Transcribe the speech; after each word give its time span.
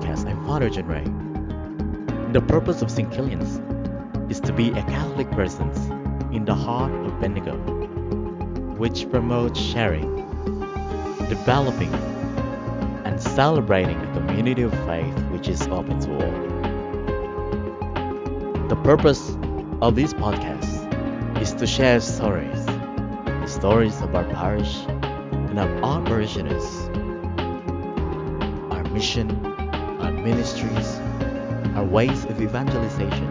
Father. 0.00 0.68
The 2.32 2.40
purpose 2.46 2.82
of 2.82 2.90
St. 2.90 3.10
Kilian's 3.10 3.60
is 4.30 4.40
to 4.40 4.52
be 4.52 4.70
a 4.70 4.82
Catholic 4.82 5.30
presence 5.30 5.78
in 6.34 6.44
the 6.44 6.54
heart 6.54 6.92
of 6.92 7.20
Bendigo, 7.20 7.56
which 8.76 9.10
promotes 9.10 9.58
sharing, 9.60 10.16
developing, 11.28 11.94
and 13.04 13.20
celebrating 13.20 13.96
a 13.96 14.12
community 14.12 14.62
of 14.62 14.72
faith 14.86 15.18
which 15.30 15.48
is 15.48 15.62
open 15.68 15.98
to 16.00 16.12
all. 16.12 16.32
The 18.68 18.76
purpose 18.76 19.36
of 19.80 19.94
this 19.96 20.12
podcast 20.12 21.40
is 21.40 21.54
to 21.54 21.66
share 21.66 22.00
stories, 22.00 22.66
the 22.66 23.46
stories 23.46 24.00
of 24.02 24.14
our 24.14 24.24
parish 24.24 24.84
and 24.86 25.58
of 25.58 25.84
our 25.84 26.02
parishioners, 26.02 26.88
our 28.72 28.84
mission, 28.92 29.49
ministries, 30.22 30.98
our 31.76 31.84
ways 31.84 32.26
of 32.26 32.42
evangelization 32.42 33.24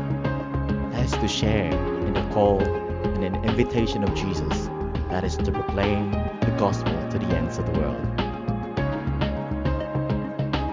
as 0.95 1.12
to 1.12 1.27
share 1.27 1.71
in 1.71 2.13
the 2.13 2.29
call 2.34 2.59
and 2.59 3.23
an 3.23 3.35
invitation 3.45 4.03
of 4.03 4.12
Jesus 4.15 4.70
that 5.09 5.23
is 5.23 5.38
to 5.38 5.52
proclaim 5.52 6.12
the 6.12 6.55
gospel 6.57 6.91
to 7.12 7.20
the 7.20 7.27
ends 7.37 7.60
of 7.60 7.71
the 7.71 7.79
world. 7.79 8.01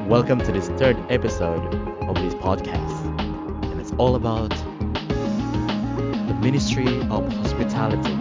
Welcome 0.08 0.38
to 0.40 0.52
this 0.52 0.68
third 0.80 0.96
episode 1.10 1.74
of 2.08 2.14
this 2.14 2.32
podcast, 2.34 3.70
and 3.70 3.78
it's 3.78 3.92
all 3.98 4.14
about 4.14 4.54
the 5.68 6.38
ministry 6.40 6.88
of 7.10 7.30
hospitality 7.30 8.14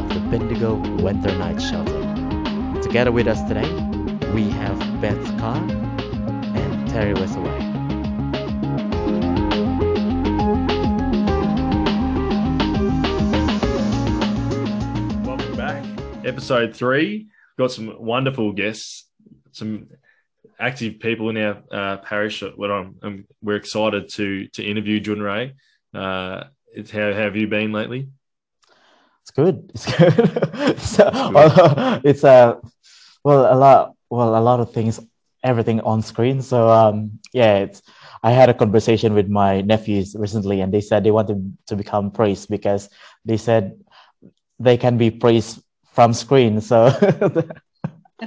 of 0.00 0.08
the 0.14 0.20
Bendigo 0.30 0.74
Winter 1.00 1.32
Night 1.38 1.62
Shelter. 1.62 2.02
Together 2.82 3.12
with 3.12 3.28
us 3.28 3.40
today, 3.42 3.95
we 4.32 4.50
have 4.50 5.00
Beth 5.00 5.38
Carr 5.38 5.56
and 5.56 6.88
Terry 6.88 7.14
Westaway. 7.14 7.58
Welcome 15.24 15.56
back. 15.56 15.84
Episode 16.24 16.74
three. 16.74 17.28
Got 17.58 17.72
some 17.72 17.94
wonderful 17.98 18.52
guests, 18.52 19.08
some 19.52 19.88
active 20.58 20.98
people 21.00 21.30
in 21.30 21.36
our 21.36 21.62
uh, 21.70 21.96
parish. 21.98 22.42
What 22.42 22.70
I'm, 22.70 22.96
I'm, 23.02 23.26
we're 23.42 23.56
excited 23.56 24.08
to 24.10 24.48
to 24.48 24.64
interview 24.64 25.00
Jun 25.00 25.20
Ray. 25.20 25.54
Uh, 25.94 26.44
it's 26.74 26.90
how, 26.90 27.12
how 27.12 27.20
have 27.20 27.36
you 27.36 27.48
been 27.48 27.72
lately? 27.72 28.08
It's 29.22 29.30
good. 29.30 29.70
It's 29.74 29.86
good. 29.96 30.78
so, 30.80 31.04
uh, 31.04 32.00
it's 32.04 32.24
a 32.24 32.28
uh, 32.28 32.60
well 33.24 33.52
a 33.52 33.56
lot 33.56 33.95
well 34.10 34.36
a 34.36 34.40
lot 34.40 34.60
of 34.60 34.72
things 34.72 35.00
everything 35.46 35.80
on 35.80 36.02
screen. 36.02 36.42
So 36.42 36.68
um, 36.68 37.18
yeah, 37.32 37.58
it's 37.58 37.82
I 38.22 38.32
had 38.32 38.48
a 38.48 38.54
conversation 38.54 39.14
with 39.14 39.28
my 39.28 39.60
nephews 39.60 40.16
recently, 40.18 40.60
and 40.60 40.74
they 40.74 40.80
said 40.80 41.04
they 41.04 41.10
wanted 41.10 41.56
to 41.68 41.76
become 41.76 42.10
priests 42.10 42.46
because 42.46 42.90
they 43.24 43.36
said 43.36 43.78
they 44.58 44.76
can 44.76 44.98
be 44.98 45.10
priests 45.10 45.60
from 45.92 46.12
screen. 46.12 46.60
So, 46.60 46.90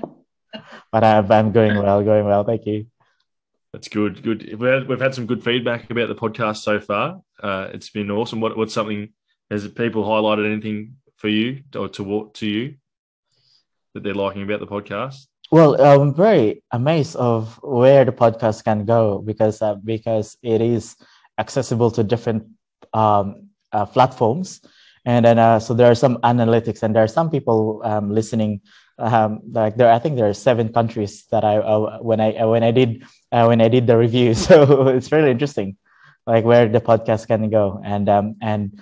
but 0.91 1.03
I'm, 1.03 1.31
I'm 1.31 1.51
going 1.51 1.77
well, 1.77 2.01
going 2.03 2.25
well. 2.25 2.43
Thank 2.43 2.65
you. 2.65 2.87
That's 3.73 3.89
good. 3.89 4.23
Good. 4.23 4.57
We've 4.57 4.71
had, 4.71 4.87
we've 4.87 5.01
had 5.01 5.13
some 5.13 5.27
good 5.27 5.43
feedback 5.43 5.91
about 5.91 6.07
the 6.07 6.15
podcast 6.15 6.57
so 6.57 6.79
far. 6.79 7.21
Uh, 7.41 7.69
it's 7.73 7.89
been 7.89 8.09
awesome. 8.09 8.39
What 8.41 8.57
what's 8.57 8.73
something? 8.73 9.09
Has 9.51 9.67
people 9.67 10.03
highlighted 10.03 10.51
anything 10.51 10.95
for 11.17 11.27
you 11.27 11.63
or 11.75 11.89
to 11.89 12.31
to 12.33 12.47
you 12.47 12.75
that 13.93 14.03
they're 14.03 14.13
liking 14.13 14.43
about 14.43 14.59
the 14.59 14.67
podcast? 14.67 15.25
Well, 15.51 15.79
I'm 15.81 16.13
very 16.13 16.63
amazed 16.71 17.15
of 17.15 17.59
where 17.63 18.05
the 18.05 18.11
podcast 18.11 18.63
can 18.63 18.85
go 18.85 19.19
because 19.19 19.61
uh, 19.61 19.75
because 19.83 20.37
it 20.43 20.61
is 20.61 20.95
accessible 21.39 21.89
to 21.91 22.03
different 22.03 22.45
um, 22.93 23.49
uh, 23.71 23.85
platforms, 23.85 24.61
and 25.05 25.25
then 25.25 25.39
uh, 25.39 25.59
so 25.59 25.73
there 25.73 25.89
are 25.89 25.95
some 25.95 26.17
analytics, 26.21 26.83
and 26.83 26.95
there 26.95 27.03
are 27.03 27.07
some 27.11 27.29
people 27.29 27.81
um, 27.83 28.11
listening. 28.13 28.61
Um, 28.99 29.39
like 29.51 29.77
there, 29.77 29.91
I 29.91 29.97
think 29.97 30.17
there 30.17 30.29
are 30.29 30.33
seven 30.33 30.71
countries 30.73 31.25
that 31.31 31.43
I 31.43 31.57
uh, 31.57 31.97
when 32.01 32.19
I 32.19 32.45
when 32.45 32.63
I 32.63 32.71
did 32.71 33.03
uh, 33.31 33.45
when 33.47 33.61
I 33.61 33.69
did 33.69 33.87
the 33.87 33.97
review, 33.97 34.33
so 34.47 34.87
it's 34.89 35.11
really 35.11 35.31
interesting, 35.31 35.77
like 36.27 36.45
where 36.45 36.67
the 36.67 36.81
podcast 36.81 37.27
can 37.27 37.49
go, 37.49 37.81
and 37.83 38.07
um, 38.09 38.35
and 38.41 38.77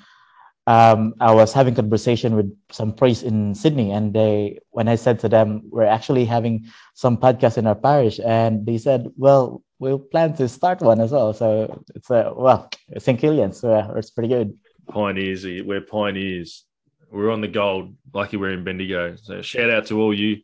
um, 0.68 1.16
I 1.22 1.34
was 1.34 1.54
having 1.54 1.76
conversation 1.76 2.36
with 2.36 2.54
some 2.72 2.94
priests 2.94 3.24
in 3.24 3.56
Sydney, 3.56 3.92
and 3.92 4.14
they, 4.14 4.60
when 4.72 4.90
I 4.90 4.96
said 4.96 5.18
to 5.22 5.30
them, 5.30 5.62
we're 5.70 5.86
actually 5.86 6.26
having 6.26 6.68
some 6.94 7.18
podcasts 7.18 7.58
in 7.58 7.66
our 7.66 7.76
parish, 7.76 8.20
and 8.20 8.66
they 8.66 8.78
said, 8.78 9.08
well, 9.16 9.64
we'll 9.80 10.00
plan 10.00 10.36
to 10.36 10.50
start 10.50 10.82
one 10.82 11.00
as 11.00 11.12
well. 11.12 11.34
So 11.34 11.84
it's 11.96 12.10
a 12.10 12.34
well, 12.36 12.70
St. 12.98 13.20
Kilian, 13.20 13.56
so 13.56 13.74
uh, 13.74 13.94
it's 13.96 14.12
pretty 14.12 14.28
good. 14.28 14.58
Pioneers, 14.90 15.46
we're 15.46 15.82
pioneers. 15.82 16.66
We're 17.10 17.32
on 17.32 17.40
the 17.40 17.48
gold, 17.48 17.96
lucky 18.14 18.36
we're 18.36 18.52
in 18.52 18.66
Bendigo. 18.66 19.16
So 19.16 19.42
shout 19.42 19.70
out 19.70 19.88
to 19.88 20.02
all 20.02 20.14
you, 20.14 20.42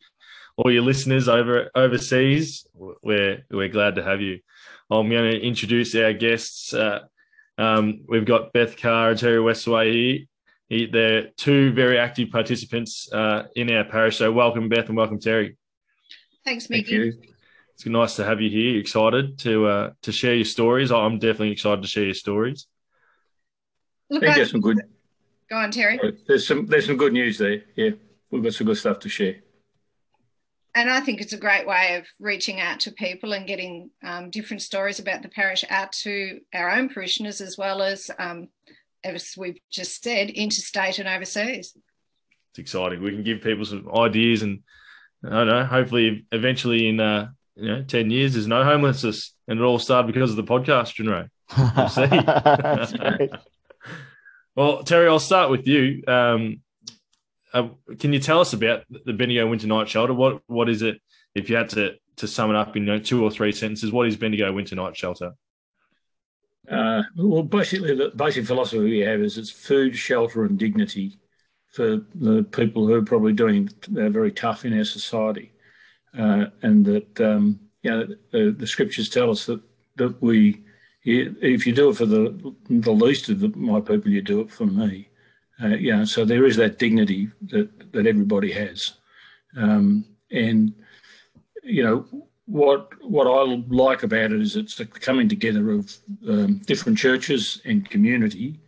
all 0.56 0.72
your 0.72 0.84
listeners 0.84 1.28
over 1.28 1.70
overseas. 1.76 2.66
We're 2.74 3.44
we're 3.52 3.68
glad 3.68 3.96
to 3.96 4.04
have 4.04 4.22
you. 4.22 4.40
I'm 4.90 5.10
going 5.10 5.32
to 5.32 5.42
introduce 5.42 5.94
our 5.96 6.14
guests. 6.14 6.74
Uh, 6.74 7.00
um, 7.58 8.02
we've 8.08 8.26
got 8.26 8.54
Beth 8.54 8.78
Carr 8.78 9.12
and 9.12 9.20
Terry 9.20 9.40
Westaway 9.40 10.28
here. 10.70 10.88
They're 10.92 11.28
two 11.38 11.72
very 11.74 12.00
active 12.00 12.30
participants 12.32 13.12
uh, 13.12 13.44
in 13.56 13.72
our 13.72 13.84
parish. 13.84 14.18
So 14.18 14.32
welcome, 14.32 14.70
Beth, 14.70 14.88
and 14.88 14.98
welcome, 14.98 15.20
Terry. 15.20 15.58
Thanks, 16.46 16.70
Mickey. 16.70 17.12
Thank 17.12 17.30
it's 17.76 17.86
nice 17.86 18.16
to 18.16 18.24
have 18.24 18.42
you 18.42 18.50
here. 18.50 18.80
Excited 18.80 19.40
to 19.40 19.66
uh, 19.68 19.92
to 20.04 20.12
share 20.12 20.36
your 20.36 20.46
stories. 20.46 20.92
I'm 20.92 21.20
definitely 21.20 21.52
excited 21.52 21.82
to 21.82 21.88
share 21.88 22.06
your 22.06 22.14
stories. 22.14 22.68
Look, 24.10 24.24
I 24.24 24.34
think 24.34 24.48
some 24.48 24.62
good. 24.62 24.82
Go 25.50 25.58
on, 25.58 25.72
Terry. 25.72 26.00
There's 26.28 26.48
some 26.48 26.66
there's 26.66 26.86
some 26.86 26.98
good 26.98 27.14
news 27.14 27.38
there. 27.38 27.64
Yeah, 27.76 27.92
we've 28.32 28.44
got 28.44 28.54
some 28.54 28.68
good 28.68 28.78
stuff 28.78 29.00
to 29.00 29.10
share 29.10 29.43
and 30.76 30.90
I 30.90 31.02
think 31.02 31.22
it's 31.22 31.34
a 31.34 31.38
great 31.38 31.68
way 31.68 31.96
of 31.98 32.06
reaching 32.20 32.60
out 32.60 32.82
to 32.82 32.92
people 32.92 33.34
and 33.34 33.48
getting 33.48 33.92
um, 34.04 34.30
different 34.32 34.62
stories 34.62 35.00
about 35.00 35.22
the 35.22 35.30
parish 35.30 35.64
out 35.70 35.92
to 36.04 36.40
our 36.54 36.72
own 36.72 36.90
parishioners 36.90 37.42
as 37.42 37.58
well 37.58 37.82
as, 37.82 38.10
um, 38.18 38.48
as 39.04 39.36
we've 39.38 39.60
just 39.70 40.04
said, 40.04 40.32
interstate 40.32 40.98
and 40.98 41.08
overseas. 41.08 41.78
It's 42.52 42.60
exciting. 42.60 43.04
We 43.04 43.12
can 43.12 43.24
give 43.24 43.42
people 43.42 43.66
some 43.66 43.88
ideas, 43.96 44.42
and 44.42 44.62
I 45.24 45.30
don't 45.30 45.48
know. 45.48 45.66
Hopefully, 45.66 46.26
eventually, 46.32 46.88
in 46.88 47.00
uh, 47.00 47.30
you 47.56 47.68
know, 47.68 47.84
ten 47.84 48.10
years, 48.12 48.34
there's 48.34 48.48
no 48.48 48.64
homelessness, 48.64 49.34
and 49.48 49.60
it 49.60 49.64
all 49.64 49.80
started 49.80 50.14
because 50.14 50.32
of 50.32 50.38
the 50.38 50.44
podcast, 50.44 50.96
Junro. 50.96 51.30
We'll 51.58 51.90
see. 51.90 53.30
well, 54.56 54.84
Terry, 54.84 55.08
I'll 55.08 55.20
start 55.20 55.50
with 55.50 55.68
you. 55.68 56.04
Um, 56.08 56.62
uh, 57.54 57.70
can 58.00 58.12
you 58.12 58.20
tell 58.20 58.42
us 58.42 58.54
about 58.54 58.84
the 58.90 59.14
Bendigo 59.14 59.48
Winter 59.48 59.68
Night 59.68 59.88
Shelter? 59.88 60.14
What 60.14 60.42
what 60.48 60.70
is 60.70 60.82
it? 60.82 61.00
If 61.36 61.50
you 61.50 61.56
had 61.56 61.70
to 61.70 61.94
to 62.18 62.28
sum 62.28 62.50
it 62.50 62.56
up 62.56 62.76
in 62.76 62.84
you 62.84 62.94
know, 62.94 63.00
two 63.00 63.24
or 63.24 63.32
three 63.32 63.52
sentences, 63.52 63.92
what 63.92 64.08
is 64.08 64.16
Bendigo 64.16 64.52
Winter 64.52 64.76
Night 64.76 64.98
Shelter? 64.98 65.34
Uh, 66.70 67.04
well, 67.18 67.44
basically, 67.44 67.96
the 67.96 68.12
basic 68.16 68.46
philosophy 68.46 68.80
we 68.80 69.00
have 69.00 69.22
is 69.22 69.38
it's 69.38 69.50
food, 69.50 69.96
shelter, 69.96 70.46
and 70.46 70.58
dignity 70.58 71.20
for 71.70 72.02
the 72.16 72.44
people 72.52 72.88
who 72.88 72.94
are 72.94 73.02
probably 73.04 73.34
doing 73.34 73.70
uh, 73.98 74.10
very 74.10 74.32
tough 74.32 74.64
in 74.64 74.78
our 74.78 74.86
society, 74.86 75.52
uh, 76.18 76.46
and 76.62 76.86
that 76.86 77.22
um, 77.22 77.60
you 77.82 77.92
know 77.92 78.08
the, 78.32 78.56
the, 78.58 78.68
scriptures 78.68 79.10
tell 79.10 79.30
us 79.30 79.46
that 79.46 79.62
that 79.98 80.22
we, 80.22 80.64
if 81.04 81.68
you 81.68 81.74
do 81.74 81.90
it 81.90 81.98
for 81.98 82.06
the 82.06 82.56
the 82.70 82.92
least 82.92 83.30
of 83.30 83.42
the, 83.42 83.50
my 83.50 83.82
people, 83.82 84.10
you 84.10 84.22
do 84.22 84.42
it 84.42 84.50
for 84.52 84.66
me. 84.66 85.10
Uh, 85.62 86.06
so 86.06 86.26
there 86.26 86.46
is 86.46 86.56
that 86.58 86.80
dignity 86.80 87.30
that, 87.50 87.92
that 87.92 88.08
everybody 88.08 88.52
has. 88.52 88.94
Um, 89.56 90.06
and, 90.32 90.74
you 91.64 91.84
know, 91.84 92.06
what 92.46 92.90
what 93.02 93.26
I 93.26 93.64
like 93.68 94.04
about 94.04 94.32
it 94.32 94.42
is 94.42 94.56
it's 94.56 94.76
the 94.76 94.86
coming 94.86 95.30
together 95.30 95.72
of 95.72 95.96
um, 96.28 96.58
different 96.66 96.98
churches 96.98 97.62
and 97.66 97.90
community 97.90 98.60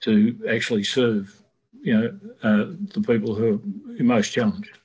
to 0.00 0.38
actually 0.48 0.84
serve, 0.84 1.34
you 1.82 1.98
know, 1.98 2.20
uh, 2.42 2.66
the 2.94 3.02
people 3.04 3.34
who 3.34 3.60
are 3.98 4.04
most 4.04 4.30
challenged. 4.30 4.78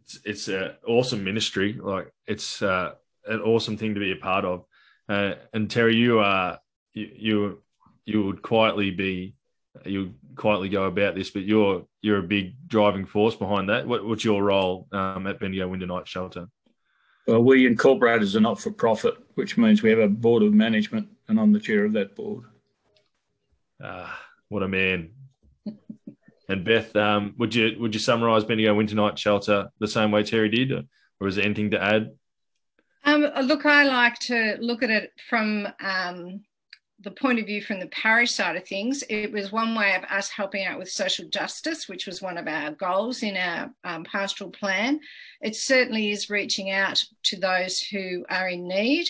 It's, 0.00 0.20
it's 0.24 0.48
an 0.48 0.72
awesome 0.86 1.22
ministry. 1.22 1.74
Like 1.74 2.10
it's 2.26 2.62
uh, 2.62 2.94
an 3.26 3.40
awesome 3.40 3.76
thing 3.76 3.94
to 3.94 4.00
be 4.00 4.12
a 4.12 4.16
part 4.16 4.44
of. 4.44 4.64
Uh, 5.08 5.34
and 5.52 5.70
Terry, 5.70 5.96
you 5.96 6.20
are 6.20 6.58
you, 6.94 7.10
you 7.16 7.62
you 8.06 8.24
would 8.24 8.40
quietly 8.40 8.90
be 8.90 9.34
you 9.84 10.14
quietly 10.36 10.68
go 10.68 10.84
about 10.84 11.14
this, 11.14 11.30
but 11.30 11.42
you're 11.42 11.86
you're 12.02 12.18
a 12.18 12.22
big 12.22 12.54
driving 12.66 13.06
force 13.06 13.34
behind 13.34 13.68
that. 13.68 13.86
What, 13.86 14.04
what's 14.04 14.24
your 14.24 14.42
role 14.42 14.88
um, 14.92 15.26
at 15.26 15.40
Bendigo 15.40 15.68
Winter 15.68 15.86
Night 15.86 16.08
Shelter? 16.08 16.48
Well, 17.26 17.42
we 17.42 17.66
incorporate 17.66 18.22
as 18.22 18.34
a 18.34 18.40
not 18.40 18.60
for 18.60 18.70
profit, 18.70 19.14
which 19.34 19.56
means 19.56 19.82
we 19.82 19.90
have 19.90 19.98
a 19.98 20.08
board 20.08 20.42
of 20.42 20.52
management, 20.52 21.08
and 21.28 21.38
I'm 21.38 21.52
the 21.52 21.60
chair 21.60 21.84
of 21.84 21.92
that 21.92 22.16
board. 22.16 22.44
Ah, 23.82 24.18
what 24.48 24.62
a 24.62 24.68
man! 24.68 25.10
And 26.48 26.64
Beth, 26.64 26.94
um, 26.96 27.34
would 27.38 27.54
you 27.54 27.76
would 27.78 27.94
you 27.94 28.00
summarise 28.00 28.44
Bendigo 28.44 28.74
Winter 28.74 28.96
Night 28.96 29.18
Shelter 29.18 29.68
the 29.78 29.88
same 29.88 30.10
way 30.10 30.24
Terry 30.24 30.48
did, 30.48 30.72
or 31.20 31.28
is 31.28 31.36
there 31.36 31.44
anything 31.44 31.70
to 31.70 31.82
add? 31.82 32.10
Um, 33.04 33.22
look, 33.42 33.64
I 33.64 33.84
like 33.84 34.18
to 34.20 34.56
look 34.60 34.82
at 34.82 34.90
it 34.90 35.12
from 35.28 35.68
um, 35.80 36.42
the 37.02 37.10
point 37.10 37.38
of 37.38 37.46
view 37.46 37.62
from 37.62 37.80
the 37.80 37.86
parish 37.86 38.32
side 38.32 38.56
of 38.56 38.66
things. 38.66 39.02
It 39.08 39.32
was 39.32 39.50
one 39.50 39.74
way 39.74 39.94
of 39.94 40.04
us 40.04 40.28
helping 40.28 40.64
out 40.64 40.78
with 40.78 40.90
social 40.90 41.28
justice, 41.28 41.88
which 41.88 42.06
was 42.06 42.20
one 42.20 42.36
of 42.36 42.46
our 42.46 42.72
goals 42.72 43.22
in 43.22 43.36
our 43.36 43.70
um, 43.84 44.04
pastoral 44.04 44.50
plan. 44.50 45.00
It 45.40 45.56
certainly 45.56 46.10
is 46.10 46.30
reaching 46.30 46.70
out 46.70 47.02
to 47.24 47.38
those 47.38 47.80
who 47.80 48.24
are 48.28 48.48
in 48.48 48.68
need, 48.68 49.08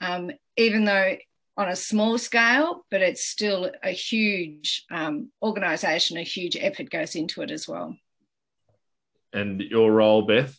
um, 0.00 0.30
even 0.56 0.84
though 0.84 1.16
on 1.56 1.68
a 1.68 1.76
small 1.76 2.18
scale, 2.18 2.86
but 2.90 3.02
it's 3.02 3.26
still 3.26 3.70
a 3.82 3.90
huge 3.90 4.84
um, 4.90 5.30
organisation, 5.42 6.16
a 6.16 6.22
huge 6.22 6.56
effort 6.56 6.90
goes 6.90 7.14
into 7.14 7.42
it 7.42 7.50
as 7.50 7.66
well. 7.66 7.96
And 9.32 9.60
your 9.60 9.92
role, 9.92 10.22
Beth, 10.22 10.58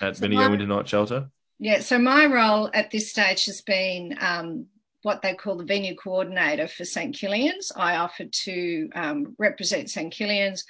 at 0.00 0.16
so 0.16 0.20
Bendigo 0.20 0.50
Winter 0.50 0.66
Night 0.66 0.88
Shelter? 0.88 1.28
Yeah, 1.58 1.80
so 1.80 1.98
my 1.98 2.26
role 2.26 2.70
at 2.74 2.90
this 2.90 3.10
stage 3.10 3.46
has 3.46 3.60
been 3.60 4.16
um, 4.20 4.66
what 5.04 5.20
they 5.20 5.34
call 5.34 5.56
the 5.56 5.64
venue 5.64 5.94
coordinator 5.94 6.66
for 6.66 6.84
St 6.84 7.14
Kilian's. 7.14 7.70
I 7.76 7.96
offered 7.96 8.32
to 8.44 8.88
um, 8.94 9.34
represent 9.38 9.90
St 9.90 10.12
Kilian's, 10.12 10.64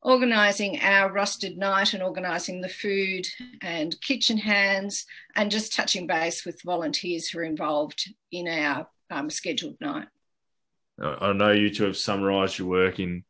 organising 0.00 0.80
our 0.80 1.10
rostered 1.10 1.56
night 1.56 1.94
and 1.94 2.02
organising 2.02 2.60
the 2.60 2.68
food 2.68 3.26
and 3.62 3.98
kitchen 4.00 4.36
hands, 4.36 5.06
and 5.36 5.50
just 5.50 5.74
touching 5.74 6.06
base 6.06 6.44
with 6.44 6.62
volunteers 6.62 7.28
who 7.28 7.38
are 7.38 7.44
involved 7.44 8.10
in 8.32 8.48
our 8.48 8.86
um, 9.10 9.30
scheduled 9.30 9.80
night. 9.80 10.08
I 11.00 11.32
know 11.32 11.52
you 11.52 11.70
two 11.70 11.84
have 11.84 11.96
summarised 11.96 12.58
your 12.58 12.68
work 12.68 13.00
in 13.00 13.24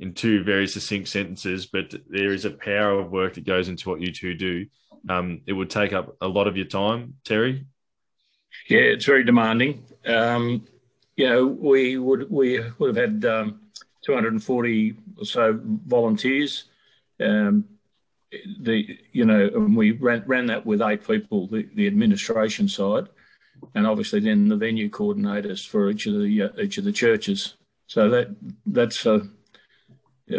in 0.00 0.14
two 0.14 0.44
very 0.44 0.68
succinct 0.68 1.08
sentences, 1.08 1.66
but 1.66 1.92
there 2.08 2.32
is 2.32 2.44
a 2.44 2.50
power 2.50 3.00
of 3.00 3.10
work 3.10 3.34
that 3.34 3.44
goes 3.44 3.68
into 3.68 3.88
what 3.88 4.00
you 4.00 4.12
two 4.12 4.34
do. 4.34 4.64
Um, 5.08 5.40
it 5.46 5.52
would 5.52 5.70
take 5.70 5.92
up 5.92 6.16
a 6.20 6.28
lot 6.28 6.46
of 6.46 6.56
your 6.56 6.66
time, 6.66 7.14
Terry. 7.24 7.66
Yeah, 8.66 8.80
it's 8.80 9.04
very 9.04 9.24
demanding. 9.24 9.84
Um, 10.06 10.66
you 11.16 11.28
know, 11.28 11.46
we 11.46 11.98
would 11.98 12.30
we 12.30 12.60
would 12.78 12.96
have 12.96 13.10
had 13.10 13.24
um, 13.24 13.60
240 14.04 14.94
or 15.18 15.24
so 15.24 15.60
volunteers. 15.62 16.64
Um, 17.20 17.64
the 18.60 18.98
you 19.12 19.24
know, 19.24 19.50
and 19.54 19.76
we 19.76 19.92
ran, 19.92 20.22
ran 20.26 20.46
that 20.46 20.64
with 20.66 20.82
eight 20.82 21.06
people, 21.06 21.46
the, 21.46 21.68
the 21.74 21.86
administration 21.86 22.68
side, 22.68 23.08
and 23.74 23.86
obviously 23.86 24.20
then 24.20 24.48
the 24.48 24.56
venue 24.56 24.90
coordinators 24.90 25.66
for 25.66 25.90
each 25.90 26.06
of 26.06 26.14
the 26.14 26.42
uh, 26.42 26.48
each 26.60 26.78
of 26.78 26.84
the 26.84 26.92
churches. 26.92 27.54
So 27.86 28.08
that 28.10 28.36
that's 28.66 29.06
uh, 29.06 29.20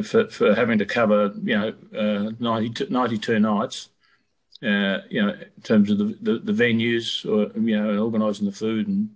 for 0.03 0.29
for 0.29 0.53
having 0.53 0.77
to 0.79 0.85
cover 0.85 1.33
you 1.43 1.57
know 1.57 1.73
uh, 1.97 2.31
92, 2.39 2.87
92 2.89 3.39
nights. 3.39 3.89
Uh, 4.61 4.99
you 5.09 5.21
know, 5.21 5.29
in 5.29 5.61
terms 5.63 5.89
of 5.89 5.97
the, 5.99 6.17
the, 6.21 6.39
the 6.39 6.51
venues, 6.51 7.25
or 7.25 7.57
you 7.59 7.79
know, 7.79 8.03
organising 8.03 8.45
the 8.45 8.51
food 8.51 8.87
and 8.87 9.09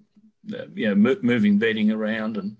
uh, 0.53 0.65
you 0.73 0.87
know, 0.87 0.95
mo- 0.95 1.19
moving 1.21 1.57
bedding 1.59 1.91
around 1.91 2.37
and 2.37 2.55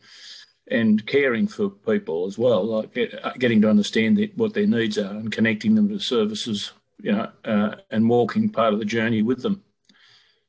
and 0.69 1.06
caring 1.06 1.47
for 1.47 1.69
people 1.69 2.25
as 2.25 2.38
well, 2.38 2.63
like 2.63 2.94
get, 2.94 3.13
uh, 3.24 3.33
getting 3.38 3.62
to 3.62 3.69
understand 3.69 4.18
the, 4.18 4.31
what 4.35 4.53
their 4.53 4.65
needs 4.65 4.97
are 4.97 5.12
and 5.12 5.31
connecting 5.31 5.75
them 5.75 5.89
to 5.89 6.00
services, 6.00 6.71
you 7.01 7.12
know, 7.12 7.30
uh, 7.45 7.75
and 7.91 8.09
walking 8.09 8.50
part 8.50 8.74
of 8.74 8.80
the 8.80 8.85
journey 8.85 9.21
with 9.21 9.41
them. 9.41 9.62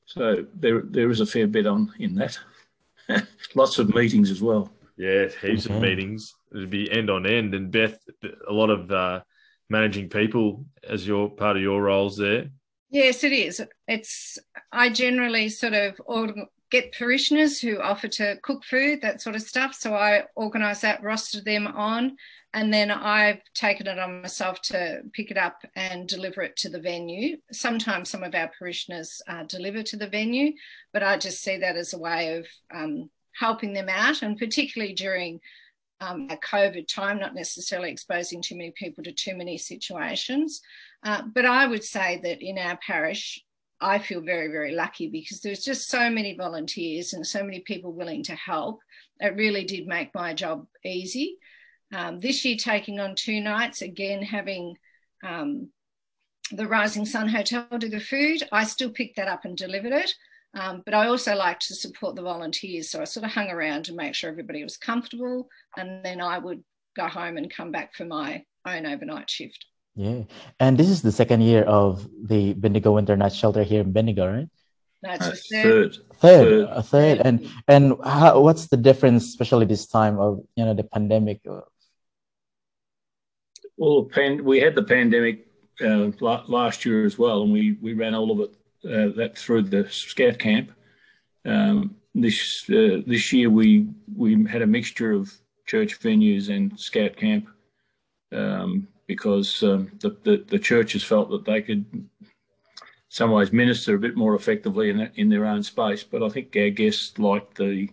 So 0.06 0.46
there 0.54 0.82
there 0.82 1.10
is 1.10 1.20
a 1.20 1.26
fair 1.26 1.46
bit 1.46 1.66
on 1.66 1.92
in 1.98 2.14
that. 2.16 2.38
Lots 3.54 3.78
of 3.78 3.94
meetings 3.94 4.31
as 4.31 4.42
well. 4.42 4.70
Yeah, 4.96 5.28
heaps 5.42 5.66
of 5.66 5.81
meetings. 5.81 6.34
It'd 6.52 6.70
be 6.70 6.90
end 6.90 7.10
on 7.10 7.26
end. 7.26 7.54
And 7.54 7.70
Beth, 7.70 7.98
a 8.48 8.52
lot 8.52 8.70
of 8.70 8.90
uh, 8.90 9.22
managing 9.70 10.08
people 10.08 10.64
as 10.88 11.06
your 11.06 11.31
part 11.31 11.56
of 11.56 11.62
your 11.62 11.82
roles 11.82 12.16
there. 12.16 12.50
Yes, 12.90 13.25
it 13.25 13.32
is. 13.32 13.61
It's 13.88 14.38
I 14.70 14.88
generally 14.88 15.49
sort 15.49 15.75
of 15.75 15.99
get 16.70 16.93
parishioners 16.93 17.61
who 17.61 17.81
offer 17.81 18.08
to 18.08 18.37
cook 18.43 18.64
food, 18.64 19.00
that 19.00 19.20
sort 19.20 19.37
of 19.37 19.43
stuff. 19.43 19.75
So 19.75 19.94
I 19.94 20.25
organise 20.34 20.81
that, 20.81 21.02
roster 21.02 21.40
them 21.40 21.66
on, 21.66 22.16
and 22.52 22.72
then 22.72 22.90
I've 22.90 23.40
taken 23.55 23.88
it 23.88 23.99
on 23.99 24.22
myself 24.22 24.62
to 24.62 25.02
pick 25.12 25.31
it 25.31 25.37
up 25.37 25.62
and 25.75 26.08
deliver 26.08 26.43
it 26.43 26.56
to 26.58 26.69
the 26.69 26.81
venue. 26.81 27.37
Sometimes 27.52 28.10
some 28.10 28.22
of 28.22 28.34
our 28.34 28.50
parishioners 28.56 29.20
uh, 29.28 29.43
deliver 29.44 29.82
to 29.82 29.96
the 29.96 30.08
venue, 30.08 30.52
but 30.93 31.02
I 31.02 31.17
just 31.17 31.43
see 31.43 31.58
that 31.58 31.76
as 31.76 31.94
a 31.94 31.99
way 31.99 32.37
of 32.37 32.46
um, 32.72 33.10
helping 33.32 33.72
them 33.72 33.88
out, 33.88 34.22
and 34.22 34.38
particularly 34.38 34.94
during 34.94 35.40
um, 36.00 36.29
a 36.31 36.37
COVID 36.37 36.87
time, 36.88 37.19
not 37.19 37.35
necessarily 37.35 37.91
exposing 37.91 38.43
too 38.43 38.56
many 38.56 38.73
people 38.76 39.05
to 39.05 39.12
too 39.12 39.37
many 39.37 39.58
situations. 39.58 40.61
Uh, 41.02 41.23
but 41.35 41.44
I 41.44 41.67
would 41.67 41.85
say 41.85 42.20
that 42.23 42.43
in 42.43 42.58
our 42.58 42.79
parish, 42.87 43.43
I 43.81 43.99
feel 43.99 44.20
very, 44.20 44.49
very 44.49 44.73
lucky 44.73 45.08
because 45.08 45.41
there's 45.41 45.64
just 45.64 45.88
so 45.88 46.08
many 46.11 46.37
volunteers 46.37 47.12
and 47.12 47.26
so 47.26 47.43
many 47.43 47.61
people 47.61 47.93
willing 47.93 48.23
to 48.25 48.35
help. 48.35 48.81
It 49.20 49.37
really 49.37 49.64
did 49.64 49.87
make 49.87 50.14
my 50.14 50.35
job 50.35 50.67
easy. 50.85 51.37
Um, 51.93 52.20
this 52.20 52.44
year, 52.44 52.56
taking 52.56 52.99
on 52.99 53.14
two 53.14 53.41
nights, 53.41 53.82
again, 53.82 54.23
having 54.23 54.75
um, 55.23 55.70
the 56.50 56.67
Rising 56.67 57.06
Sun 57.06 57.29
Hotel 57.29 57.67
do 57.79 57.88
the 57.88 58.00
food, 58.00 58.43
I 58.52 58.64
still 58.64 58.91
picked 58.91 59.17
that 59.17 59.29
up 59.29 59.44
and 59.44 59.56
delivered 59.56 59.93
it. 59.93 60.12
Um, 60.54 60.82
but 60.84 60.94
I 60.94 61.08
also 61.08 61.34
like 61.34 61.58
to 61.60 61.74
support 61.74 62.14
the 62.14 62.22
volunteers. 62.22 62.90
So 62.90 63.00
I 63.00 63.04
sort 63.04 63.24
of 63.24 63.32
hung 63.32 63.50
around 63.50 63.86
to 63.86 63.94
make 63.94 64.14
sure 64.14 64.30
everybody 64.30 64.62
was 64.62 64.76
comfortable. 64.76 65.48
And 65.76 66.04
then 66.04 66.20
I 66.20 66.38
would 66.38 66.62
go 66.96 67.08
home 67.08 67.36
and 67.36 67.52
come 67.52 67.72
back 67.72 67.94
for 67.94 68.04
my 68.04 68.44
own 68.66 68.86
overnight 68.86 69.28
shift. 69.28 69.66
Yeah. 69.96 70.22
And 70.60 70.78
this 70.78 70.88
is 70.88 71.02
the 71.02 71.12
second 71.12 71.42
year 71.42 71.62
of 71.64 72.08
the 72.22 72.54
Bendigo 72.54 72.92
Winter 72.92 73.16
Night 73.16 73.32
Shelter 73.32 73.62
here 73.62 73.80
in 73.80 73.92
Bendigo, 73.92 74.32
right? 74.32 74.48
No, 75.02 75.12
it's 75.12 75.26
uh, 75.26 75.36
third. 75.50 75.94
Third. 75.94 75.96
Third. 76.18 76.68
A 76.70 76.82
third. 76.82 77.20
And 77.24 77.48
and 77.68 77.94
how, 78.02 78.40
what's 78.40 78.68
the 78.68 78.76
difference, 78.76 79.24
especially 79.24 79.66
this 79.66 79.86
time 79.86 80.18
of 80.18 80.40
you 80.56 80.64
know 80.64 80.74
the 80.74 80.84
pandemic? 80.84 81.42
Well, 83.76 84.05
pan, 84.05 84.44
we 84.44 84.60
had 84.60 84.74
the 84.74 84.82
pandemic 84.82 85.46
uh, 85.81 86.10
last 86.20 86.84
year 86.86 87.05
as 87.05 87.19
well, 87.19 87.43
and 87.43 87.52
we 87.52 87.76
we 87.82 87.93
ran 87.93 88.14
all 88.14 88.31
of 88.31 88.40
it 88.40 88.56
uh, 88.84 89.08
that 89.17 89.36
through 89.36 89.62
the 89.62 89.88
scout 89.91 90.38
camp. 90.38 90.70
Um, 91.44 91.96
this 92.14 92.69
uh, 92.70 93.03
this 93.06 93.32
year 93.32 93.50
we 93.50 93.88
we 94.14 94.44
had 94.46 94.62
a 94.62 94.67
mixture 94.67 95.12
of 95.12 95.32
church 95.67 95.98
venues 96.00 96.55
and 96.55 96.79
scout 96.79 97.17
camp. 97.17 97.48
Um, 98.32 98.88
because 99.06 99.62
um, 99.62 99.91
the, 100.00 100.17
the, 100.24 100.44
the 100.48 100.58
churches 100.58 101.05
felt 101.05 101.31
that 101.31 101.44
they 101.44 101.62
could 101.62 102.08
some 103.08 103.31
ways 103.31 103.53
minister 103.53 103.94
a 103.94 103.98
bit 103.98 104.17
more 104.17 104.34
effectively 104.34 104.91
in, 104.91 105.08
in 105.14 105.29
their 105.29 105.46
own 105.46 105.62
space. 105.62 106.03
But 106.03 106.22
I 106.22 106.29
think 106.29 106.56
our 106.56 106.70
guests 106.70 107.17
liked 107.19 107.56
the 107.56 107.88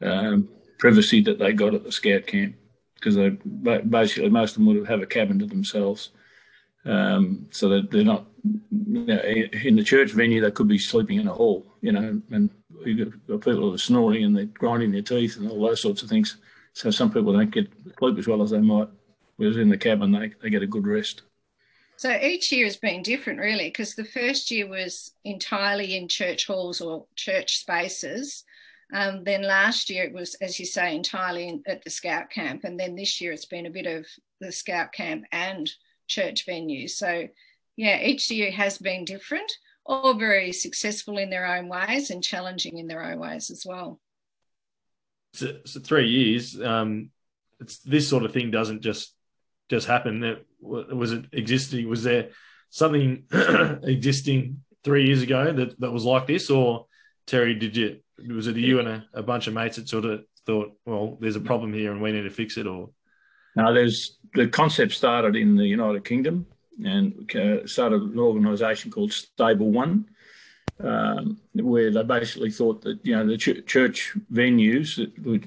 um, 0.00 0.48
privacy 0.78 1.22
that 1.22 1.40
they 1.40 1.52
got 1.52 1.74
at 1.74 1.82
the 1.82 1.90
scout 1.90 2.26
camp 2.26 2.54
because 2.94 3.16
they 3.16 3.30
basically 3.30 4.28
most 4.28 4.52
of 4.52 4.54
them 4.58 4.66
would 4.66 4.86
have 4.86 5.02
a 5.02 5.06
cabin 5.06 5.38
to 5.40 5.46
themselves. 5.46 6.10
Um, 6.84 7.46
so 7.52 7.68
that 7.68 7.92
they're 7.92 8.02
not 8.02 8.26
you 8.44 9.04
know, 9.04 9.20
in 9.20 9.76
the 9.76 9.84
church 9.84 10.10
venue. 10.10 10.40
They 10.40 10.50
could 10.50 10.66
be 10.66 10.78
sleeping 10.78 11.20
in 11.20 11.28
a 11.28 11.32
hall, 11.32 11.64
you 11.80 11.92
know, 11.92 12.20
and 12.30 12.50
you 12.84 13.04
got 13.28 13.40
people 13.40 13.60
who 13.60 13.74
are 13.74 13.78
snoring 13.78 14.24
and 14.24 14.36
they're 14.36 14.46
grinding 14.46 14.90
their 14.90 15.02
teeth 15.02 15.36
and 15.36 15.48
all 15.48 15.64
those 15.64 15.80
sorts 15.80 16.02
of 16.02 16.08
things. 16.08 16.38
So 16.72 16.90
some 16.90 17.12
people 17.12 17.32
don't 17.32 17.52
get 17.52 17.70
sleep 17.98 18.18
as 18.18 18.26
well 18.26 18.42
as 18.42 18.50
they 18.50 18.58
might 18.58 18.88
Whereas 19.36 19.56
in 19.56 19.68
the 19.68 19.76
cabin, 19.76 20.12
they, 20.12 20.32
they 20.40 20.50
get 20.50 20.62
a 20.62 20.68
good 20.68 20.86
rest. 20.86 21.22
So 21.96 22.16
each 22.20 22.52
year 22.52 22.64
has 22.66 22.76
been 22.76 23.02
different, 23.02 23.40
really, 23.40 23.64
because 23.68 23.94
the 23.94 24.04
first 24.04 24.50
year 24.50 24.68
was 24.68 25.12
entirely 25.24 25.96
in 25.96 26.08
church 26.08 26.46
halls 26.46 26.80
or 26.80 27.06
church 27.16 27.58
spaces. 27.58 28.44
Um, 28.94 29.24
then 29.24 29.42
last 29.42 29.88
year 29.88 30.04
it 30.04 30.12
was, 30.12 30.34
as 30.36 30.60
you 30.60 30.66
say, 30.66 30.94
entirely 30.94 31.48
in, 31.48 31.62
at 31.66 31.82
the 31.82 31.90
scout 31.90 32.30
camp. 32.30 32.64
And 32.64 32.78
then 32.78 32.94
this 32.94 33.20
year 33.20 33.32
it's 33.32 33.46
been 33.46 33.66
a 33.66 33.70
bit 33.70 33.86
of 33.86 34.06
the 34.40 34.52
scout 34.52 34.92
camp 34.92 35.24
and 35.32 35.68
church 36.12 36.46
venues. 36.46 36.90
So, 36.90 37.28
yeah, 37.76 38.00
each 38.00 38.30
year 38.30 38.50
has 38.52 38.78
been 38.78 39.04
different, 39.04 39.50
all 39.86 40.14
very 40.14 40.52
successful 40.52 41.18
in 41.18 41.30
their 41.30 41.46
own 41.46 41.68
ways 41.68 42.10
and 42.10 42.22
challenging 42.22 42.78
in 42.78 42.86
their 42.86 43.02
own 43.02 43.18
ways 43.18 43.50
as 43.50 43.64
well. 43.66 44.00
So, 45.34 45.58
so 45.64 45.80
three 45.80 46.08
years, 46.08 46.60
um, 46.60 47.10
it's, 47.60 47.78
this 47.78 48.08
sort 48.08 48.24
of 48.24 48.32
thing 48.32 48.50
doesn't 48.50 48.82
just 48.82 49.14
just 49.70 49.86
happen. 49.86 50.20
That 50.20 50.44
was 50.60 51.12
it 51.12 51.24
existing? 51.32 51.88
Was 51.88 52.02
there 52.02 52.30
something 52.68 53.24
existing 53.82 54.62
three 54.84 55.06
years 55.06 55.22
ago 55.22 55.52
that, 55.52 55.80
that 55.80 55.90
was 55.90 56.04
like 56.04 56.26
this, 56.26 56.50
or 56.50 56.86
Terry, 57.26 57.54
did 57.54 57.76
you 57.76 58.00
was 58.28 58.46
it 58.46 58.56
you 58.56 58.78
and 58.78 58.88
a, 58.88 59.04
a 59.14 59.22
bunch 59.22 59.46
of 59.46 59.54
mates 59.54 59.76
that 59.76 59.88
sort 59.88 60.04
of 60.04 60.24
thought, 60.46 60.72
well, 60.84 61.16
there's 61.20 61.36
a 61.36 61.40
problem 61.40 61.72
here 61.72 61.92
and 61.92 62.02
we 62.02 62.12
need 62.12 62.22
to 62.22 62.30
fix 62.30 62.56
it, 62.56 62.66
or? 62.66 62.90
No, 63.56 63.72
there's 63.72 64.18
the 64.34 64.48
concept 64.48 64.92
started 64.92 65.36
in 65.36 65.56
the 65.56 65.66
United 65.66 66.04
Kingdom 66.04 66.46
and 66.84 67.30
uh, 67.36 67.66
started 67.66 68.02
an 68.02 68.18
organisation 68.18 68.90
called 68.90 69.12
Stable 69.12 69.70
One, 69.70 70.06
um, 70.82 71.38
where 71.54 71.90
they 71.90 72.02
basically 72.02 72.50
thought 72.50 72.82
that 72.82 72.98
you 73.04 73.14
know 73.14 73.26
the 73.26 73.36
ch- 73.36 73.64
church 73.66 74.14
venues, 74.32 74.98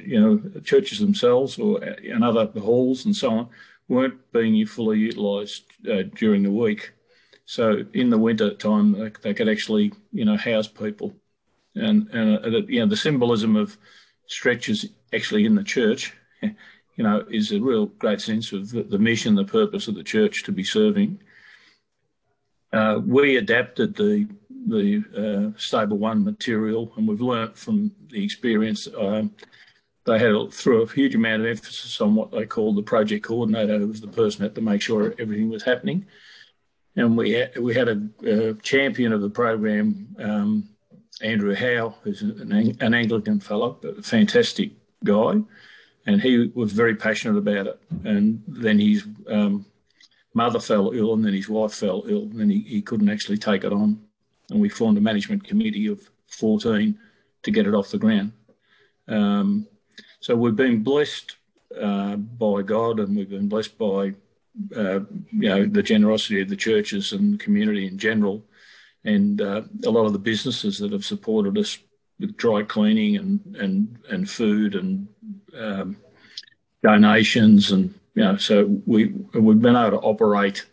you 0.08 0.20
know, 0.20 0.62
churches 0.62 1.00
themselves 1.00 1.58
or 1.60 1.82
and 1.84 2.24
other 2.24 2.48
halls 2.60 3.06
and 3.06 3.16
so 3.16 3.32
on, 3.32 3.50
weren't 3.88 4.32
being 4.32 4.66
fully 4.66 5.00
utilised 5.00 5.66
uh, 5.92 6.04
during 6.16 6.44
the 6.44 6.52
week. 6.52 6.92
So 7.46 7.86
in 7.94 8.10
the 8.10 8.18
winter 8.18 8.54
time, 8.54 8.94
they, 8.94 9.12
they 9.22 9.34
could 9.34 9.50
actually, 9.50 9.94
you 10.12 10.26
know, 10.26 10.38
house 10.38 10.68
people, 10.68 11.14
and 11.76 12.08
and 12.10 12.46
uh, 12.46 12.60
you 12.68 12.80
know 12.80 12.88
the 12.88 12.98
symbolism 12.98 13.56
of 13.56 13.78
stretches 14.28 14.86
actually 15.14 15.46
in 15.46 15.56
the 15.56 15.64
church, 15.64 16.14
you 16.96 17.04
know, 17.04 17.26
is 17.30 17.52
a 17.52 17.60
real 17.60 17.88
great 17.88 18.22
sense 18.22 18.52
of 18.52 18.70
the, 18.70 18.84
the 18.84 19.00
mission, 19.00 19.36
the 19.36 19.44
purpose 19.44 19.88
of 19.88 19.96
the 19.96 20.04
church 20.04 20.44
to 20.44 20.52
be 20.52 20.64
serving. 20.64 21.20
Uh, 22.74 23.00
we 23.06 23.38
adapted 23.38 23.96
the 23.96 24.28
the 24.68 25.04
uh, 25.16 25.58
stable 25.60 25.98
one 25.98 26.24
material, 26.24 26.92
and 26.98 27.08
we've 27.08 27.22
learnt 27.22 27.58
from 27.58 27.92
the 28.10 28.24
experience. 28.24 28.88
Um, 28.98 29.32
they 30.06 30.20
had 30.20 30.52
threw 30.52 30.82
a 30.84 30.92
huge 30.92 31.16
amount 31.16 31.42
of 31.42 31.48
emphasis 31.48 32.00
on 32.02 32.16
what 32.16 32.32
they 32.32 32.46
called 32.46 32.76
the 32.76 32.84
project 32.84 33.26
coordinator, 33.26 33.80
who 33.80 33.88
was 33.88 34.02
the 34.02 34.08
person 34.08 34.42
that 34.42 34.50
had 34.50 34.56
to 34.56 34.62
make 34.62 34.82
sure 34.82 35.16
everything 35.20 35.50
was 35.50 35.64
happening. 35.64 36.06
And 36.96 37.18
we 37.18 37.32
had, 37.32 37.58
we 37.58 37.74
had 37.74 37.90
a, 37.90 38.54
champion 38.62 39.14
of 39.14 39.22
the 39.22 39.30
program, 39.30 40.16
um, 40.20 40.70
Andrew 41.22 41.56
Howe, 41.56 41.96
who's 42.04 42.22
an, 42.22 42.78
an 42.80 42.94
Anglican 42.94 43.40
fellow, 43.40 43.80
a 43.84 44.02
fantastic 44.02 44.72
guy, 45.04 45.42
and 46.06 46.22
he 46.22 46.52
was 46.54 46.72
very 46.72 46.96
passionate 46.96 47.38
about 47.38 47.68
it. 47.68 47.82
And 48.04 48.44
then 48.48 48.80
his 48.80 49.06
um, 49.28 49.66
mother 50.34 50.60
fell 50.60 50.92
ill, 50.92 51.14
and 51.14 51.26
then 51.26 51.34
his 51.34 51.50
wife 51.50 51.74
fell 51.74 52.04
ill, 52.08 52.24
and 52.24 52.40
then 52.40 52.50
he, 52.50 52.60
he 52.60 52.82
couldn't 52.82 53.10
actually 53.10 53.38
take 53.38 53.64
it 53.64 53.74
on. 53.74 54.00
And 54.50 54.60
we 54.62 54.70
formed 54.70 54.98
a 54.98 55.02
management 55.02 55.44
committee 55.44 55.88
of 55.88 56.08
14 56.28 56.98
to 57.44 57.52
get 57.52 57.68
it 57.68 57.74
off 57.74 57.90
the 57.90 57.98
ground. 57.98 58.32
Um, 59.08 59.68
so 60.20 60.36
we've 60.36 60.56
been 60.56 60.84
blessed 60.84 61.36
uh, 61.80 62.16
by 62.16 62.62
God, 62.62 63.00
and 63.00 63.16
we've 63.16 63.30
been 63.30 63.50
blessed 63.50 63.78
by 63.78 64.14
uh, 64.76 65.02
you 65.32 65.50
know 65.50 65.66
the 65.66 65.84
generosity 65.84 66.42
of 66.42 66.50
the 66.50 66.56
churches 66.56 67.12
and 67.12 67.34
the 67.34 67.44
community 67.44 67.88
in 67.88 67.98
general, 67.98 68.44
and 69.04 69.42
uh, 69.42 69.62
a 69.86 69.90
lot 69.90 70.06
of 70.06 70.14
the 70.14 70.20
businesses 70.20 70.78
that 70.80 70.92
have 70.92 71.06
supported 71.06 71.58
us 71.58 71.78
with 72.20 72.38
dry 72.38 72.64
cleaning 72.64 73.18
and 73.18 73.56
and 73.58 73.98
and 74.10 74.30
food 74.30 74.76
and 74.76 75.08
um, 75.58 75.98
donations, 76.84 77.72
and 77.72 77.94
you 78.14 78.24
know, 78.24 78.38
so 78.38 78.66
we 78.86 79.08
we've 79.34 79.62
been 79.62 79.76
able 79.76 80.00
to 80.00 80.06
operate 80.06 80.66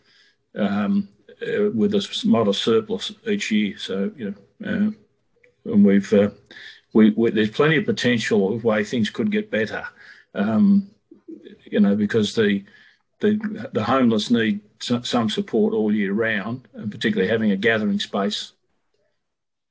um, 0.55 1.07
uh, 1.41 1.69
with 1.73 1.93
a 1.93 2.21
modest 2.25 2.63
surplus 2.63 3.11
each 3.27 3.51
year. 3.51 3.77
So 3.77 4.11
you 4.15 4.35
know, 4.61 4.69
uh, 4.69 5.71
and 5.71 5.85
we've 5.85 6.11
uh, 6.13 6.29
we, 6.93 7.11
we, 7.11 7.31
there's 7.31 7.51
plenty 7.51 7.77
of 7.77 7.85
potential 7.85 8.53
of 8.53 8.63
way 8.63 8.83
things 8.83 9.09
could 9.09 9.31
get 9.31 9.51
better. 9.51 9.85
Um, 10.35 10.89
you 11.65 11.79
know, 11.79 11.95
because 11.95 12.35
the 12.35 12.63
the 13.19 13.69
the 13.73 13.83
homeless 13.83 14.29
need 14.29 14.61
some 14.79 15.29
support 15.29 15.73
all 15.73 15.93
year 15.93 16.13
round, 16.13 16.67
and 16.73 16.91
particularly 16.91 17.29
having 17.29 17.51
a 17.51 17.57
gathering 17.57 17.99
space. 17.99 18.51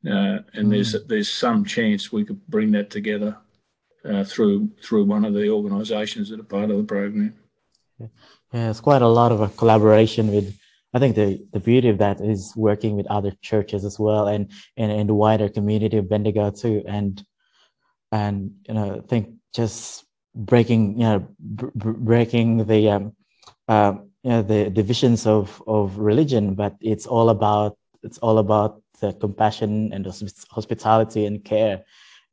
Uh, 0.04 0.42
and 0.54 0.66
mm. 0.66 0.70
there's 0.70 0.96
there's 1.06 1.32
some 1.32 1.64
chance 1.64 2.10
we 2.10 2.24
could 2.24 2.44
bring 2.48 2.72
that 2.72 2.90
together 2.90 3.36
uh, 4.04 4.24
through 4.24 4.70
through 4.82 5.04
one 5.04 5.24
of 5.24 5.34
the 5.34 5.48
organisations 5.48 6.28
that 6.30 6.40
are 6.40 6.44
part 6.44 6.70
of 6.70 6.76
the 6.76 6.84
program. 6.84 7.34
Yeah, 7.98 8.70
it's 8.70 8.80
quite 8.80 9.02
a 9.02 9.08
lot 9.08 9.32
of 9.32 9.40
a 9.40 9.48
collaboration 9.48 10.32
with. 10.32 10.56
I 10.94 10.98
think 10.98 11.16
the, 11.16 11.42
the 11.54 11.60
beauty 11.60 11.88
of 11.88 11.96
that 11.98 12.20
is 12.20 12.52
working 12.54 12.96
with 12.96 13.06
other 13.06 13.32
churches 13.40 13.84
as 13.84 13.98
well, 13.98 14.28
and 14.28 14.50
and, 14.76 14.92
and 14.92 15.08
the 15.08 15.14
wider 15.14 15.48
community 15.48 15.96
of 15.96 16.08
Bendigo 16.08 16.50
too, 16.50 16.82
and 16.86 17.24
and 18.10 18.52
you 18.68 18.74
know 18.74 18.96
I 18.96 19.06
think 19.06 19.34
just 19.54 20.04
breaking 20.34 20.98
you 20.98 21.04
know 21.04 21.26
breaking 21.38 22.66
the 22.66 22.90
um, 22.90 23.12
uh, 23.68 23.94
you 24.22 24.30
know, 24.30 24.42
the 24.42 24.70
divisions 24.70 25.26
of 25.26 25.62
of 25.66 25.98
religion, 25.98 26.54
but 26.54 26.76
it's 26.80 27.06
all 27.06 27.30
about 27.30 27.78
it's 28.02 28.18
all 28.18 28.38
about 28.38 28.82
the 29.00 29.12
compassion 29.14 29.92
and 29.92 30.06
hospitality 30.50 31.26
and 31.26 31.44
care. 31.44 31.84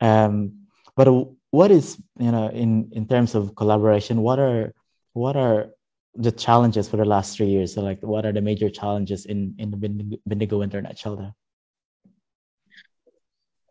Um, 0.02 0.68
but 0.96 1.08
what 1.52 1.72
is 1.72 1.98
you 2.20 2.32
know 2.32 2.50
in 2.50 2.90
in 2.92 3.08
terms 3.08 3.36
of 3.36 3.56
collaboration? 3.56 4.22
What 4.22 4.40
are 4.40 4.74
what 5.14 5.36
are 5.36 5.70
the 6.16 6.32
challenges 6.32 6.90
for 6.90 6.98
the 6.98 7.06
last 7.06 7.38
three 7.38 7.48
years? 7.48 7.74
So 7.74 7.82
like, 7.82 8.02
what 8.02 8.26
are 8.26 8.32
the 8.32 8.42
major 8.42 8.70
challenges 8.70 9.26
in 9.26 9.56
in 9.58 9.72
the 9.72 10.20
Bendigo 10.26 10.60
Winter 10.60 10.82
Night 10.82 10.98
Shelter? 10.98 11.34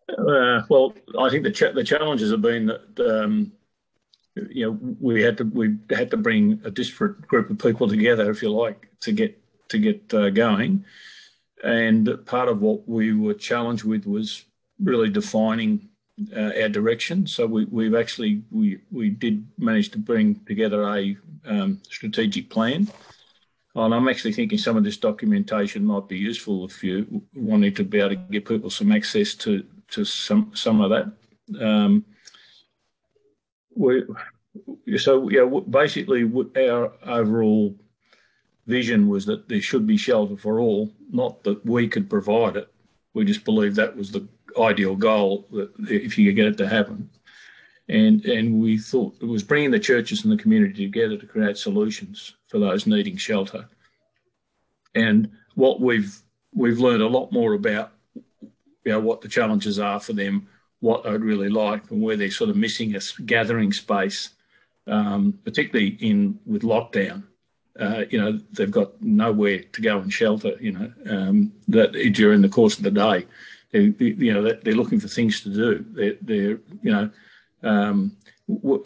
Uh, 0.09 0.63
well, 0.69 0.95
I 1.19 1.29
think 1.29 1.45
the 1.45 1.53
ch- 1.53 1.75
the 1.75 1.85
challenges 1.85 2.31
have 2.31 2.43
been 2.43 2.67
that 2.67 3.23
um, 3.23 3.53
you 4.51 4.67
know 4.67 4.79
we 5.01 5.23
had 5.23 5.37
to 5.39 5.45
we 5.45 5.77
had 5.91 6.11
to 6.11 6.17
bring 6.17 6.61
a 6.65 6.71
disparate 6.71 7.27
group 7.29 7.51
of 7.51 7.59
people 7.59 7.89
together, 7.89 8.31
if 8.31 8.43
you 8.43 8.51
like, 8.51 8.89
to 9.01 9.13
get 9.13 9.39
to 9.69 9.79
get 9.79 10.15
uh, 10.15 10.31
going. 10.31 10.85
And 11.63 12.25
part 12.25 12.49
of 12.49 12.61
what 12.61 12.89
we 12.89 13.13
were 13.13 13.35
challenged 13.35 13.85
with 13.85 14.07
was 14.07 14.45
really 14.81 15.11
defining 15.11 15.89
uh, 16.37 16.53
our 16.61 16.69
direction. 16.69 17.27
So 17.27 17.47
we, 17.47 17.65
we've 17.67 17.95
actually 17.95 18.43
we 18.51 18.79
we 18.91 19.11
did 19.11 19.47
manage 19.59 19.91
to 19.91 19.99
bring 19.99 20.37
together 20.47 20.83
a 20.83 21.17
um, 21.47 21.81
strategic 21.89 22.51
plan. 22.51 22.89
And 23.75 23.95
I'm 23.95 24.09
actually 24.09 24.33
thinking 24.33 24.59
some 24.59 24.77
of 24.77 24.85
this 24.85 24.97
documentation 24.97 25.85
might 25.85 26.09
be 26.09 26.17
useful 26.17 26.65
if 26.65 26.83
you 26.83 27.23
wanted 27.35 27.77
to 27.77 27.85
be 27.85 28.01
able 28.01 28.11
to 28.11 28.17
give 28.17 28.45
people 28.45 28.71
some 28.71 28.93
access 28.93 29.35
to 29.37 29.65
to 29.89 30.05
some 30.05 30.51
some 30.55 30.81
of 30.81 30.91
that. 30.91 31.65
Um, 31.65 32.05
we, 33.75 34.05
so 34.99 35.29
yeah, 35.29 35.49
basically 35.71 36.25
our 36.57 36.93
overall 37.05 37.75
vision 38.67 39.09
was 39.09 39.25
that 39.27 39.49
there 39.49 39.63
should 39.63 39.87
be 39.87 39.97
shelter 39.97 40.37
for 40.37 40.61
all, 40.61 40.91
not 41.11 41.43
that 41.45 41.65
we 41.65 41.89
could 41.89 42.11
provide 42.11 42.57
it. 42.57 42.69
We 43.15 43.25
just 43.25 43.45
believed 43.45 43.77
that 43.77 43.97
was 43.97 44.11
the 44.11 44.29
ideal 44.59 44.97
goal 44.97 45.47
that 45.53 45.71
if 45.91 46.17
you 46.19 46.29
could 46.29 46.37
get 46.37 46.47
it 46.47 46.59
to 46.59 46.69
happen. 46.69 47.11
And 47.89 48.25
and 48.27 48.61
we 48.61 48.77
thought 48.77 49.17
it 49.21 49.25
was 49.25 49.43
bringing 49.43 49.71
the 49.71 49.79
churches 49.79 50.23
and 50.23 50.33
the 50.33 50.43
community 50.43 50.85
together 50.85 51.17
to 51.17 51.27
create 51.27 51.57
solutions 51.57 52.35
for 52.49 52.59
those 52.59 52.87
needing 52.87 53.17
shelter. 53.17 53.67
And 54.95 55.31
what 55.55 55.81
we've 55.81 56.21
we've 56.55 56.79
learned 56.79 57.03
a 57.03 57.09
lot 57.09 57.33
more 57.33 57.55
about 57.55 57.93
you 58.85 58.93
know 58.93 59.01
what 59.01 59.21
the 59.21 59.29
challenges 59.29 59.79
are 59.79 60.01
for 60.01 60.13
them, 60.13 60.49
what 60.81 61.05
they'd 61.05 61.21
really 61.21 61.49
like, 61.49 61.91
and 61.91 62.03
where 62.03 62.17
they're 62.17 62.31
sort 62.31 62.51
of 62.51 62.57
missing 62.57 62.95
a 62.95 63.01
gathering 63.25 63.73
space, 63.73 64.31
um, 64.87 65.39
particularly 65.45 65.97
in 66.01 66.39
with 66.47 66.63
lockdown. 66.63 67.23
Uh, 67.79 68.05
you 68.11 68.21
know, 68.21 68.41
they've 68.53 68.71
got 68.71 69.01
nowhere 69.01 69.61
to 69.61 69.81
go 69.81 69.99
and 69.99 70.13
shelter. 70.13 70.57
You 70.61 70.73
know, 70.73 70.93
um, 71.09 71.53
that 71.69 71.93
during 72.13 72.43
the 72.43 72.49
course 72.49 72.77
of 72.77 72.85
the 72.85 72.91
day, 72.91 73.27
they, 73.73 73.93
you 73.99 74.33
know, 74.33 74.43
they're 74.43 74.75
looking 74.75 75.01
for 75.01 75.09
things 75.09 75.41
to 75.43 75.51
do. 75.51 75.85
They're, 75.91 76.17
they're 76.23 76.61
you 76.83 76.93
know, 76.93 77.11
um, 77.63 78.17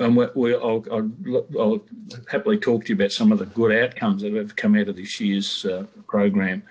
and 0.01 0.17
we, 0.35 0.55
I'll, 0.55 0.85
I'll, 0.91 1.11
I'll, 1.59 1.85
happily 2.29 2.59
talk 2.59 2.85
to 2.85 2.89
you 2.89 2.97
about 2.97 3.13
some 3.13 3.31
of 3.31 3.39
the 3.39 3.47
good 3.47 3.73
outcomes 3.73 4.23
that 4.23 4.35
have 4.35 4.57
come 4.57 4.77
out 4.77 4.89
of 4.89 4.97
this 4.97 5.21
year's 5.21 5.65
uh, 5.65 5.85
program. 6.09 6.65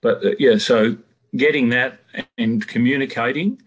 But 0.00 0.24
uh, 0.24 0.30
yeah, 0.38 0.56
so 0.56 0.96
getting 1.36 1.68
that 1.70 2.00
and 2.38 2.66
communicating, 2.66 3.60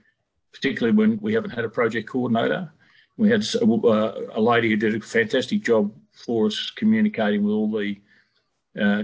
particularly 0.54 0.98
when 0.98 1.20
we 1.22 1.34
haven't 1.34 1.52
had 1.52 1.66
a 1.66 1.70
project 1.70 2.10
coordinator. 2.10 2.72
We 3.18 3.30
had 3.30 3.44
uh, 3.56 4.12
a 4.32 4.42
lady 4.42 4.70
who 4.70 4.76
did 4.76 4.96
a 4.96 5.00
fantastic 5.00 5.64
job 5.64 5.92
for 6.12 6.48
us 6.48 6.72
communicating 6.76 7.44
with 7.44 7.54
all 7.54 7.72
the 7.72 8.00
uh, 8.80 9.04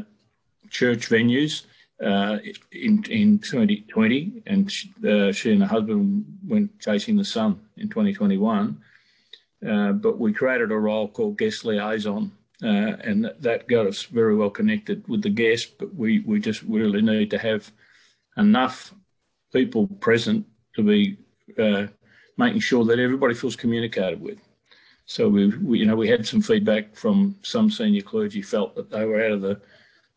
church 0.69 1.09
venues 1.09 1.63
uh, 2.03 2.37
in, 2.71 3.03
in 3.09 3.39
2020, 3.39 4.43
and 4.45 4.71
uh, 5.07 5.31
she 5.31 5.53
and 5.53 5.61
her 5.61 5.67
husband 5.67 6.25
went 6.47 6.79
chasing 6.79 7.15
the 7.15 7.23
sun 7.23 7.59
in 7.77 7.89
2021. 7.89 8.77
Uh, 9.67 9.93
but 9.93 10.19
we 10.19 10.33
created 10.33 10.71
a 10.71 10.77
role 10.77 11.07
called 11.07 11.37
guest 11.37 11.63
liaison, 11.63 12.31
uh, 12.63 12.97
and 13.03 13.23
that, 13.23 13.41
that 13.41 13.67
got 13.67 13.87
us 13.87 14.03
very 14.03 14.35
well 14.35 14.49
connected 14.49 15.07
with 15.07 15.21
the 15.21 15.29
guests. 15.29 15.71
But 15.79 15.93
we, 15.95 16.19
we 16.19 16.39
just 16.39 16.61
really 16.63 17.01
need 17.01 17.29
to 17.31 17.37
have 17.37 17.71
enough 18.37 18.93
people 19.53 19.87
present 19.87 20.45
to 20.75 20.83
be 20.83 21.17
uh, 21.57 21.87
making 22.37 22.59
sure 22.59 22.83
that 22.85 22.99
everybody 22.99 23.33
feels 23.33 23.55
communicated 23.55 24.19
with. 24.19 24.39
So 25.05 25.29
we, 25.29 25.47
we, 25.57 25.79
you 25.79 25.85
know, 25.85 25.95
we 25.95 26.07
had 26.07 26.25
some 26.25 26.41
feedback 26.41 26.95
from 26.95 27.35
some 27.43 27.69
senior 27.69 28.01
clergy 28.01 28.41
felt 28.41 28.75
that 28.75 28.89
they 28.89 29.05
were 29.05 29.23
out 29.23 29.31
of 29.31 29.41
the, 29.41 29.61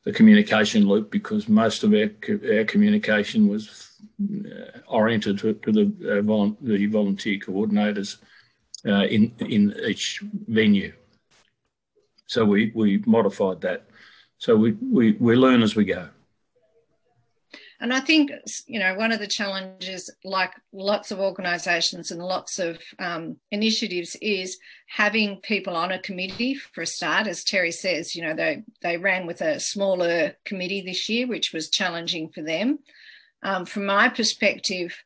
the 0.07 0.13
communication 0.13 0.87
loop 0.87 1.11
because 1.11 1.49
most 1.49 1.83
of 1.83 1.93
our, 1.93 2.09
our 2.57 2.65
communication 2.65 3.49
was 3.49 3.91
uh, 4.23 4.79
oriented 4.87 5.37
to, 5.41 5.53
to 5.55 5.73
the, 5.73 5.83
uh, 6.09 6.55
the 6.63 6.87
volunteer 6.87 7.39
coordinators 7.41 8.19
uh, 8.87 9.05
in 9.07 9.33
in 9.41 9.75
each 9.85 10.23
venue. 10.47 10.93
So 12.27 12.45
we 12.45 12.71
we 12.75 13.03
modified 13.05 13.61
that. 13.63 13.89
So 14.39 14.55
we 14.57 14.73
we, 14.81 15.13
we 15.19 15.35
learn 15.35 15.63
as 15.63 15.75
we 15.75 15.85
go. 15.85 16.09
And 17.81 17.93
I 17.93 18.01
think, 18.01 18.31
you 18.67 18.79
know, 18.79 18.95
one 18.95 19.13
of 19.13 19.19
the 19.19 19.27
challenges, 19.27 20.11
like 20.25 20.53
lots 20.73 21.11
of 21.11 21.21
organisations 21.21 22.11
and 22.11 22.23
lots 22.23 22.59
of 22.59 22.79
um, 22.99 23.37
initiatives, 23.51 24.17
is 24.23 24.59
having 24.87 25.41
people 25.43 25.77
on 25.77 25.93
a 25.93 25.99
committee 26.01 26.55
for 26.55 26.83
a 26.83 26.87
start. 26.87 27.27
As 27.27 27.45
Terry 27.45 27.73
says, 27.73 28.17
you 28.17 28.23
know, 28.23 28.35
they, 28.35 28.63
they 28.83 28.97
ran 28.97 29.27
with 29.27 29.43
a 29.43 29.61
smaller 29.61 30.33
committee 30.45 30.81
this 30.81 31.09
year, 31.09 31.27
which 31.27 31.53
was 31.53 31.69
challenging 31.69 32.31
for 32.31 32.43
them. 32.43 32.79
Um, 33.43 33.67
from 33.67 33.87
my 33.87 34.09
perspective, 34.09 34.97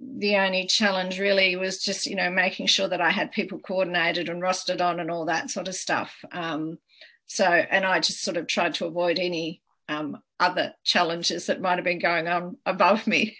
the 0.00 0.36
only 0.36 0.66
challenge 0.66 1.18
really 1.18 1.56
was 1.56 1.82
just, 1.82 2.06
you 2.06 2.16
know, 2.16 2.30
making 2.30 2.66
sure 2.66 2.88
that 2.88 3.00
I 3.00 3.10
had 3.10 3.30
people 3.32 3.58
coordinated 3.58 4.28
and 4.28 4.42
rostered 4.42 4.80
on 4.80 5.00
and 5.00 5.10
all 5.10 5.26
that 5.26 5.50
sort 5.50 5.68
of 5.68 5.74
stuff. 5.74 6.14
Um, 6.32 6.78
so, 7.26 7.44
and 7.44 7.84
I 7.84 8.00
just 8.00 8.22
sort 8.22 8.36
of 8.36 8.46
tried 8.46 8.74
to 8.74 8.86
avoid 8.86 9.18
any 9.18 9.62
um, 9.88 10.22
other 10.38 10.74
challenges 10.84 11.46
that 11.46 11.60
might 11.60 11.76
have 11.76 11.84
been 11.84 11.98
going 11.98 12.28
on 12.28 12.56
above 12.66 13.06
me. 13.06 13.36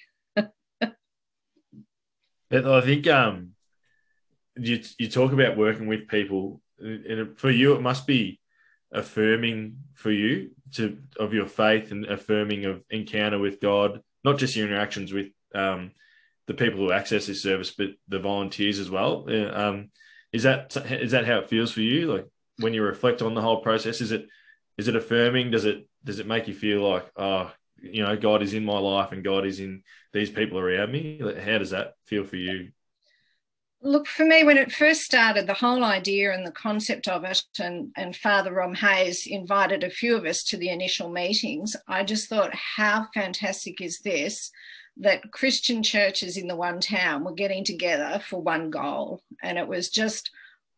I 2.52 2.80
think 2.80 3.06
um, 3.08 3.50
you 4.56 4.82
you 4.98 5.08
talk 5.08 5.32
about 5.32 5.56
working 5.56 5.86
with 5.86 6.08
people, 6.08 6.60
and 6.78 7.38
for 7.38 7.50
you, 7.50 7.74
it 7.74 7.82
must 7.82 8.06
be 8.06 8.40
affirming 8.92 9.78
for 9.94 10.10
you 10.10 10.50
to 10.74 10.98
of 11.18 11.34
your 11.34 11.46
faith 11.46 11.90
and 11.90 12.06
affirming 12.06 12.64
of 12.64 12.82
encounter 12.90 13.38
with 13.38 13.60
God, 13.60 14.00
not 14.24 14.38
just 14.38 14.56
your 14.56 14.66
interactions 14.66 15.12
with 15.12 15.28
um, 15.54 15.92
the 16.46 16.54
people 16.54 16.78
who 16.78 16.92
access 16.92 17.26
this 17.26 17.42
service, 17.42 17.72
but 17.72 17.88
the 18.08 18.20
volunteers 18.20 18.78
as 18.78 18.90
well. 18.90 19.26
Um, 19.52 19.90
is 20.32 20.44
that 20.44 20.76
is 20.90 21.12
that 21.12 21.26
how 21.26 21.38
it 21.38 21.48
feels 21.48 21.72
for 21.72 21.80
you? 21.80 22.12
Like 22.12 22.26
when 22.58 22.74
you 22.74 22.82
reflect 22.82 23.22
on 23.22 23.34
the 23.34 23.42
whole 23.42 23.60
process, 23.60 24.00
is 24.00 24.12
it 24.12 24.26
is 24.78 24.88
it 24.88 24.96
affirming? 24.96 25.50
Does 25.50 25.64
it 25.64 25.88
does 26.06 26.20
it 26.20 26.26
make 26.26 26.46
you 26.48 26.54
feel 26.54 26.88
like, 26.88 27.10
oh, 27.16 27.50
you 27.82 28.02
know, 28.02 28.16
God 28.16 28.42
is 28.42 28.54
in 28.54 28.64
my 28.64 28.78
life 28.78 29.12
and 29.12 29.24
God 29.24 29.44
is 29.44 29.60
in 29.60 29.82
these 30.12 30.30
people 30.30 30.58
around 30.58 30.92
me? 30.92 31.20
How 31.20 31.58
does 31.58 31.70
that 31.70 31.94
feel 32.06 32.24
for 32.24 32.36
you? 32.36 32.70
Look, 33.82 34.06
for 34.06 34.24
me, 34.24 34.42
when 34.42 34.56
it 34.56 34.72
first 34.72 35.02
started, 35.02 35.46
the 35.46 35.52
whole 35.54 35.84
idea 35.84 36.32
and 36.32 36.46
the 36.46 36.52
concept 36.52 37.08
of 37.08 37.24
it, 37.24 37.42
and, 37.60 37.90
and 37.96 38.16
Father 38.16 38.52
Rom 38.52 38.74
Hayes 38.74 39.26
invited 39.26 39.84
a 39.84 39.90
few 39.90 40.16
of 40.16 40.24
us 40.24 40.44
to 40.44 40.56
the 40.56 40.70
initial 40.70 41.10
meetings, 41.10 41.76
I 41.86 42.02
just 42.02 42.28
thought, 42.28 42.54
how 42.54 43.08
fantastic 43.12 43.80
is 43.80 43.98
this? 43.98 44.50
That 44.96 45.30
Christian 45.30 45.82
churches 45.82 46.36
in 46.38 46.46
the 46.46 46.56
one 46.56 46.80
town 46.80 47.24
were 47.24 47.34
getting 47.34 47.64
together 47.64 48.22
for 48.26 48.40
one 48.40 48.70
goal. 48.70 49.22
And 49.42 49.58
it 49.58 49.68
was 49.68 49.90
just 49.90 50.30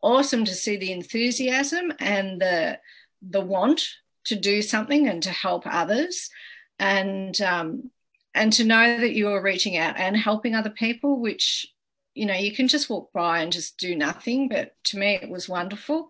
awesome 0.02 0.44
to 0.44 0.54
see 0.54 0.76
the 0.76 0.92
enthusiasm 0.92 1.92
and 2.00 2.40
the, 2.40 2.78
the 3.22 3.40
want 3.40 3.82
to 4.28 4.36
do 4.36 4.62
something 4.62 5.08
and 5.08 5.22
to 5.24 5.30
help 5.30 5.64
others. 5.66 6.30
And 6.78 7.38
um, 7.40 7.90
and 8.34 8.52
to 8.52 8.64
know 8.64 9.00
that 9.00 9.14
you 9.14 9.30
are 9.30 9.42
reaching 9.42 9.76
out 9.76 9.98
and 9.98 10.16
helping 10.16 10.54
other 10.54 10.70
people 10.70 11.20
which 11.20 11.66
you 12.14 12.24
know 12.26 12.34
you 12.34 12.54
can 12.54 12.68
just 12.68 12.88
walk 12.88 13.12
by 13.12 13.40
and 13.40 13.52
just 13.52 13.78
do 13.78 13.96
nothing. 13.96 14.48
But 14.48 14.72
to 14.84 14.98
me 14.98 15.18
it 15.20 15.28
was 15.28 15.48
wonderful. 15.48 16.08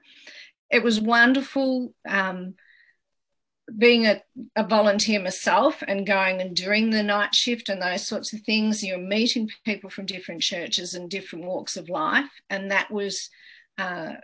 It 0.70 0.82
was 0.82 1.00
wonderful 1.00 1.94
um, 2.06 2.54
being 3.76 4.06
a, 4.06 4.22
a, 4.56 4.66
volunteer 4.66 5.20
myself 5.20 5.82
and 5.86 6.06
going 6.06 6.40
and 6.40 6.54
doing 6.54 6.90
the 6.90 7.02
night 7.02 7.34
shift 7.34 7.68
and 7.68 7.80
those 7.80 8.06
sorts 8.06 8.32
of 8.32 8.40
things. 8.40 8.82
You're 8.82 8.98
meeting 8.98 9.50
people 9.64 9.90
from 9.90 10.06
different 10.06 10.42
churches 10.42 10.94
and 10.94 11.10
different 11.10 11.46
walks 11.46 11.76
of 11.76 11.88
life. 11.88 12.30
And 12.50 12.70
that 12.70 12.90
was 12.90 13.30
uh, 13.78 14.14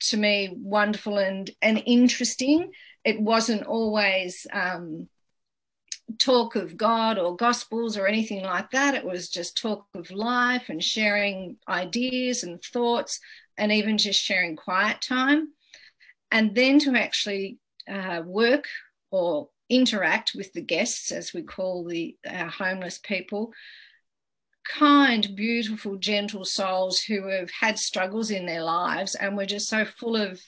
to 0.00 0.16
me 0.16 0.56
wonderful 0.56 1.18
and 1.18 1.50
and 1.60 1.82
interesting 1.86 2.72
it 3.04 3.20
wasn't 3.20 3.66
always 3.66 4.46
um, 4.52 5.08
talk 6.18 6.56
of 6.56 6.76
God 6.76 7.18
or 7.18 7.36
gospels 7.36 7.96
or 7.96 8.06
anything 8.06 8.42
like 8.42 8.70
that. 8.70 8.94
It 8.94 9.04
was 9.04 9.28
just 9.28 9.56
talk 9.56 9.86
of 9.94 10.10
life 10.10 10.68
and 10.68 10.82
sharing 10.82 11.56
ideas 11.68 12.42
and 12.42 12.62
thoughts 12.62 13.20
and 13.56 13.72
even 13.72 13.98
just 13.98 14.22
sharing 14.22 14.56
quiet 14.56 15.00
time. 15.00 15.48
And 16.30 16.54
then 16.54 16.78
to 16.80 16.96
actually 16.96 17.58
uh, 17.88 18.22
work 18.24 18.66
or 19.10 19.48
interact 19.68 20.32
with 20.34 20.52
the 20.52 20.62
guests, 20.62 21.12
as 21.12 21.32
we 21.32 21.42
call 21.42 21.84
the 21.84 22.16
our 22.28 22.48
homeless 22.48 22.98
people, 22.98 23.52
kind, 24.64 25.34
beautiful, 25.34 25.96
gentle 25.96 26.44
souls 26.44 27.00
who 27.02 27.28
have 27.28 27.50
had 27.50 27.78
struggles 27.78 28.30
in 28.30 28.46
their 28.46 28.62
lives 28.62 29.14
and 29.14 29.36
were 29.36 29.46
just 29.46 29.68
so 29.68 29.84
full 29.84 30.16
of 30.16 30.40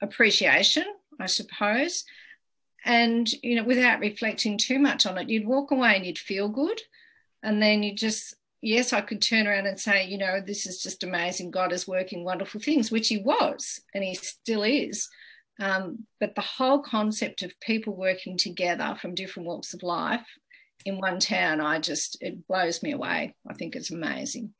appreciation 0.00 0.84
I 1.18 1.26
suppose. 1.26 2.04
And, 2.84 3.30
you 3.42 3.56
know, 3.56 3.64
without 3.64 4.00
reflecting 4.00 4.56
too 4.56 4.78
much 4.78 5.04
on 5.06 5.18
it, 5.18 5.28
you'd 5.28 5.46
walk 5.46 5.70
away 5.70 5.96
and 5.96 6.06
you'd 6.06 6.18
feel 6.18 6.48
good. 6.48 6.80
And 7.42 7.60
then 7.62 7.82
you 7.82 7.94
just, 7.94 8.34
yes, 8.62 8.92
I 8.92 9.00
could 9.00 9.20
turn 9.20 9.46
around 9.46 9.66
and 9.66 9.78
say, 9.78 10.06
you 10.06 10.18
know, 10.18 10.40
this 10.40 10.66
is 10.66 10.82
just 10.82 11.02
amazing. 11.04 11.50
God 11.50 11.72
is 11.72 11.88
working 11.88 12.24
wonderful 12.24 12.60
things, 12.60 12.90
which 12.90 13.08
He 13.08 13.18
was 13.18 13.80
and 13.94 14.04
He 14.04 14.14
still 14.14 14.62
is. 14.62 15.08
Um, 15.60 16.06
but 16.20 16.34
the 16.34 16.40
whole 16.40 16.80
concept 16.80 17.42
of 17.42 17.58
people 17.60 17.96
working 17.96 18.36
together 18.36 18.96
from 19.00 19.14
different 19.14 19.48
walks 19.48 19.74
of 19.74 19.82
life 19.82 20.26
in 20.84 20.98
one 20.98 21.18
town, 21.18 21.60
I 21.60 21.80
just, 21.80 22.16
it 22.22 22.46
blows 22.46 22.82
me 22.82 22.92
away. 22.92 23.34
I 23.48 23.54
think 23.54 23.74
it's 23.74 23.90
amazing. 23.90 24.54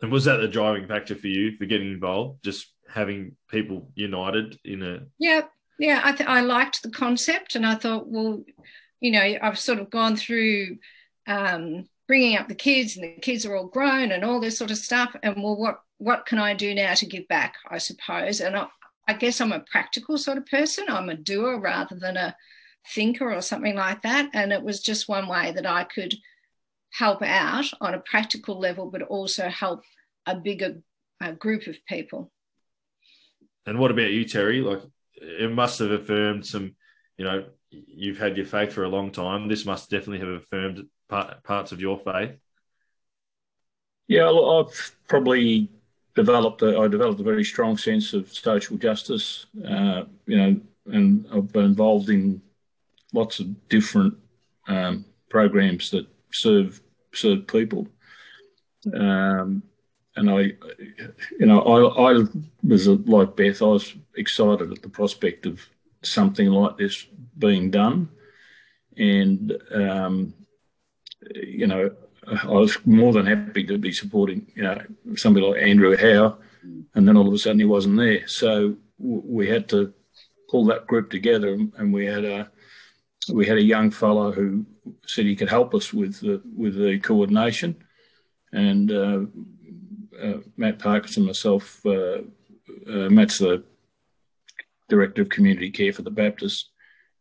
And 0.00 0.12
was 0.12 0.24
that 0.26 0.36
the 0.36 0.46
driving 0.46 0.86
factor 0.86 1.16
for 1.16 1.26
you 1.26 1.56
for 1.56 1.66
getting 1.66 1.90
involved? 1.92 2.44
Just 2.44 2.72
having 2.88 3.36
people 3.50 3.90
united 3.94 4.58
in 4.64 4.82
a. 4.82 5.00
Yeah, 5.18 5.42
yeah, 5.78 6.00
I, 6.04 6.12
th- 6.12 6.28
I 6.28 6.40
liked 6.40 6.82
the 6.82 6.90
concept, 6.90 7.54
and 7.54 7.66
I 7.66 7.74
thought, 7.74 8.08
well, 8.08 8.44
you 9.00 9.10
know, 9.12 9.36
I've 9.42 9.58
sort 9.58 9.78
of 9.78 9.90
gone 9.90 10.16
through 10.16 10.78
um, 11.26 11.88
bringing 12.06 12.36
up 12.36 12.48
the 12.48 12.54
kids, 12.54 12.96
and 12.96 13.04
the 13.04 13.20
kids 13.20 13.46
are 13.46 13.56
all 13.56 13.66
grown, 13.66 14.12
and 14.12 14.24
all 14.24 14.40
this 14.40 14.58
sort 14.58 14.70
of 14.70 14.78
stuff. 14.78 15.14
And 15.22 15.42
well, 15.42 15.56
what 15.56 15.80
what 15.98 16.26
can 16.26 16.38
I 16.38 16.54
do 16.54 16.74
now 16.74 16.94
to 16.94 17.06
give 17.06 17.26
back? 17.28 17.54
I 17.68 17.78
suppose, 17.78 18.40
and 18.40 18.56
I, 18.56 18.66
I 19.06 19.14
guess 19.14 19.40
I'm 19.40 19.52
a 19.52 19.60
practical 19.60 20.18
sort 20.18 20.38
of 20.38 20.46
person. 20.46 20.86
I'm 20.88 21.08
a 21.08 21.14
doer 21.14 21.58
rather 21.58 21.96
than 21.96 22.16
a 22.16 22.36
thinker 22.94 23.32
or 23.32 23.40
something 23.40 23.74
like 23.74 24.02
that. 24.02 24.30
And 24.34 24.52
it 24.52 24.62
was 24.62 24.80
just 24.80 25.08
one 25.08 25.28
way 25.28 25.52
that 25.52 25.66
I 25.66 25.84
could 25.84 26.14
help 26.90 27.22
out 27.22 27.66
on 27.80 27.94
a 27.94 28.00
practical 28.00 28.58
level, 28.58 28.90
but 28.90 29.02
also 29.02 29.48
help 29.48 29.82
a 30.26 30.34
bigger 30.34 30.82
group 31.38 31.66
of 31.66 31.76
people. 31.86 32.30
And 33.66 33.78
what 33.78 33.90
about 33.90 34.10
you, 34.10 34.24
Terry? 34.24 34.60
Like, 34.60 34.82
it 35.20 35.50
must 35.50 35.78
have 35.78 35.90
affirmed 35.90 36.46
some, 36.46 36.74
you 37.16 37.24
know, 37.24 37.44
you've 37.70 38.18
had 38.18 38.36
your 38.36 38.46
faith 38.46 38.72
for 38.72 38.84
a 38.84 38.88
long 38.88 39.10
time. 39.10 39.48
This 39.48 39.66
must 39.66 39.90
definitely 39.90 40.20
have 40.20 40.42
affirmed 40.42 40.86
part, 41.08 41.42
parts 41.44 41.72
of 41.72 41.80
your 41.80 41.98
faith. 41.98 42.32
Yeah, 44.06 44.30
I've 44.30 44.96
probably 45.06 45.68
developed 46.14 46.62
a, 46.62 46.78
I 46.78 46.88
developed 46.88 47.20
a 47.20 47.24
very 47.24 47.44
strong 47.44 47.76
sense 47.76 48.14
of 48.14 48.32
social 48.32 48.76
justice, 48.76 49.46
uh, 49.68 50.04
you 50.26 50.36
know, 50.36 50.60
and 50.86 51.26
I've 51.32 51.52
been 51.52 51.66
involved 51.66 52.08
in 52.08 52.40
lots 53.12 53.40
of 53.40 53.68
different 53.68 54.14
um, 54.66 55.04
programs 55.28 55.90
that 55.90 56.06
serve 56.32 56.80
serve 57.12 57.46
people. 57.46 57.86
Um, 58.94 59.62
and 60.16 60.30
I, 60.30 60.40
you 61.38 61.46
know, 61.46 61.60
I, 61.60 62.12
I 62.12 62.24
was 62.64 62.88
like 62.88 63.36
Beth. 63.36 63.62
I 63.62 63.66
was 63.66 63.94
excited 64.28 64.70
at 64.70 64.82
the 64.82 64.88
prospect 65.00 65.46
of 65.46 65.66
something 66.02 66.48
like 66.48 66.76
this 66.76 67.06
being 67.38 67.70
done, 67.70 68.08
and 68.96 69.56
um, 69.72 70.34
you 71.34 71.66
know, 71.66 71.90
I 72.26 72.46
was 72.46 72.76
more 72.84 73.12
than 73.12 73.26
happy 73.26 73.64
to 73.64 73.78
be 73.78 73.92
supporting, 73.92 74.40
you 74.54 74.64
know, 74.64 74.78
somebody 75.16 75.46
like 75.46 75.62
Andrew 75.62 75.96
Howe, 75.96 76.36
and 76.94 77.08
then 77.08 77.16
all 77.16 77.28
of 77.28 77.34
a 77.34 77.38
sudden 77.38 77.58
he 77.58 77.64
wasn't 77.64 77.96
there. 77.96 78.26
So 78.28 78.76
we 78.98 79.48
had 79.48 79.68
to 79.70 79.94
pull 80.50 80.64
that 80.66 80.86
group 80.86 81.10
together, 81.10 81.52
and 81.78 81.92
we 81.92 82.04
had 82.04 82.24
a 82.24 82.50
we 83.32 83.46
had 83.46 83.58
a 83.58 83.70
young 83.74 83.90
fellow 83.90 84.32
who 84.32 84.64
said 85.06 85.24
he 85.24 85.36
could 85.36 85.50
help 85.50 85.74
us 85.74 85.92
with 85.92 86.20
the 86.20 86.42
with 86.54 86.74
the 86.74 86.98
coordination, 86.98 87.76
and 88.52 88.92
uh, 88.92 89.20
uh, 90.22 90.38
Matt 90.56 90.78
Parkinson, 90.78 91.24
myself, 91.24 91.64
uh, 91.86 92.18
uh, 92.92 93.08
Matt's 93.16 93.38
the 93.38 93.64
director 94.88 95.22
of 95.22 95.28
community 95.28 95.70
care 95.70 95.92
for 95.92 96.02
the 96.02 96.10
Baptist. 96.10 96.70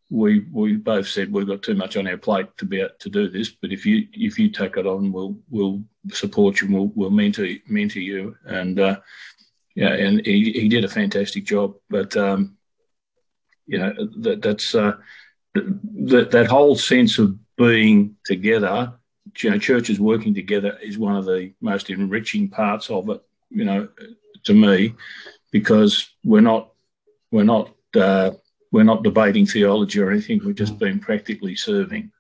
We 0.10 0.46
we 0.52 0.78
both 0.78 1.08
said 1.08 1.32
we've 1.32 1.48
got 1.48 1.64
too 1.64 1.76
much 1.76 1.98
on 1.98 2.08
our 2.08 2.18
plate 2.18 2.48
to 2.58 2.66
be 2.66 2.80
able 2.80 2.92
to 3.00 3.10
do 3.10 3.30
this, 3.30 3.50
but 3.50 3.72
if 3.72 3.86
you 3.86 4.08
if 4.14 4.40
you 4.40 4.50
take 4.50 4.78
it 4.78 4.88
on, 4.88 5.12
we'll 5.12 5.38
we'll 5.50 5.84
support 6.12 6.62
you. 6.62 6.68
And 6.68 6.76
we'll 6.76 6.92
we'll 6.96 7.10
mentor 7.10 7.48
mentor 7.68 8.00
you, 8.00 8.38
and 8.46 8.80
uh, 8.80 9.00
yeah, 9.76 9.94
and 9.94 10.26
he, 10.26 10.54
he 10.54 10.70
did 10.70 10.86
a 10.86 10.90
fantastic 10.90 11.44
job. 11.46 11.76
But 11.90 12.16
um, 12.16 12.58
you 13.66 13.80
know 13.80 13.94
that 14.20 14.42
that's 14.42 14.74
uh, 14.74 14.94
that 15.54 16.32
that 16.32 16.48
whole 16.48 16.78
sense 16.78 17.20
of 17.20 17.38
being 17.58 18.16
together 18.26 18.94
you 19.40 19.52
know, 19.52 19.58
churches 19.58 20.00
working 20.00 20.34
together 20.34 20.78
is 20.82 20.98
one 20.98 21.16
of 21.16 21.26
the 21.26 21.54
most 21.62 21.90
enriching 21.90 22.50
parts 22.50 22.90
of 22.90 23.10
it. 23.10 23.22
You 23.50 23.66
know, 23.66 23.88
to 24.44 24.54
me, 24.54 24.96
because 25.52 26.10
we're 26.24 26.42
not 26.42 26.72
we're 27.32 27.44
not 27.44 27.74
uh, 27.96 28.32
we're 28.72 28.84
not 28.84 29.04
debating 29.04 29.46
theology 29.46 30.00
or 30.00 30.12
anything. 30.12 30.42
We've 30.44 30.56
just 30.56 30.78
been 30.78 31.00
practically 31.00 31.56
serving. 31.56 32.12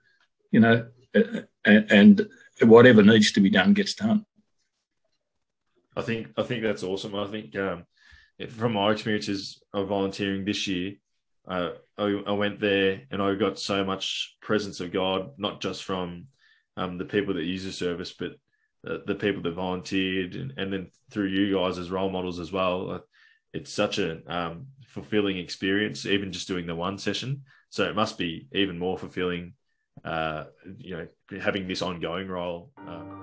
You 0.52 0.62
know, 0.62 0.88
and, 1.14 1.92
and 1.92 2.28
whatever 2.62 3.04
needs 3.04 3.32
to 3.34 3.42
be 3.42 3.50
done 3.50 3.74
gets 3.74 3.94
done. 3.94 4.26
I 5.96 6.02
think 6.02 6.28
I 6.38 6.44
think 6.44 6.64
that's 6.64 6.84
awesome. 6.84 7.16
I 7.16 7.28
think 7.28 7.56
um, 7.56 7.86
from 8.50 8.74
my 8.74 8.92
experiences 8.92 9.62
of 9.74 9.88
volunteering 9.88 10.46
this 10.46 10.68
year, 10.68 10.94
uh, 11.48 11.72
I, 11.98 12.22
I, 12.28 12.32
went 12.34 12.60
there 12.60 13.02
and 13.10 13.22
I 13.22 13.34
got 13.36 13.58
so 13.60 13.84
much 13.84 14.38
presence 14.42 14.80
of 14.80 14.92
God, 14.92 15.32
not 15.38 15.60
just 15.60 15.84
from 15.84 16.28
um, 16.76 16.98
the 16.98 17.06
people 17.06 17.34
that 17.34 17.44
use 17.44 17.64
the 17.64 17.72
service, 17.72 18.14
but 18.14 18.34
the, 18.84 19.04
the 19.08 19.16
people 19.16 19.42
that 19.42 19.54
volunteered, 19.54 20.36
and, 20.36 20.54
and, 20.58 20.72
then 20.72 20.92
through 21.10 21.28
you 21.28 21.56
guys 21.56 21.80
as 21.80 21.90
role 21.90 22.10
models 22.10 22.40
as 22.40 22.52
well. 22.52 23.04
It's 23.58 23.74
such 23.74 23.98
a 23.98 24.22
um, 24.32 24.68
fulfilling 24.88 25.38
experience, 25.38 26.06
even 26.06 26.32
just 26.32 26.48
doing 26.48 26.66
the 26.68 26.76
one 26.76 26.98
session. 26.98 27.44
So 27.70 27.84
it 27.84 27.96
must 27.96 28.18
be 28.18 28.48
even 28.54 28.80
more 28.80 28.98
fulfilling, 28.98 29.54
uh, 30.06 30.46
you 30.78 30.98
know, 30.98 31.08
having 31.42 31.68
this 31.68 31.82
ongoing 31.82 32.28
role. 32.28 32.72
Uh, 32.88 33.17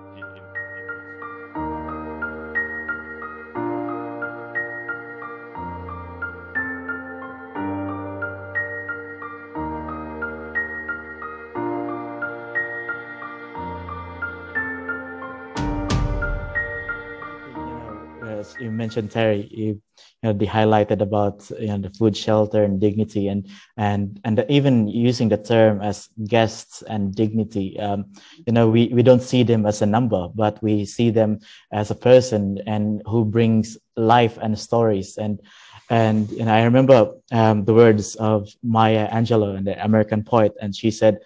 mentioned 18.85 19.21
Terry, 19.21 19.57
you, 19.65 19.81
you 20.23 20.33
know, 20.33 20.33
they 20.33 20.45
highlighted 20.47 21.01
about 21.01 21.49
you 21.59 21.67
know, 21.67 21.89
the 21.89 21.89
food 21.99 22.17
shelter 22.17 22.63
and 22.63 22.79
dignity, 22.81 23.27
and 23.27 23.47
and 23.77 24.19
and 24.25 24.45
even 24.49 24.87
using 24.87 25.29
the 25.29 25.37
term 25.37 25.81
as 25.81 26.09
guests 26.27 26.83
and 26.89 27.15
dignity. 27.15 27.79
Um, 27.79 28.13
you 28.47 28.53
know, 28.53 28.69
we 28.69 28.89
we 28.97 29.03
don't 29.03 29.21
see 29.31 29.43
them 29.43 29.65
as 29.65 29.81
a 29.81 29.85
number, 29.85 30.29
but 30.35 30.61
we 30.63 30.85
see 30.85 31.11
them 31.11 31.39
as 31.71 31.91
a 31.91 31.95
person 31.95 32.59
and 32.67 33.01
who 33.07 33.25
brings 33.25 33.77
life 33.97 34.37
and 34.41 34.57
stories. 34.59 35.17
And 35.17 35.41
and 35.89 36.31
know, 36.45 36.53
I 36.53 36.63
remember 36.63 37.11
um, 37.31 37.65
the 37.65 37.73
words 37.73 38.15
of 38.15 38.49
Maya 38.63 39.09
Angelou, 39.11 39.63
the 39.65 39.83
American 39.83 40.23
poet, 40.23 40.53
and 40.61 40.75
she 40.75 40.91
said, 40.91 41.19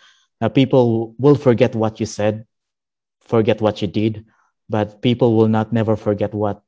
"People 0.54 1.16
will 1.20 1.36
forget 1.36 1.76
what 1.76 2.00
you 2.00 2.06
said, 2.06 2.46
forget 3.22 3.62
what 3.62 3.82
you 3.82 3.88
did." 3.88 4.26
but 4.70 5.02
people 5.02 5.36
will 5.38 5.48
not 5.48 5.74
never 5.74 5.96
forget 5.96 6.34
what 6.34 6.62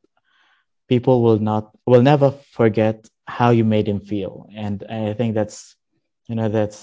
people 0.91 1.23
will 1.23 1.39
not 1.39 1.71
will 1.86 2.01
never 2.01 2.30
forget 2.60 3.08
how 3.25 3.49
you 3.58 3.63
made 3.63 3.88
him 3.88 4.01
feel. 4.12 4.34
And 4.65 4.84
i 4.89 5.13
think 5.17 5.32
that's 5.39 5.58
you 6.27 6.36
know 6.36 6.49
that's 6.58 6.80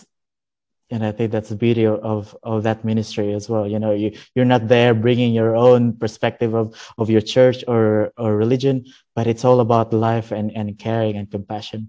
and 0.92 1.04
i 1.08 1.12
think 1.12 1.28
that's 1.30 1.50
the 1.50 1.60
beauty 1.66 1.84
of 1.84 2.34
of 2.42 2.62
that 2.62 2.78
ministry 2.90 3.28
as 3.38 3.44
well. 3.50 3.66
You 3.72 3.78
know 3.84 3.92
you 4.02 4.08
you're 4.34 4.52
not 4.54 4.64
there 4.74 4.94
bringing 5.06 5.34
your 5.40 5.52
own 5.66 5.82
perspective 6.04 6.52
of 6.54 6.66
of 6.96 7.10
your 7.14 7.24
church 7.34 7.58
or 7.72 7.84
or 8.16 8.30
religion 8.44 8.76
but 9.16 9.26
it's 9.30 9.44
all 9.44 9.60
about 9.60 9.92
life 10.08 10.28
and 10.38 10.48
and 10.58 10.68
caring 10.86 11.14
and 11.18 11.30
compassion. 11.36 11.80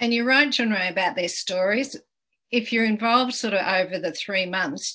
And 0.00 0.08
you're 0.14 0.32
right 0.36 0.50
john 0.56 0.70
ray 0.70 0.88
about 0.88 1.16
their 1.16 1.32
stories. 1.44 1.90
If 2.50 2.64
you're 2.72 2.92
involved 2.96 3.34
sort 3.34 3.54
of 3.60 3.64
over 3.80 3.96
the 3.98 4.16
three 4.22 4.46
months 4.58 4.86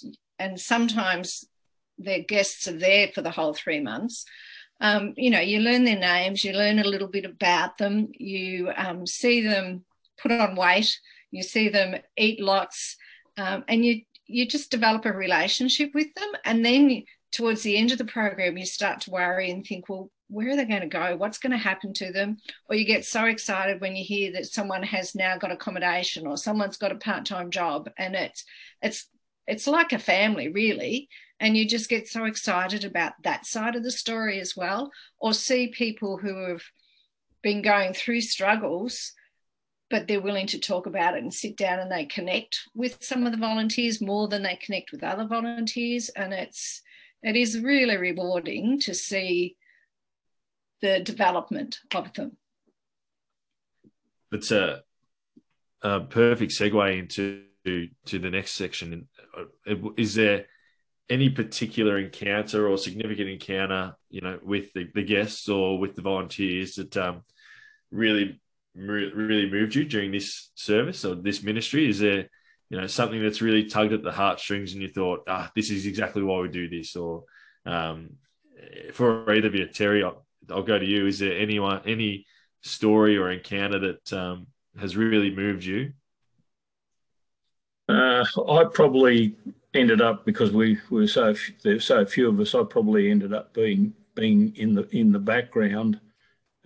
and 0.44 0.52
sometimes 0.74 1.28
their 2.08 2.24
guests 2.34 2.68
are 2.68 2.80
there 2.88 3.08
for 3.14 3.22
the 3.22 3.36
whole 3.38 3.54
three 3.54 3.82
months 3.92 4.26
um, 4.80 5.14
you 5.18 5.30
know, 5.30 5.40
you 5.40 5.60
learn 5.60 5.84
their 5.84 6.00
names, 6.00 6.44
you 6.44 6.54
learn 6.54 6.80
a 6.80 6.88
little 6.88 7.08
bit 7.08 7.26
about 7.26 7.78
them, 7.78 8.10
you 8.14 8.72
um, 8.76 9.06
see 9.06 9.42
them 9.42 9.84
put 10.22 10.32
on 10.32 10.56
weight, 10.56 11.00
you 11.32 11.44
see 11.44 11.70
them 11.70 11.96
eat 12.18 12.40
lots, 12.40 12.98
um, 13.38 13.64
and 13.68 13.86
you 13.86 14.02
you 14.26 14.46
just 14.46 14.70
develop 14.70 15.06
a 15.06 15.12
relationship 15.12 15.92
with 15.96 16.14
them. 16.14 16.30
And 16.46 16.64
then 16.64 17.04
towards 17.32 17.64
the 17.64 17.78
end 17.78 17.92
of 17.92 17.98
the 17.98 18.06
program, 18.06 18.58
you 18.58 18.66
start 18.66 19.02
to 19.02 19.12
worry 19.12 19.50
and 19.50 19.66
think, 19.66 19.90
well, 19.90 20.12
where 20.28 20.52
are 20.52 20.56
they 20.56 20.66
going 20.66 20.82
to 20.82 20.88
go? 20.88 21.16
What's 21.18 21.40
going 21.40 21.52
to 21.52 21.58
happen 21.58 21.94
to 21.94 22.12
them? 22.12 22.38
Or 22.70 22.76
you 22.76 22.86
get 22.86 23.06
so 23.06 23.26
excited 23.26 23.82
when 23.82 23.96
you 23.96 24.06
hear 24.06 24.32
that 24.34 24.46
someone 24.46 24.84
has 24.84 25.16
now 25.16 25.38
got 25.38 25.52
accommodation 25.52 26.28
or 26.28 26.38
someone's 26.38 26.78
got 26.78 26.92
a 26.92 26.96
part-time 26.96 27.50
job, 27.50 27.90
and 27.98 28.16
it's 28.16 28.46
it's 28.82 29.08
it's 29.48 29.68
like 29.68 29.94
a 29.94 30.00
family, 30.00 30.50
really 30.50 31.10
and 31.40 31.56
you 31.56 31.68
just 31.68 31.90
get 31.90 32.08
so 32.08 32.26
excited 32.26 32.84
about 32.84 33.14
that 33.24 33.46
side 33.46 33.76
of 33.76 33.84
the 33.84 33.92
story 33.92 34.40
as 34.40 34.56
well 34.56 34.92
or 35.20 35.34
see 35.34 35.68
people 35.68 36.18
who 36.18 36.50
have 36.50 36.64
been 37.42 37.62
going 37.62 37.94
through 37.94 38.22
struggles 38.22 39.14
but 39.90 40.08
they're 40.08 40.22
willing 40.22 40.48
to 40.48 40.60
talk 40.60 40.86
about 40.86 41.16
it 41.16 41.24
and 41.24 41.34
sit 41.34 41.58
down 41.58 41.80
and 41.80 41.92
they 41.92 42.06
connect 42.06 42.62
with 42.76 42.98
some 43.04 43.26
of 43.26 43.32
the 43.32 43.38
volunteers 43.38 44.02
more 44.02 44.28
than 44.28 44.44
they 44.44 44.56
connect 44.56 44.92
with 44.92 45.04
other 45.04 45.26
volunteers. 45.26 46.10
And 46.10 46.34
it's 46.34 46.82
it 47.24 47.36
is 47.36 47.60
really 47.60 47.98
rewarding 47.98 48.80
to 48.82 48.94
see 48.94 49.58
the 50.82 51.00
development 51.00 51.80
of 51.94 52.14
them. 52.14 52.38
It's 54.32 54.52
a, 54.52 54.84
a 55.82 56.02
perfect 56.02 56.52
segue 56.52 56.98
into 57.00 57.44
to 57.66 58.20
the 58.20 58.30
next 58.30 58.52
section. 58.52 59.08
Is 59.98 60.16
there 60.16 60.46
any 61.10 61.30
particular 61.30 61.98
encounter 61.98 62.68
or 62.68 62.78
significant 62.78 63.30
encounter, 63.30 63.96
you 64.10 64.22
know, 64.22 64.40
with 64.44 64.72
the, 64.74 64.88
the 64.94 65.04
guests 65.04 65.50
or 65.50 65.80
with 65.80 65.96
the 65.96 66.02
volunteers 66.02 66.76
that 66.76 66.96
um, 66.98 67.24
really, 67.92 68.40
really 68.76 69.50
moved 69.50 69.76
you 69.76 69.86
during 69.86 70.12
this 70.12 70.52
service 70.56 71.04
or 71.06 71.16
this 71.16 71.42
ministry? 71.42 71.90
Is 71.90 72.00
there, 72.00 72.30
you 72.70 72.80
know, 72.80 72.88
something 72.88 73.22
that's 73.22 73.42
really 73.42 73.66
tugged 73.66 73.94
at 73.94 74.04
the 74.04 74.12
heartstrings 74.12 74.74
and 74.74 74.82
you 74.82 74.88
thought, 74.88 75.24
ah, 75.28 75.52
this 75.56 75.72
is 75.72 75.88
exactly 75.88 76.22
why 76.22 76.40
we 76.40 76.50
do 76.50 76.70
this? 76.70 76.96
Or 76.96 77.24
um, 77.66 78.12
for 78.94 79.32
either 79.34 79.48
of 79.48 79.56
you, 79.56 79.68
Terry, 79.68 80.04
I'll, 80.04 80.26
I'll, 80.52 80.64
go 80.64 80.78
to 80.78 80.86
you. 80.86 81.08
Is 81.08 81.20
there 81.20 81.38
anyone, 81.38 81.82
any 81.86 82.26
story 82.62 83.18
or 83.18 83.32
encounter 83.32 83.80
that 83.80 84.14
um, 84.14 84.48
has 84.80 84.96
really 84.96 85.34
moved 85.34 85.64
you? 85.64 85.94
Uh, 87.90 88.24
I 88.48 88.66
probably 88.66 89.36
ended 89.74 90.00
up 90.00 90.24
because 90.24 90.52
we 90.52 90.78
were 90.92 91.08
so 91.08 91.34
there's 91.64 91.86
so 91.86 92.06
few 92.06 92.30
of 92.30 92.40
us. 92.40 92.54
I 92.54 92.64
probably 92.64 93.10
ended 93.10 93.34
up 93.34 93.52
being 93.54 93.94
being 94.14 94.56
in 94.56 94.76
the 94.76 94.88
in 94.96 95.12
the 95.12 95.20
background 95.20 96.00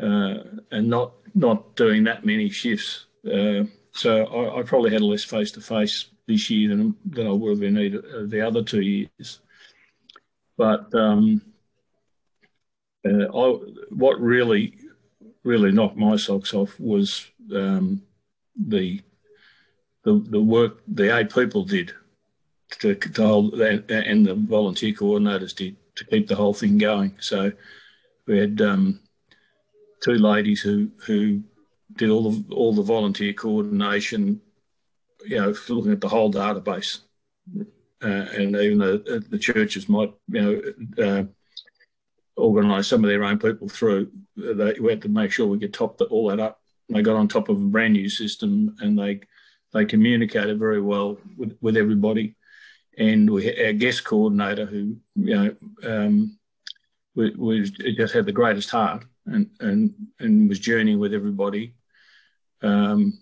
uh, 0.02 0.36
and 0.72 0.90
not 0.90 1.14
not 1.34 1.78
doing 1.78 2.04
that 2.04 2.26
many 2.26 2.50
shifts. 2.50 3.06
Uh, 3.26 3.64
so 3.94 4.26
I, 4.26 4.60
I, 4.60 4.64
probably 4.64 4.92
had 4.92 5.02
less 5.02 5.24
face 5.24 5.52
to 5.52 5.62
face 5.62 6.08
this 6.28 6.50
year 6.50 6.70
than 6.70 6.94
than 7.06 7.28
I 7.28 7.32
would 7.32 7.52
have 7.52 7.60
been 7.62 7.78
either, 7.78 8.28
the 8.28 8.42
other 8.42 8.62
two 8.62 8.82
years. 8.82 9.40
But 10.58 10.94
um, 10.94 11.42
uh, 13.08 13.28
I, 13.34 13.50
what 13.92 14.20
really 14.20 14.78
really 15.46 15.72
knocked 15.72 15.98
my 15.98 16.18
socks 16.18 16.54
off 16.54 16.78
was 16.80 17.28
um, 17.56 18.02
the 18.58 19.02
the 20.04 20.24
the 20.30 20.42
work 20.42 20.82
the 20.88 21.16
eight 21.16 21.34
people 21.34 21.64
did 21.64 21.94
to, 22.80 22.96
to 22.96 23.26
hold 23.26 23.54
and 23.56 24.26
the 24.26 24.36
volunteer 24.36 24.94
coordinators 24.94 25.56
did 25.56 25.76
to 25.96 26.06
keep 26.06 26.28
the 26.28 26.36
whole 26.36 26.54
thing 26.54 26.78
going. 26.78 27.16
So 27.20 27.52
we 28.28 28.38
had 28.38 28.62
um, 28.62 29.00
two 30.02 30.16
ladies 30.16 30.62
who 30.62 30.90
who 31.06 31.44
did 31.96 32.10
all 32.10 32.32
the 32.32 32.54
all 32.54 32.74
the 32.74 32.82
volunteer 32.82 33.34
coordination, 33.34 34.42
you 35.26 35.38
know, 35.38 35.54
looking 35.70 35.92
at 35.92 36.02
the 36.02 36.10
whole 36.10 36.32
database, 36.32 37.00
uh, 38.04 38.08
and 38.08 38.56
even 38.56 38.78
the, 38.80 39.24
the 39.30 39.40
churches 39.40 39.90
might 39.90 40.14
you 40.28 40.42
know. 40.98 41.04
Uh, 41.06 41.24
organise 42.36 42.88
some 42.88 43.04
of 43.04 43.10
their 43.12 43.24
own 43.24 43.38
people 43.38 43.70
through. 43.70 44.12
They, 44.36 44.74
we 44.80 44.90
had 44.90 45.04
to 45.04 45.08
make 45.10 45.32
sure 45.32 45.46
we 45.46 45.60
could 45.60 45.72
top 45.72 46.00
the, 46.00 46.06
all 46.06 46.30
that 46.30 46.40
up. 46.40 46.60
They 46.90 47.04
got 47.04 47.16
on 47.16 47.28
top 47.28 47.50
of 47.50 47.58
a 47.58 47.66
brand 47.66 47.94
new 47.94 48.10
system 48.10 48.76
and 48.80 48.98
they 48.98 49.22
they 49.74 49.86
communicated 49.86 50.60
very 50.60 50.82
well 50.82 51.18
with, 51.38 51.58
with 51.62 51.78
everybody 51.78 52.36
and 52.98 53.30
we 53.30 53.66
our 53.66 53.74
guest 53.74 54.04
coordinator 54.04 54.66
who 54.66 54.96
you 55.16 55.36
know 55.36 55.56
um, 55.84 56.38
we, 57.16 57.32
we, 57.38 57.70
just 57.96 58.14
had 58.14 58.26
the 58.26 58.32
greatest 58.32 58.70
heart 58.70 59.06
and 59.26 59.50
and 59.60 59.94
and 60.20 60.50
was 60.50 60.60
journeying 60.60 61.00
with 61.00 61.14
everybody. 61.14 61.74
Um, 62.62 63.22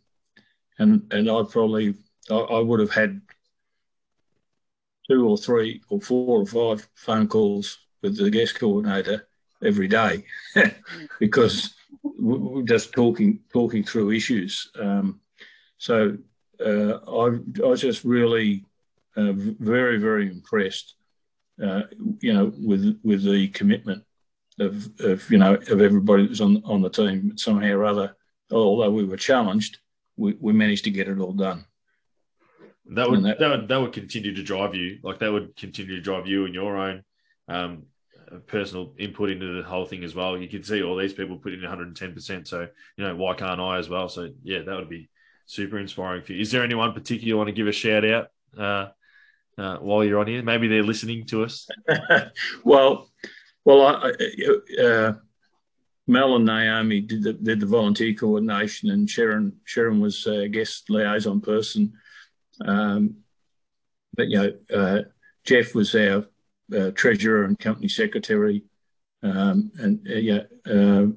and 0.77 1.11
and 1.11 1.29
I 1.29 1.43
probably 1.49 1.95
I, 2.29 2.35
I, 2.35 2.59
would 2.59 2.79
have 2.79 2.91
had 2.91 3.21
two 5.09 5.27
or 5.27 5.37
three 5.37 5.81
or 5.89 5.99
four 6.01 6.41
or 6.41 6.45
five 6.45 6.87
phone 6.95 7.27
calls 7.27 7.79
with 8.01 8.17
the 8.17 8.29
guest 8.29 8.59
coordinator 8.59 9.27
every 9.63 9.87
day 9.87 10.25
because 11.19 11.73
we're 12.03 12.63
just 12.63 12.93
talking 12.93 13.39
talking 13.51 13.83
through 13.83 14.11
issues. 14.11 14.71
Um, 14.79 15.19
so 15.77 16.17
uh, 16.61 16.99
I 17.07 17.63
I 17.63 17.67
was 17.67 17.81
just 17.81 18.03
really 18.03 18.65
uh, 19.15 19.33
very, 19.33 19.97
very 19.97 20.27
impressed, 20.27 20.95
uh, 21.61 21.83
you 22.21 22.33
know, 22.33 22.51
with 22.57 22.99
with 23.03 23.23
the 23.23 23.47
commitment 23.49 24.03
of, 24.59 24.89
of 24.99 25.29
you 25.29 25.37
know 25.37 25.55
of 25.55 25.81
everybody 25.81 26.23
that 26.23 26.29
was 26.29 26.41
on 26.41 26.61
on 26.65 26.81
the 26.81 26.89
team. 26.89 27.37
Somehow 27.37 27.73
or 27.73 27.85
other, 27.85 28.15
although 28.51 28.91
we 28.91 29.05
were 29.05 29.17
challenged, 29.17 29.79
we, 30.17 30.35
we 30.39 30.53
managed 30.53 30.85
to 30.85 30.91
get 30.91 31.07
it 31.07 31.19
all 31.19 31.33
done. 31.33 31.65
That 32.93 33.09
would, 33.09 33.23
that, 33.23 33.39
that, 33.39 33.49
would 33.49 33.67
that 33.67 33.81
would 33.81 33.93
continue 33.93 34.33
to 34.35 34.43
drive 34.43 34.75
you. 34.75 34.99
Like 35.03 35.19
that 35.19 35.31
would 35.31 35.55
continue 35.55 35.95
to 35.95 36.01
drive 36.01 36.27
you 36.27 36.45
and 36.45 36.53
your 36.53 36.77
own 36.77 37.03
um, 37.47 37.83
personal 38.47 38.93
input 38.97 39.29
into 39.29 39.61
the 39.61 39.67
whole 39.67 39.85
thing 39.85 40.03
as 40.03 40.15
well. 40.15 40.37
You 40.37 40.47
can 40.47 40.63
see 40.63 40.83
all 40.83 40.97
these 40.97 41.13
people 41.13 41.37
put 41.37 41.53
in 41.53 41.61
110. 41.61 42.13
percent 42.13 42.47
So 42.47 42.67
you 42.97 43.03
know 43.03 43.15
why 43.15 43.33
can't 43.33 43.61
I 43.61 43.77
as 43.77 43.89
well? 43.89 44.09
So 44.09 44.29
yeah, 44.43 44.63
that 44.63 44.75
would 44.75 44.89
be 44.89 45.09
super 45.51 45.77
inspiring 45.77 46.23
for 46.23 46.31
you. 46.31 46.41
Is 46.41 46.51
there 46.51 46.63
anyone 46.63 46.93
particular 46.93 47.27
you 47.27 47.37
want 47.37 47.47
to 47.47 47.53
give 47.53 47.67
a 47.67 47.73
shout 47.73 48.05
out 48.05 48.27
uh, 48.57 48.87
uh, 49.61 49.77
while 49.77 50.03
you're 50.03 50.19
on 50.19 50.27
here? 50.27 50.41
Maybe 50.41 50.67
they're 50.67 50.81
listening 50.81 51.25
to 51.25 51.43
us. 51.43 51.67
well, 52.63 53.09
well, 53.65 53.85
I, 53.85 54.13
uh, 54.81 55.13
Mel 56.07 56.37
and 56.37 56.45
Naomi 56.45 57.01
did 57.01 57.23
the, 57.23 57.33
did 57.33 57.59
the 57.59 57.65
volunteer 57.65 58.13
coordination, 58.13 58.91
and 58.91 59.09
Sharon 59.09 59.53
Sharon 59.65 59.99
was 59.99 60.25
a 60.25 60.47
guest 60.47 60.89
liaison 60.89 61.41
person. 61.41 61.93
Um, 62.65 63.17
but 64.15 64.29
you 64.29 64.37
know, 64.37 64.53
uh, 64.73 65.01
Jeff 65.43 65.75
was 65.75 65.93
our 65.95 66.25
uh, 66.75 66.91
treasurer 66.91 67.43
and 67.43 67.59
company 67.59 67.89
secretary, 67.89 68.63
um, 69.21 69.71
and 69.79 70.07
uh, 70.09 70.15
yeah, 70.15 70.43
uh, 70.65 71.07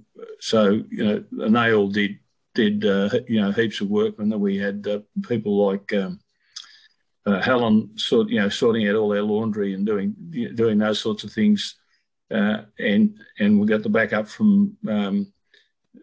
so 0.41 0.83
you 0.91 1.05
know, 1.05 1.25
and 1.45 1.55
they 1.55 1.73
all 1.73 1.89
did 1.89 2.19
did 2.55 2.85
uh, 2.85 3.11
you 3.29 3.41
know 3.41 3.51
heaps 3.51 3.81
of 3.81 3.89
work, 3.89 4.19
and 4.19 4.31
then 4.31 4.41
we 4.41 4.57
had 4.57 4.87
uh, 4.87 5.01
people 5.29 5.67
like. 5.67 5.93
Um, 5.93 6.21
Helen, 7.27 7.89
sort 7.97 8.29
you 8.29 8.39
know, 8.39 8.51
sorting 8.51 8.87
out 8.87 8.97
all 8.97 9.11
our 9.15 9.23
laundry 9.23 9.73
and 9.73 9.87
doing 9.87 10.15
doing 10.55 10.77
those 10.77 11.01
sorts 11.01 11.25
of 11.25 11.33
things, 11.33 11.77
and 12.29 13.17
and 13.39 13.59
we 13.59 13.67
got 13.67 13.83
the 13.83 13.89
backup 13.89 14.29
from 14.29 14.77
um, 14.87 15.33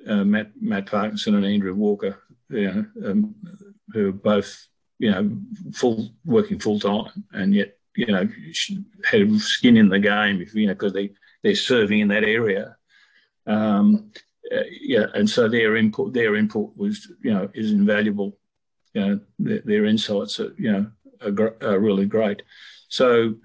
Matt 0.07 0.49
Matt 0.59 0.87
Parkinson 0.87 1.35
and 1.35 1.45
Andrew 1.45 1.75
Walker, 1.75 2.17
you 2.49 2.71
know, 2.71 2.85
um, 3.05 3.35
who 3.93 4.09
are 4.09 4.13
both 4.13 4.67
you 4.97 5.11
know 5.11 5.29
full 5.75 6.09
working 6.25 6.57
full 6.57 6.79
time, 6.79 7.23
and 7.33 7.53
yet 7.53 7.77
you 7.95 8.05
know, 8.07 8.27
have 9.05 9.41
skin 9.41 9.77
in 9.77 9.89
the 9.89 9.99
game, 9.99 10.41
if 10.41 10.53
you 10.55 10.67
know, 10.67 10.73
because 10.73 10.93
they 10.93 11.11
they're 11.43 11.55
serving 11.55 11.99
in 11.99 12.07
that 12.09 12.23
area. 12.23 12.77
Um, 13.47 14.11
uh, 14.53 14.63
yeah, 14.81 15.05
and 15.13 15.29
so 15.29 15.47
their 15.47 15.75
input 15.75 16.13
their 16.13 16.35
input 16.35 16.75
was 16.75 17.11
you 17.23 17.33
know 17.33 17.49
is 17.53 17.71
invaluable. 17.71 18.37
You 18.93 19.01
know, 19.01 19.19
their, 19.39 19.61
their 19.63 19.85
insights 19.85 20.39
are 20.39 20.53
you 20.57 20.71
know 20.71 20.91
are, 21.21 21.55
are, 21.61 21.79
really 21.79 22.05
great. 22.05 22.41
So, 22.89 23.35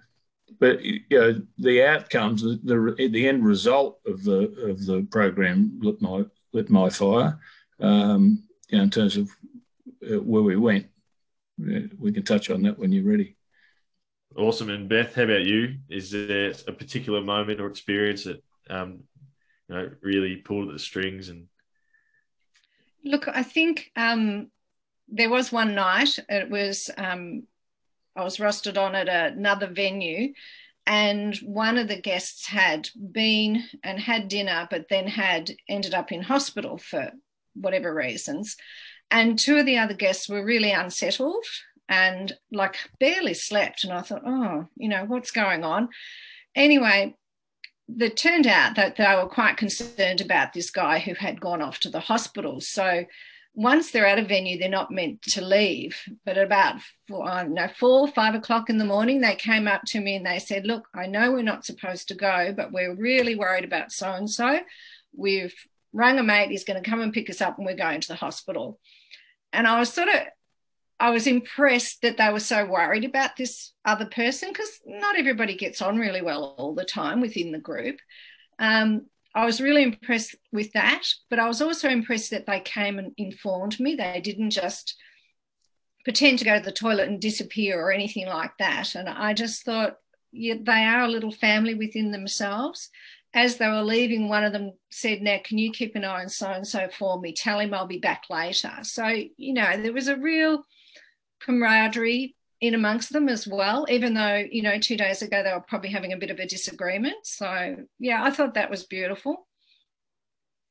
but 0.59 0.83
you 0.83 1.01
know 1.11 1.40
the 1.59 1.85
outcomes, 1.85 2.42
the, 2.42 2.59
the, 2.64 3.09
the 3.09 3.29
end 3.29 3.45
result 3.45 4.01
of 4.07 4.25
the 4.25 4.69
of 4.69 4.85
the 4.85 5.07
program 5.11 5.79
lit 5.81 6.01
my 6.03 6.25
lit 6.53 6.71
my 6.71 6.90
fire. 6.90 7.38
Um, 7.81 8.42
you 8.69 8.79
know, 8.79 8.85
in 8.85 8.90
terms 8.90 9.16
of 9.16 9.31
uh, 10.11 10.21
where 10.21 10.42
we 10.42 10.57
went, 10.57 10.87
we 11.59 12.12
can 12.12 12.25
touch 12.25 12.51
on 12.51 12.62
that 12.62 12.79
when 12.79 12.90
you're 12.90 13.05
ready. 13.05 13.37
Awesome. 14.37 14.71
And 14.71 14.88
Beth, 14.88 15.14
how 15.14 15.23
about 15.23 15.45
you? 15.45 15.77
Is 15.88 16.11
there 16.11 16.53
a 16.66 16.73
particular 16.73 17.23
moment 17.23 17.61
or 17.61 17.69
experience 17.69 18.25
that 18.25 18.42
um, 18.69 19.01
you 19.68 19.74
know 19.74 19.90
really 20.02 20.37
pulled 20.37 20.68
at 20.68 20.72
the 20.72 20.79
strings 20.79 21.29
and? 21.29 21.46
Look, 23.05 23.29
I 23.29 23.44
think 23.44 23.92
um, 23.94 24.50
there 25.09 25.31
was 25.31 25.52
one 25.52 25.74
night. 25.74 26.18
It 26.29 26.50
was 26.50 26.90
um, 26.96 27.44
I 28.16 28.24
was 28.24 28.38
rostered 28.38 28.79
on 28.79 28.94
at 28.94 29.09
another 29.09 29.68
venue, 29.68 30.33
and 30.87 31.37
one 31.38 31.79
of 31.79 31.88
the 31.88 32.00
guests 32.00 32.46
had 32.46 32.88
been 33.12 33.64
and 33.83 33.98
had 33.98 34.29
dinner, 34.29 34.66
but 34.70 34.88
then 34.88 35.07
had 35.07 35.50
ended 35.68 35.94
up 35.94 36.12
in 36.12 36.22
hospital 36.22 36.79
for 36.79 37.12
whatever 37.55 37.94
reasons. 37.94 38.57
And 39.11 39.38
two 39.38 39.59
of 39.59 39.66
the 39.66 39.79
other 39.79 39.94
guests 39.94 40.29
were 40.29 40.44
really 40.44 40.72
unsettled 40.72 41.44
and 41.88 42.33
like 42.50 42.76
barely 42.98 43.35
slept. 43.35 43.85
And 43.85 43.92
I 43.92 44.02
thought, 44.02 44.22
oh, 44.26 44.66
you 44.76 44.88
know, 44.88 45.05
what's 45.05 45.31
going 45.31 45.64
on? 45.64 45.88
Anyway, 46.55 47.14
it 47.88 48.16
turned 48.16 48.46
out 48.46 48.77
that 48.77 48.96
they 48.96 49.14
were 49.14 49.29
quite 49.29 49.57
concerned 49.57 50.20
about 50.20 50.53
this 50.53 50.70
guy 50.70 50.99
who 50.99 51.14
had 51.14 51.40
gone 51.40 51.62
off 51.62 51.79
to 51.81 51.90
the 51.90 52.01
hospital. 52.01 52.61
So 52.61 53.05
once 53.55 53.90
they're 53.90 54.07
at 54.07 54.18
a 54.18 54.25
venue, 54.25 54.59
they're 54.59 54.68
not 54.68 54.90
meant 54.90 55.22
to 55.22 55.40
leave. 55.40 55.96
But 56.25 56.37
about 56.37 56.77
four, 57.09 57.27
I 57.29 57.42
don't 57.42 57.55
know, 57.55 57.68
four, 57.79 58.09
five 58.09 58.35
o'clock 58.35 58.68
in 58.68 58.77
the 58.79 58.85
morning, 58.85 59.20
they 59.20 59.35
came 59.37 59.66
up 59.66 59.83
to 59.87 60.01
me 60.01 60.16
and 60.16 60.27
they 60.27 60.38
said, 60.38 60.66
Look, 60.66 60.88
I 60.94 61.07
know 61.07 61.33
we're 61.33 61.42
not 61.42 61.64
supposed 61.64 62.09
to 62.09 62.14
go, 62.14 62.53
but 62.57 62.72
we're 62.72 62.94
really 62.94 63.35
worried 63.35 63.64
about 63.64 63.92
so 63.92 64.12
and 64.12 64.29
so. 64.29 64.61
We've 65.16 65.55
rung 65.92 66.18
a 66.18 66.22
mate, 66.22 66.51
he's 66.51 66.64
going 66.64 66.83
to 66.83 66.88
come 66.88 67.01
and 67.01 67.12
pick 67.12 67.31
us 67.31 67.40
up, 67.40 67.57
and 67.57 67.66
we're 67.66 67.77
going 67.77 68.03
to 68.03 68.09
the 68.09 68.14
hospital. 68.14 68.79
And 69.53 69.66
I 69.66 69.79
was 69.79 69.92
sort 69.92 70.09
of 70.09 70.20
I 70.98 71.11
was 71.11 71.26
impressed 71.26 72.02
that 72.02 72.16
they 72.16 72.32
were 72.32 72.40
so 72.40 72.64
worried 72.64 73.04
about 73.04 73.37
this 73.37 73.72
other 73.85 74.06
person 74.06 74.48
because 74.48 74.80
not 74.87 75.16
everybody 75.16 75.56
gets 75.56 75.82
on 75.82 75.98
really 75.98 76.22
well 76.22 76.54
all 76.56 76.74
the 76.74 76.85
time 76.85 77.20
within 77.20 77.52
the 77.52 77.59
group. 77.59 77.98
Um, 78.59 79.06
I 79.35 79.44
was 79.44 79.61
really 79.61 79.82
impressed 79.82 80.35
with 80.52 80.72
that, 80.72 81.02
but 81.28 81.38
I 81.38 81.46
was 81.46 81.61
also 81.61 81.90
impressed 81.90 82.30
that 82.30 82.46
they 82.46 82.61
came 82.61 82.98
and 82.98 83.12
informed 83.18 83.78
me. 83.78 83.94
They 83.94 84.22
didn't 84.22 84.50
just 84.50 84.96
pretend 86.04 86.38
to 86.38 86.46
go 86.46 86.56
to 86.56 86.64
the 86.64 86.72
toilet 86.72 87.09
and 87.09 87.20
disappear 87.20 87.78
or 87.78 87.92
anything 87.92 88.26
like 88.26 88.52
that. 88.59 88.94
And 88.94 89.09
I 89.09 89.35
just 89.35 89.64
thought, 89.64 89.96
yeah, 90.32 90.54
they 90.62 90.85
are 90.85 91.02
a 91.02 91.09
little 91.09 91.32
family 91.32 91.74
within 91.74 92.11
themselves. 92.11 92.88
As 93.35 93.59
they 93.59 93.68
were 93.68 93.82
leaving, 93.82 94.30
one 94.30 94.44
of 94.44 94.54
them 94.54 94.72
said, 94.90 95.20
Now, 95.20 95.38
can 95.44 95.59
you 95.59 95.70
keep 95.70 95.94
an 95.94 96.04
eye 96.04 96.22
on 96.22 96.30
so 96.30 96.50
and 96.50 96.66
so 96.66 96.88
for 96.88 97.20
me? 97.20 97.35
Tell 97.35 97.59
him 97.59 97.74
I'll 97.74 97.87
be 97.87 97.98
back 97.98 98.22
later. 98.30 98.72
So, 98.82 99.06
you 99.09 99.52
know, 99.52 99.76
there 99.76 99.92
was 99.92 100.09
a 100.09 100.16
real 100.16 100.64
camaraderie 101.46 102.35
in 102.61 102.74
amongst 102.74 103.12
them 103.12 103.28
as 103.28 103.46
well, 103.46 103.87
even 103.88 104.14
though, 104.14 104.44
you 104.50 104.62
know, 104.62 104.78
two 104.78 104.96
days 104.96 105.22
ago 105.22 105.42
they 105.42 105.52
were 105.52 105.61
probably 105.61 105.90
having 105.90 106.12
a 106.12 106.16
bit 106.16 106.30
of 106.30 106.38
a 106.40 106.46
disagreement. 106.46 107.16
So, 107.24 107.76
yeah, 107.98 108.22
I 108.22 108.30
thought 108.30 108.54
that 108.54 108.70
was 108.70 108.85
beautiful. 108.85 109.46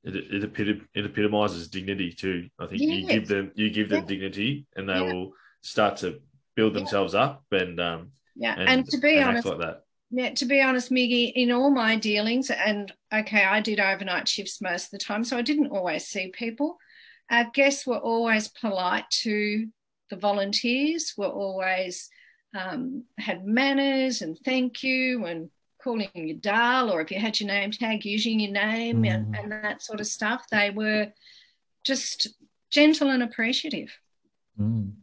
It, 0.04 0.16
it, 0.16 0.82
it 0.94 1.06
epitomizes 1.06 1.68
dignity 1.68 2.12
too. 2.12 2.50
I 2.60 2.68
think 2.68 2.82
yes. 2.82 2.92
you 2.92 3.08
give 3.08 3.28
them 3.28 3.52
you 3.56 3.70
give 3.72 3.90
them 3.90 4.02
yeah. 4.02 4.06
dignity, 4.08 4.68
and 4.76 4.88
they 4.88 4.94
yeah. 4.94 5.14
will 5.14 5.32
start 5.62 5.98
to 5.98 6.20
build 6.56 6.76
themselves 6.76 7.14
yeah. 7.14 7.22
up 7.22 7.44
and 7.52 7.80
um 7.80 8.12
yeah. 8.36 8.56
And, 8.58 8.70
and 8.70 8.86
to 8.90 8.98
be 8.98 9.18
and 9.18 9.30
honest, 9.30 9.48
like 9.48 9.60
that. 9.60 9.82
Yeah, 10.12 10.30
to 10.36 10.46
be 10.46 10.62
honest, 10.62 10.92
Miggy, 10.92 11.32
in 11.34 11.52
all 11.52 11.72
my 11.72 11.96
dealings, 11.96 12.52
and 12.52 12.94
okay, 13.12 13.44
I 13.44 13.62
did 13.62 13.80
overnight 13.80 14.28
shifts 14.28 14.62
most 14.62 14.86
of 14.86 14.92
the 14.92 14.98
time, 15.00 15.24
so 15.24 15.38
I 15.38 15.42
didn't 15.42 15.72
always 15.72 16.06
see 16.06 16.32
people. 16.32 16.78
Our 17.32 17.50
guests 17.54 17.88
were 17.88 17.98
always 17.98 18.48
polite 18.48 19.10
to 19.24 19.68
the 20.10 20.16
volunteers 20.16 21.14
were 21.18 21.28
always 21.28 22.10
um, 22.56 23.04
had 23.18 23.46
manners 23.46 24.22
and 24.22 24.38
thank 24.46 24.84
you 24.84 25.26
and 25.26 25.50
calling 25.84 26.10
you 26.14 26.36
Dal 26.36 26.90
or 26.90 27.02
if 27.02 27.12
you 27.12 27.20
had 27.20 27.40
your 27.40 27.48
name 27.48 27.72
tag 27.72 28.06
using 28.06 28.40
your 28.40 28.52
name 28.52 29.04
mm. 29.04 29.14
and, 29.14 29.36
and, 29.36 29.52
that 29.52 29.84
sort 29.84 30.00
of 30.00 30.08
stuff. 30.08 30.46
They 30.50 30.72
were 30.72 31.12
just 31.84 32.30
gentle 32.72 33.10
and 33.10 33.22
appreciative. 33.22 33.92
Mm. 34.60 34.94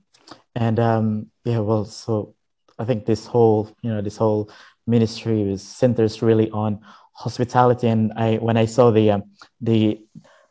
And 0.54 0.80
um, 0.80 1.30
yeah, 1.44 1.60
well, 1.60 1.84
so 1.84 2.34
I 2.78 2.84
think 2.84 3.06
this 3.06 3.26
whole 3.26 3.70
you 3.82 3.90
know 3.90 4.02
this 4.02 4.16
whole 4.16 4.50
ministry 4.86 5.44
was 5.44 5.62
centers 5.62 6.20
really 6.20 6.50
on 6.50 6.80
hospitality. 7.12 7.88
And 7.88 8.12
I 8.16 8.36
when 8.36 8.56
I 8.56 8.66
saw 8.66 8.90
the 8.90 9.12
um, 9.12 9.22
the 9.60 10.04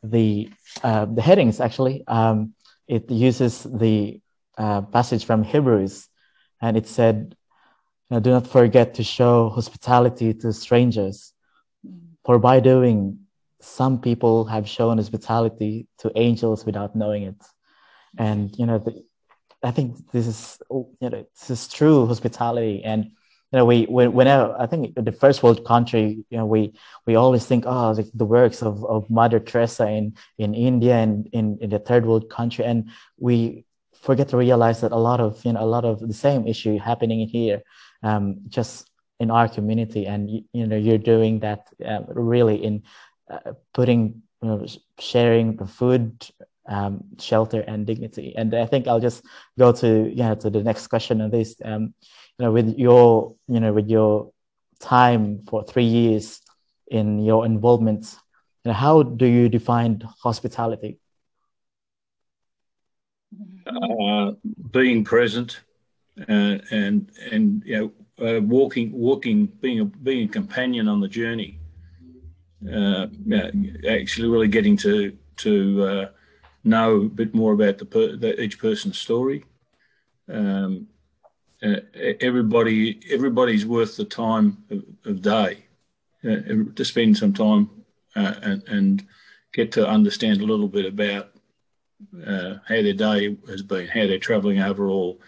the 0.04 0.50
uh, 0.84 1.06
the 1.06 1.22
headings 1.22 1.60
actually, 1.60 2.04
um, 2.08 2.54
it 2.88 3.10
uses 3.12 3.64
the 3.64 4.22
uh, 4.62 4.82
passage 4.82 5.26
from 5.26 5.42
Hebrews, 5.42 6.08
and 6.62 6.78
it 6.78 6.88
said, 6.88 7.36
"Do 8.12 8.30
not 8.30 8.46
forget 8.46 8.94
to 8.96 9.04
show 9.04 9.50
hospitality 9.50 10.36
to 10.42 10.54
strangers, 10.54 11.34
for 12.26 12.38
by 12.38 12.60
doing, 12.60 13.26
some 13.60 14.02
people 14.02 14.46
have 14.46 14.70
shown 14.70 14.98
hospitality 14.98 15.88
to 16.02 16.12
angels 16.16 16.64
without 16.64 16.96
knowing 16.96 17.24
it." 17.24 17.42
And 18.20 18.56
you 18.60 18.68
know, 18.68 18.78
the, 18.78 19.04
I 19.64 19.72
think 19.72 20.12
this 20.12 20.28
is 20.28 20.62
you 20.70 21.10
know 21.10 21.26
this 21.40 21.50
is 21.50 21.68
true 21.68 22.06
hospitality, 22.06 22.84
and 22.84 23.06
you 23.06 23.56
know 23.58 23.66
we 23.66 23.88
whenever 23.88 24.56
I 24.60 24.68
think 24.68 24.94
the 24.94 25.18
first 25.24 25.42
world 25.42 25.66
country, 25.66 26.24
you 26.30 26.38
know, 26.38 26.46
we 26.46 26.74
we 27.08 27.16
always 27.16 27.48
think 27.48 27.64
oh 27.66 27.94
like 27.98 28.12
the 28.14 28.30
works 28.38 28.62
of, 28.62 28.86
of 28.86 29.10
Mother 29.10 29.40
Teresa 29.40 29.88
in 29.88 30.14
in 30.38 30.54
India 30.54 30.98
and 30.98 31.28
in 31.34 31.58
in 31.62 31.72
the 31.72 31.80
third 31.80 32.06
world 32.06 32.30
country, 32.30 32.64
and 32.64 32.92
we 33.18 33.66
forget 34.02 34.30
to 34.30 34.38
realize 34.38 34.82
that 34.82 34.92
a 34.92 34.98
lot 34.98 35.20
of 35.20 35.44
you 35.46 35.54
know 35.54 35.62
a 35.62 35.66
lot 35.66 35.86
of 35.86 36.00
the 36.00 36.14
same 36.14 36.48
issue 36.48 36.78
happening 36.78 37.28
here 37.28 37.62
um, 38.04 38.38
just 38.48 38.90
in 39.20 39.30
our 39.32 39.48
community. 39.48 40.06
And 40.08 40.30
you, 40.30 40.44
you 40.54 40.68
know 40.68 40.76
you're 40.76 40.98
doing 40.98 41.40
that 41.40 41.68
uh, 41.86 42.02
really 42.08 42.64
in 42.64 42.84
uh, 43.30 43.54
putting 43.74 44.22
you 44.42 44.50
know, 44.50 44.66
sharing 45.00 45.56
the 45.56 45.66
food 45.66 46.26
um, 46.68 47.04
shelter 47.20 47.62
and 47.62 47.86
dignity. 47.86 48.34
And 48.36 48.54
i 48.54 48.66
think 48.66 48.88
i'll 48.88 49.00
just 49.00 49.24
go 49.58 49.72
to 49.74 50.12
yeah 50.14 50.36
to 50.36 50.50
the 50.50 50.64
next 50.64 50.88
question 50.88 51.22
on 51.22 51.30
this. 51.30 51.56
Um, 51.64 51.94
you 52.38 52.46
know 52.46 52.52
with 52.52 52.78
your 52.78 53.36
you 53.48 53.60
know 53.60 53.74
with 53.74 53.88
your 53.90 54.32
time 54.80 55.44
for 55.48 55.64
three 55.64 55.86
years 55.86 56.42
in 56.88 57.20
your 57.20 57.46
involvement 57.46 58.16
you 58.64 58.70
know, 58.70 58.74
how 58.74 59.04
do 59.04 59.26
you 59.26 59.48
define 59.50 60.02
hospitality 60.24 61.00
uh, 63.68 64.32
being 64.72 65.04
present, 65.04 65.62
uh, 66.30 66.58
and 66.72 67.12
and 67.32 67.64
you 67.66 67.92
know 68.20 68.38
uh, 68.38 68.42
walking 68.42 68.92
walking 68.92 69.46
being 69.62 69.80
a 69.80 69.86
being 69.86 70.30
a 70.30 70.32
companion 70.32 70.88
on 70.88 71.00
the 71.00 71.08
journey. 71.08 71.60
Uh, 72.72 73.08
actually, 73.90 74.28
really 74.28 74.48
getting 74.48 74.78
to 74.78 75.18
to 75.38 75.84
uh, 75.84 76.10
know 76.64 76.98
a 76.98 77.10
bit 77.10 77.34
more 77.34 77.54
about 77.54 77.78
the, 77.78 77.86
per, 77.86 78.16
the 78.16 78.40
each 78.40 78.60
person's 78.60 78.98
story. 78.98 79.44
Um, 80.30 80.88
uh, 81.64 81.76
everybody 82.22 83.00
everybody's 83.12 83.66
worth 83.66 83.98
the 83.98 84.06
time 84.06 84.64
of, 84.70 84.84
of 85.06 85.22
day 85.22 85.66
uh, 86.24 86.38
to 86.76 86.86
spend 86.86 87.18
some 87.18 87.34
time 87.34 87.70
uh, 88.16 88.34
and, 88.42 88.64
and, 88.68 89.08
get 89.54 89.70
to 89.70 89.86
understand 89.86 90.40
a 90.40 90.46
little 90.46 90.70
bit 90.70 90.86
about 90.86 91.34
uh, 92.26 92.56
how 92.68 92.82
their 92.82 92.94
day 92.94 93.38
has 93.48 93.62
been, 93.62 93.88
how 93.88 94.08
they're 94.08 94.20
travelling 94.20 94.62
overall. 94.62 95.20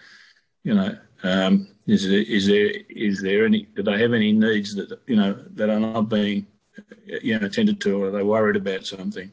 You 0.62 0.74
know, 0.74 0.96
um, 1.22 1.68
is 1.86 2.08
there 2.08 2.20
is 2.20 2.46
there 2.46 2.70
is 2.88 3.20
there 3.22 3.44
any? 3.44 3.68
Do 3.74 3.82
they 3.82 4.00
have 4.00 4.12
any 4.12 4.32
needs 4.32 4.74
that 4.74 4.98
you 5.06 5.16
know 5.16 5.38
that 5.54 5.70
are 5.70 5.80
not 5.80 6.08
being 6.08 6.46
you 7.22 7.38
know 7.38 7.46
attended 7.46 7.80
to, 7.82 8.02
or 8.02 8.08
are 8.08 8.10
they 8.10 8.22
worried 8.22 8.56
about 8.56 8.86
something? 8.86 9.30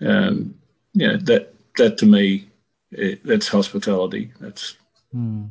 Um, 0.00 0.54
you 0.92 1.08
know, 1.08 1.16
that 1.18 1.54
that 1.76 1.98
to 1.98 2.06
me, 2.06 2.48
it, 2.90 3.24
that's 3.24 3.48
hospitality. 3.48 4.32
That's 4.40 4.76
mm. 5.14 5.50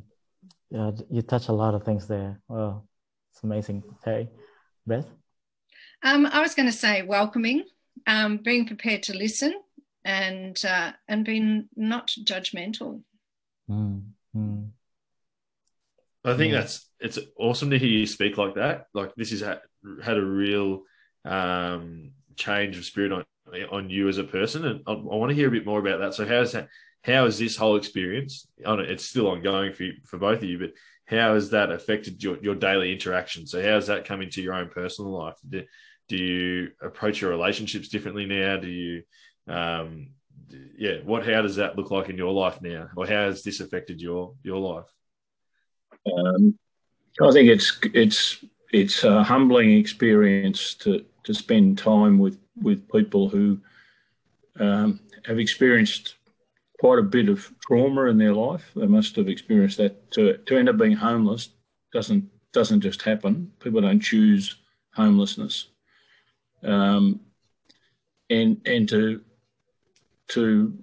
yeah. 0.70 0.92
You 1.10 1.22
touch 1.22 1.48
a 1.48 1.54
lot 1.54 1.76
of 1.76 1.84
things 1.84 2.08
there. 2.08 2.40
Well, 2.48 2.88
it's 3.32 3.44
amazing. 3.44 3.84
Terry, 4.04 4.30
Beth. 4.86 5.08
Um, 6.04 6.26
I 6.26 6.42
was 6.42 6.54
going 6.54 6.68
to 6.68 6.78
say 6.78 7.02
welcoming, 7.02 7.64
um, 8.08 8.38
being 8.38 8.68
prepared 8.68 9.04
to 9.04 9.18
listen, 9.18 9.54
and 10.06 10.60
uh, 10.66 10.92
and 11.08 11.26
being 11.26 11.70
not 11.76 12.08
judgmental. 12.26 13.02
Mm, 13.70 14.04
mm. 14.36 14.70
I 16.26 16.38
think 16.38 16.54
yeah. 16.54 16.60
that's 16.62 16.90
it's 17.00 17.20
awesome 17.38 17.70
to 17.72 17.80
hear 17.80 17.90
you 17.90 18.08
speak 18.08 18.38
like 18.38 18.56
that. 18.56 18.88
Like 18.94 19.14
this 19.16 19.32
has 19.32 19.42
had, 19.42 19.62
had 20.04 20.18
a 20.18 20.26
real 20.26 20.84
um, 21.26 22.12
change 22.36 22.78
of 22.78 22.86
spirit 22.86 23.12
on 23.12 23.26
on 23.72 23.90
you 23.90 24.08
as 24.08 24.18
a 24.18 24.24
person, 24.24 24.66
and 24.66 24.82
I, 24.88 24.94
I, 24.94 24.96
want 24.96 25.30
to 25.30 25.36
hear 25.36 25.48
a 25.48 25.52
bit 25.52 25.66
more 25.66 25.80
about 25.80 26.00
that. 26.00 26.14
So 26.14 26.26
how's 26.26 26.54
that? 26.54 26.70
How 27.04 27.26
has 27.26 27.38
this 27.38 27.58
whole 27.58 27.76
experience? 27.76 28.48
On 28.66 28.80
it's 28.80 29.06
still 29.06 29.28
ongoing 29.28 29.74
for 29.74 29.84
you, 29.84 29.94
for 30.06 30.18
both 30.18 30.38
of 30.38 30.46
you, 30.46 30.60
but 30.60 30.74
how 31.06 31.34
has 31.34 31.50
that 31.50 31.72
affected 31.72 32.24
your, 32.24 32.38
your 32.42 32.56
daily 32.56 32.92
interaction? 32.92 33.46
So 33.46 33.62
how 33.62 33.76
has 33.76 33.88
that 33.88 34.06
come 34.06 34.22
into 34.22 34.42
your 34.42 34.54
own 34.54 34.70
personal 34.70 35.12
life? 35.12 35.36
Do, 35.48 35.64
do 36.08 36.18
you 36.18 36.72
approach 36.82 37.22
your 37.22 37.32
relationships 37.32 37.90
differently 37.90 38.26
now? 38.26 38.58
Do 38.58 38.68
you, 38.68 39.04
um, 39.48 40.10
yeah, 40.78 40.98
what, 41.04 41.26
how 41.26 41.42
does 41.42 41.56
that 41.56 41.78
look 41.78 41.92
like 41.92 42.10
in 42.10 42.18
your 42.18 42.32
life 42.32 42.62
now? 42.62 42.90
Or 42.96 43.06
how 43.06 43.26
has 43.26 43.44
this 43.44 43.60
affected 43.60 44.02
your, 44.02 44.34
your 44.44 44.60
life? 44.60 44.92
Um, 46.12 46.58
I 47.22 47.32
think 47.32 47.50
it's, 47.50 47.80
it's, 47.94 48.44
it's 48.72 49.04
a 49.04 49.24
humbling 49.24 49.78
experience 49.78 50.74
to, 50.76 51.06
to 51.24 51.34
spend 51.34 51.78
time 51.78 52.20
with, 52.20 52.40
with 52.62 52.90
people 52.92 53.30
who 53.30 53.60
um, 54.60 55.00
have 55.26 55.40
experienced 55.40 56.16
quite 56.80 57.00
a 57.00 57.04
bit 57.04 57.30
of 57.30 57.52
trauma 57.62 58.06
in 58.06 58.18
their 58.18 58.34
life. 58.34 58.64
They 58.76 58.88
must 58.88 59.16
have 59.16 59.30
experienced 59.30 59.78
that. 59.78 60.12
To, 60.12 60.38
to 60.38 60.58
end 60.58 60.70
up 60.70 60.78
being 60.78 60.96
homeless 60.96 61.50
doesn't 61.92 62.30
doesn't 62.52 62.82
just 62.82 63.02
happen. 63.02 63.52
People 63.60 63.82
don't 63.82 64.00
choose 64.00 64.58
homelessness 64.94 65.70
um, 66.64 67.20
and 68.30 68.62
and 68.66 68.88
to 68.90 69.22
to 70.30 70.74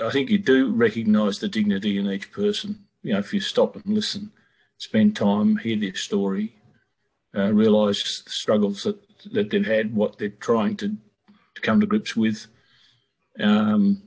I 0.00 0.10
think 0.10 0.30
you 0.30 0.38
do 0.38 0.72
recognise 0.72 1.38
the 1.38 1.48
dignity 1.48 1.98
in 1.98 2.10
each 2.10 2.32
person. 2.32 2.84
You 3.02 3.12
know, 3.12 3.20
if 3.20 3.32
you 3.32 3.40
stop 3.40 3.76
and 3.76 3.86
listen, 3.86 4.32
spend 4.78 5.14
time, 5.16 5.56
hear 5.56 5.78
their 5.78 5.94
story, 5.94 6.56
uh, 7.36 7.52
realise 7.52 8.22
the 8.22 8.30
struggles 8.30 8.82
that, 8.82 8.98
that 9.32 9.50
they've 9.50 9.64
had, 9.64 9.94
what 9.94 10.18
they're 10.18 10.30
trying 10.30 10.76
to, 10.78 10.88
to 10.88 11.60
come 11.60 11.80
to 11.80 11.86
grips 11.86 12.16
with, 12.16 12.46
um, 13.38 14.02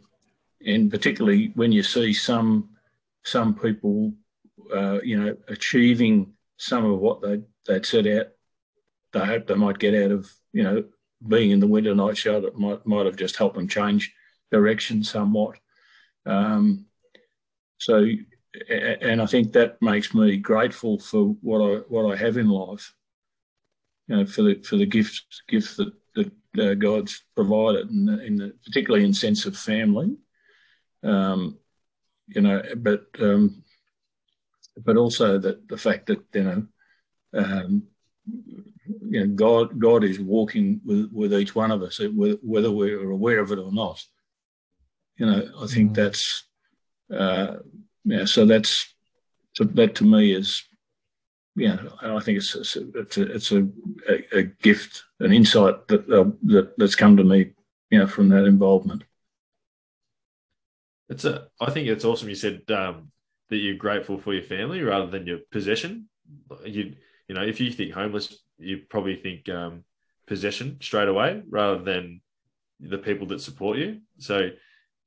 and 0.66 0.92
particularly 0.92 1.52
when 1.56 1.72
you 1.72 1.84
see 1.84 2.14
some 2.14 2.70
some 3.24 3.54
people, 3.54 4.12
uh, 4.76 5.00
you 5.04 5.20
know, 5.20 5.38
achieving 5.48 6.34
some 6.58 6.86
of 6.86 7.00
what 7.00 7.22
they 7.22 7.42
they'd 7.68 7.86
set 7.86 8.08
out, 8.08 8.28
they 9.14 9.26
hope 9.26 9.48
they 9.48 9.56
might 9.56 9.80
get 9.80 9.96
out 9.96 10.12
of 10.12 10.30
you 10.52 10.64
know 10.64 10.84
being 11.28 11.52
in 11.52 11.60
the 11.60 11.68
winter 11.68 11.96
night 11.96 12.18
show 12.18 12.42
that 12.42 12.58
might 12.58 12.86
might 12.86 13.06
have 13.06 13.16
just 13.16 13.38
helped 13.38 13.56
them 13.56 13.68
change 13.68 14.14
direction 14.52 15.04
somewhat. 15.04 15.58
Um, 16.26 16.86
so, 17.80 18.06
and 18.70 19.22
I 19.22 19.26
think 19.26 19.54
that 19.54 19.82
makes 19.82 20.14
me 20.14 20.38
grateful 20.38 21.00
for 21.00 21.36
what 21.42 21.60
I 21.60 21.76
what 21.88 22.12
I 22.12 22.16
have 22.18 22.38
in 22.38 22.50
life. 22.50 22.94
You 24.08 24.18
know, 24.18 24.26
for 24.26 24.44
the 24.44 24.56
for 24.62 24.78
the 24.78 24.86
gifts 24.86 25.24
gifts 25.48 25.78
that 25.78 25.94
that 26.16 26.32
uh, 26.60 26.74
God's 26.76 27.24
provided, 27.36 27.90
and 27.90 28.22
in, 28.22 28.36
the, 28.36 28.54
particularly 28.66 29.06
in 29.06 29.14
sense 29.14 29.46
of 29.46 29.58
family. 29.58 30.18
Um, 31.04 31.58
you 32.28 32.42
know, 32.42 32.62
but 32.78 33.06
um, 33.20 33.64
but 34.78 34.98
also 34.98 35.38
that 35.40 35.68
the 35.68 35.78
fact 35.78 36.08
that 36.08 36.24
you 36.34 36.44
know 36.44 36.68
um, 37.34 37.84
you 38.26 39.26
know, 39.26 39.28
God, 39.28 39.80
God 39.80 40.04
is 40.04 40.20
walking 40.20 40.82
with, 40.86 41.10
with 41.12 41.34
each 41.34 41.56
one 41.56 41.72
of 41.72 41.82
us, 41.82 42.00
whether 42.14 42.72
we're 42.72 43.12
aware 43.12 43.40
of 43.40 43.52
it 43.52 43.60
or 43.60 43.72
not. 43.72 44.04
You 45.22 45.28
know, 45.28 45.48
I 45.62 45.68
think 45.68 45.92
mm. 45.92 45.94
that's, 45.94 46.46
uh, 47.16 47.58
yeah, 48.06 48.26
so 48.26 48.44
that's, 48.44 48.92
so 49.54 49.66
that 49.66 49.94
to 49.98 50.04
me 50.04 50.34
is, 50.34 50.64
yeah, 51.56 51.78
I 52.02 52.20
think 52.22 52.40
it's, 52.40 52.56
it's, 52.56 52.76
a, 52.76 52.90
it's, 52.96 53.18
a, 53.18 53.36
it's 53.36 53.52
a, 53.52 53.68
a, 54.36 54.44
gift, 54.64 55.04
an 55.20 55.32
insight 55.32 55.88
that, 55.90 56.10
uh, 56.10 56.32
that 56.46 56.74
that's 56.76 56.96
come 56.96 57.18
to 57.18 57.24
me, 57.24 57.52
you 57.92 58.00
know, 58.00 58.08
from 58.08 58.30
that 58.30 58.46
involvement. 58.46 59.04
It's 61.08 61.26
a, 61.26 61.50
I 61.60 61.70
think 61.70 61.88
it's 61.88 62.04
awesome. 62.04 62.30
You 62.30 62.34
said 62.34 62.64
um, 62.72 63.12
that 63.52 63.58
you're 63.58 63.76
grateful 63.76 64.18
for 64.18 64.34
your 64.34 64.42
family 64.42 64.82
rather 64.82 65.06
than 65.06 65.28
your 65.28 65.42
possession. 65.52 66.10
You, 66.66 66.96
you 67.28 67.36
know, 67.36 67.44
if 67.44 67.60
you 67.60 67.72
think 67.72 67.94
homeless 67.94 68.40
you 68.58 68.82
probably 68.90 69.18
think 69.18 69.48
um, 69.50 69.84
possession 70.26 70.78
straight 70.82 71.10
away 71.10 71.44
rather 71.48 71.84
than 71.84 72.22
the 72.80 72.98
people 72.98 73.28
that 73.28 73.42
support 73.42 73.78
you. 73.78 74.00
So 74.18 74.50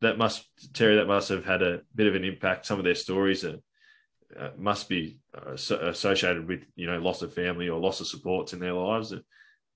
that 0.05 0.19
must 0.19 0.47
Terry, 0.75 0.97
that 0.97 1.07
must 1.07 1.29
have 1.29 1.45
had 1.45 1.63
a 1.63 1.81
bit 1.95 2.07
of 2.07 2.15
an 2.15 2.25
impact. 2.25 2.67
Some 2.67 2.79
of 2.79 2.85
their 2.85 2.95
stories 2.95 3.45
uh, 3.45 4.51
must 4.57 4.89
be 4.89 5.19
uh, 5.37 5.53
associated 5.53 6.47
with 6.49 6.65
you 6.77 6.87
know 6.87 6.99
loss 6.99 7.23
of 7.23 7.33
family 7.33 7.69
or 7.69 7.81
loss 7.81 8.01
of 8.01 8.07
supports 8.07 8.53
in 8.53 8.59
their 8.59 8.73
lives. 8.73 9.13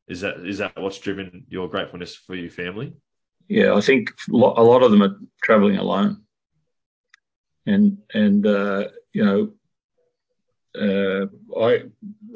Is 0.08 0.20
that 0.20 0.46
is 0.46 0.58
that 0.58 0.72
what's 0.76 0.98
driven 0.98 1.44
your 1.48 1.68
gratefulness 1.68 2.14
for 2.14 2.34
your 2.34 2.50
family? 2.50 2.92
Yeah, 3.48 3.74
I 3.74 3.80
think 3.80 4.10
a 4.30 4.36
lot 4.36 4.82
of 4.82 4.90
them 4.90 5.02
are 5.02 5.16
traveling 5.42 5.76
alone, 5.76 6.22
and 7.66 7.98
and 8.12 8.46
uh, 8.46 8.88
you 9.12 9.24
know 9.24 9.52
uh, 10.78 11.26
I 11.58 11.84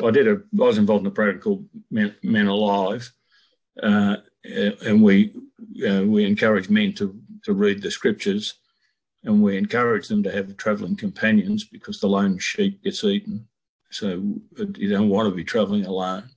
I 0.05 0.11
did 0.11 0.29
a 0.29 0.33
I 0.35 0.65
was 0.67 0.79
involved 0.79 1.03
in 1.03 1.13
a 1.13 1.15
program 1.15 1.41
called 1.41 1.67
Men, 1.91 2.15
Men 2.23 2.47
Alive, 2.47 3.11
uh, 3.83 4.17
and 4.45 5.03
we 5.03 5.35
uh, 5.87 6.03
we 6.05 6.25
encourage 6.25 6.69
men 6.69 6.95
to 6.95 7.19
to 7.45 7.53
read 7.53 7.83
the 7.83 7.91
scriptures, 7.91 8.55
and 9.25 9.43
we 9.43 9.57
encourage 9.57 10.09
them 10.09 10.23
to 10.23 10.33
have 10.33 10.57
travelling 10.57 10.97
companions 10.97 11.65
because 11.65 12.01
the 12.01 12.09
lone 12.09 12.39
sheep 12.39 12.83
gets 12.83 13.05
eaten. 13.05 13.47
So 13.91 14.23
you 14.77 14.89
don't 14.89 15.11
want 15.11 15.29
to 15.29 15.35
be 15.35 15.45
travelling 15.45 15.87
alone, 15.87 16.29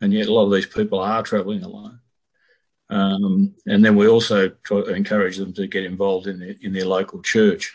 and 0.00 0.12
yet 0.12 0.28
a 0.28 0.32
lot 0.32 0.46
of 0.46 0.52
these 0.52 0.66
people 0.66 1.00
are 1.00 1.22
travelling 1.22 1.62
alone. 1.62 2.00
Um, 2.90 3.54
and 3.66 3.84
then 3.84 3.96
we 3.96 4.08
also 4.08 4.48
try 4.62 4.80
to 4.80 4.94
encourage 4.94 5.36
them 5.36 5.52
to 5.54 5.66
get 5.66 5.84
involved 5.84 6.26
in 6.26 6.38
their, 6.38 6.54
in 6.62 6.72
their 6.72 6.86
local 6.86 7.20
church 7.20 7.74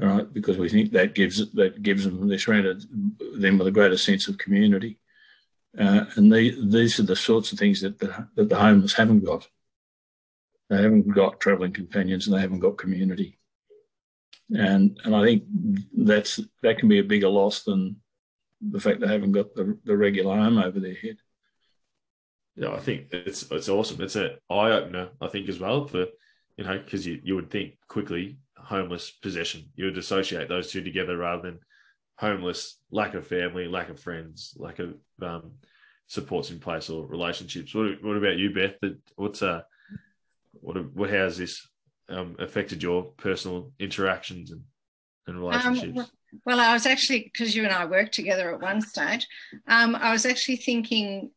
right? 0.00 0.32
Because 0.32 0.56
we 0.56 0.68
think 0.68 0.92
that 0.92 1.14
gives 1.14 1.50
that 1.52 1.82
gives 1.82 2.04
them 2.04 2.26
they're 2.28 2.38
surrounded 2.38 2.84
them 3.38 3.58
with 3.58 3.66
a 3.66 3.72
greater 3.72 3.98
sense 3.98 4.28
of 4.28 4.38
community, 4.38 4.98
uh, 5.78 6.04
and 6.16 6.32
they, 6.32 6.50
these 6.50 6.98
are 6.98 7.04
the 7.04 7.16
sorts 7.16 7.52
of 7.52 7.58
things 7.58 7.80
that 7.82 7.98
the, 7.98 8.26
that 8.34 8.48
the 8.48 8.56
homeless 8.56 8.94
haven't 8.94 9.24
got. 9.24 9.46
They 10.70 10.80
haven't 10.80 11.08
got 11.12 11.40
travelling 11.40 11.72
companions, 11.72 12.26
and 12.26 12.36
they 12.36 12.40
haven't 12.40 12.60
got 12.60 12.78
community, 12.78 13.38
and 14.56 14.98
and 15.04 15.14
I 15.14 15.24
think 15.24 15.44
that's 15.96 16.40
that 16.62 16.78
can 16.78 16.88
be 16.88 17.00
a 17.00 17.04
bigger 17.04 17.28
loss 17.28 17.64
than 17.64 17.96
the 18.60 18.80
fact 18.80 19.00
they 19.00 19.08
haven't 19.08 19.32
got 19.32 19.54
the, 19.54 19.76
the 19.84 19.96
regular 19.96 20.36
home 20.36 20.58
over 20.58 20.78
their 20.78 20.94
head. 20.94 21.16
Yeah, 22.54 22.72
I 22.72 22.78
think 22.78 23.08
it's 23.10 23.50
it's 23.50 23.68
awesome. 23.68 24.00
It's 24.00 24.16
an 24.16 24.36
eye 24.48 24.70
opener, 24.70 25.08
I 25.20 25.28
think, 25.28 25.48
as 25.48 25.58
well 25.58 25.86
for 25.86 26.06
you 26.56 26.64
know 26.64 26.78
because 26.78 27.04
you, 27.04 27.20
you 27.24 27.34
would 27.34 27.50
think 27.50 27.74
quickly 27.88 28.38
homeless 28.56 29.10
possession. 29.10 29.64
You 29.74 29.86
would 29.86 29.98
associate 29.98 30.48
those 30.48 30.70
two 30.70 30.84
together 30.84 31.16
rather 31.16 31.42
than 31.42 31.58
homeless, 32.16 32.76
lack 32.92 33.14
of 33.14 33.26
family, 33.26 33.66
lack 33.66 33.88
of 33.88 33.98
friends, 33.98 34.54
lack 34.56 34.78
of 34.78 34.94
um, 35.22 35.52
supports 36.06 36.50
in 36.50 36.60
place 36.60 36.90
or 36.90 37.06
relationships. 37.06 37.74
What, 37.74 38.02
what 38.02 38.16
about 38.16 38.36
you, 38.36 38.52
Beth? 38.52 38.74
What's 39.16 39.42
uh, 39.42 39.62
what 40.52 40.76
what 40.94 41.10
how 41.10 41.16
has 41.16 41.38
this 41.38 41.66
um, 42.08 42.36
affected 42.38 42.82
your 42.82 43.04
personal 43.16 43.72
interactions 43.78 44.50
and, 44.50 44.62
and 45.26 45.38
relationships? 45.38 45.98
Um, 45.98 46.06
Well, 46.44 46.60
I 46.60 46.72
was 46.72 46.86
actually, 46.86 47.24
because 47.32 47.56
you 47.56 47.64
and 47.64 47.72
I 47.72 47.84
worked 47.84 48.14
together 48.14 48.54
at 48.54 48.60
one 48.60 48.80
stage, 48.80 49.26
um, 49.66 49.96
I 49.96 50.12
was 50.12 50.26
actually 50.26 50.56
thinking 50.56 51.30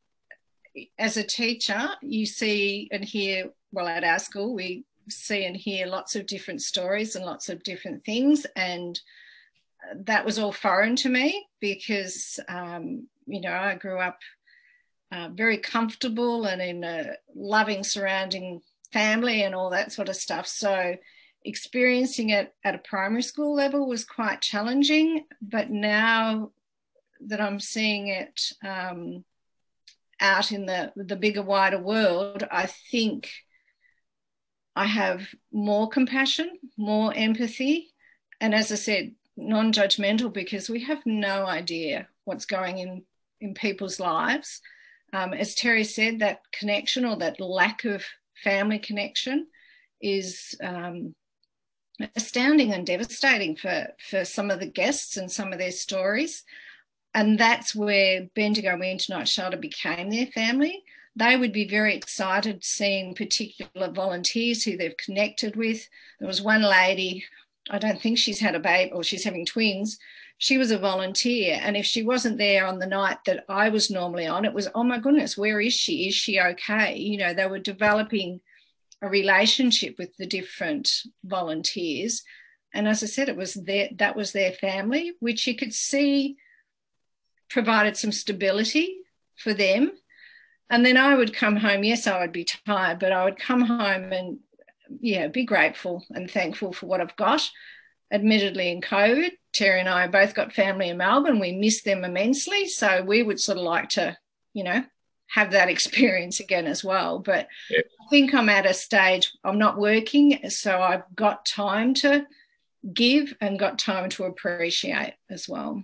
as 0.98 1.18
a 1.18 1.24
teacher, 1.24 1.90
you 2.02 2.26
see 2.26 2.90
and 2.92 3.04
hear, 3.04 3.50
well, 3.72 3.88
at 3.88 4.04
our 4.04 4.20
school, 4.20 4.54
we 4.54 4.86
see 5.10 5.46
and 5.46 5.56
hear 5.56 5.88
lots 5.88 6.16
of 6.16 6.26
different 6.26 6.62
stories 6.62 7.16
and 7.16 7.26
lots 7.26 7.50
of 7.50 7.64
different 7.64 8.06
things. 8.06 8.46
And 8.56 9.00
that 10.06 10.26
was 10.26 10.40
all 10.40 10.52
foreign 10.52 10.96
to 10.98 11.10
me 11.10 11.46
because, 11.60 12.40
um, 12.48 13.08
you 13.26 13.42
know, 13.42 13.52
I 13.54 13.76
grew 13.76 14.00
up 14.00 14.20
uh, 15.12 15.30
very 15.34 15.58
comfortable 15.58 16.46
and 16.46 16.62
in 16.62 16.84
a 16.84 17.16
loving 17.36 17.84
surrounding 17.84 18.62
family 18.94 19.44
and 19.44 19.56
all 19.56 19.72
that 19.72 19.92
sort 19.92 20.10
of 20.10 20.16
stuff. 20.16 20.48
So 20.48 20.96
experiencing 21.44 22.30
it 22.30 22.54
at 22.64 22.76
a 22.76 22.80
primary 22.80 23.24
school 23.24 23.54
level 23.56 23.88
was 23.88 24.06
quite 24.06 24.42
challenging. 24.42 25.26
But 25.42 25.70
now 25.70 26.52
that 27.28 27.42
I'm 27.42 27.60
seeing 27.60 28.08
it 28.08 28.42
um, 28.64 29.24
out 30.20 30.52
in 30.52 30.66
the, 30.66 30.94
the 30.96 31.16
bigger, 31.16 31.42
wider 31.42 31.80
world, 31.80 32.44
I 32.50 32.68
think 32.92 33.30
I 34.76 34.86
have 34.86 35.28
more 35.52 35.90
compassion, 35.90 36.52
more 36.78 37.14
empathy. 37.16 37.94
And 38.40 38.54
as 38.56 38.72
I 38.72 38.76
said, 38.76 39.14
non 39.36 39.74
judgmental 39.74 40.32
because 40.32 40.70
we 40.70 40.84
have 40.84 41.06
no 41.06 41.46
idea 41.46 42.08
what's 42.26 42.46
going 42.46 42.78
in 42.78 43.04
in 43.42 43.54
people's 43.54 44.00
lives. 44.00 44.62
Um, 45.12 45.34
as 45.34 45.54
Terry 45.54 45.84
said, 45.84 46.20
that 46.20 46.42
connection 46.52 47.06
or 47.06 47.18
that 47.18 47.40
lack 47.40 47.84
of 47.84 48.04
family 48.44 48.80
connection 48.80 49.48
is 50.02 50.56
um, 50.62 51.16
astounding 52.16 52.74
and 52.74 52.86
devastating 52.86 53.56
for, 53.56 53.88
for 54.10 54.26
some 54.26 54.52
of 54.52 54.60
the 54.60 54.68
guests 54.68 55.18
and 55.18 55.32
some 55.32 55.54
of 55.54 55.60
their 55.60 55.72
stories. 55.72 56.44
And 57.14 57.38
that's 57.38 57.76
where 57.76 58.28
Bendigo 58.36 58.78
Winter 58.78 59.14
Night 59.14 59.28
Shelter 59.28 59.58
became 59.58 60.10
their 60.10 60.26
family. 60.28 60.84
They 61.16 61.38
would 61.38 61.54
be 61.54 61.68
very 61.68 61.96
excited 61.96 62.64
seeing 62.64 63.14
particular 63.14 63.92
volunteers 63.92 64.64
who 64.64 64.78
they've 64.78 64.98
connected 64.98 65.56
with. 65.56 65.88
There 66.20 66.28
was 66.28 66.42
one 66.42 66.64
lady, 66.64 67.24
I 67.70 67.78
don't 67.78 68.02
think 68.02 68.18
she's 68.18 68.40
had 68.40 68.56
a 68.56 68.60
baby 68.60 68.92
or 68.92 69.04
she's 69.04 69.24
having 69.24 69.46
twins. 69.46 70.00
She 70.44 70.58
was 70.58 70.72
a 70.72 70.78
volunteer. 70.78 71.58
And 71.62 71.78
if 71.78 71.86
she 71.86 72.04
wasn't 72.04 72.38
there 72.38 72.66
on 72.66 72.78
the 72.78 72.86
night 72.86 73.20
that 73.28 73.46
I 73.48 73.70
was 73.70 73.90
normally 73.90 74.28
on, 74.28 74.44
it 74.44 74.54
was, 74.54 74.68
oh 74.76 74.84
my 74.84 75.00
goodness, 75.00 75.38
where 75.38 75.62
is 75.62 75.74
she? 75.74 76.10
Is 76.10 76.16
she 76.16 76.38
okay? 76.38 76.98
You 76.98 77.18
know, 77.18 77.34
they 77.34 77.48
were 77.48 77.60
developing 77.60 78.42
a 79.02 79.08
relationship 79.08 79.96
with 79.98 80.14
the 80.18 80.26
different 80.26 80.92
volunteers. 81.24 82.24
And 82.74 82.90
as 82.90 83.02
I 83.02 83.06
said, 83.06 83.30
it 83.30 83.38
was 83.38 83.54
their, 83.54 83.88
that 83.96 84.18
was 84.18 84.34
their 84.34 84.52
family, 84.52 85.14
which 85.22 85.48
you 85.48 85.56
could 85.56 85.74
see 85.74 86.36
provided 87.50 87.96
some 87.96 88.12
stability 88.12 88.98
for 89.38 89.54
them. 89.54 89.94
And 90.70 90.86
then 90.86 90.98
I 90.98 91.16
would 91.16 91.34
come 91.34 91.56
home. 91.56 91.86
Yes, 91.86 92.06
I 92.06 92.20
would 92.20 92.34
be 92.34 92.44
tired, 92.44 93.00
but 93.00 93.14
I 93.14 93.24
would 93.24 93.40
come 93.40 93.62
home 93.62 94.12
and 94.12 94.40
yeah, 95.00 95.30
be 95.30 95.46
grateful 95.46 96.06
and 96.10 96.30
thankful 96.30 96.74
for 96.74 96.88
what 96.88 97.00
I've 97.00 97.16
got. 97.16 97.50
Admittedly, 98.12 98.72
in 98.72 98.82
COVID, 98.82 99.32
Terry 99.54 99.80
and 99.80 99.90
I 99.90 100.08
both 100.08 100.34
got 100.34 100.54
family 100.54 100.90
in 100.90 100.98
Melbourne. 100.98 101.40
We 101.40 101.52
miss 101.52 101.84
them 101.84 102.04
immensely. 102.04 102.68
So 102.68 103.04
we 103.04 103.24
would 103.24 103.40
sort 103.40 103.58
of 103.58 103.64
like 103.64 103.90
to, 103.90 104.18
you 104.54 104.64
know, 104.64 104.84
have 105.28 105.52
that 105.52 105.70
experience 105.76 106.40
again 106.40 106.68
as 106.68 106.84
well. 106.84 107.20
But 107.20 107.48
yep. 107.70 107.86
I 108.02 108.10
think 108.10 108.34
I'm 108.34 108.50
at 108.50 108.66
a 108.66 108.74
stage, 108.74 109.32
I'm 109.44 109.60
not 109.60 109.78
working. 109.78 110.50
So 110.50 110.82
I've 110.82 111.04
got 111.16 111.46
time 111.46 111.94
to 111.96 112.26
give 112.92 113.34
and 113.40 113.60
got 113.60 113.80
time 113.80 114.10
to 114.10 114.26
appreciate 114.26 115.14
as 115.30 115.48
well. 115.48 115.84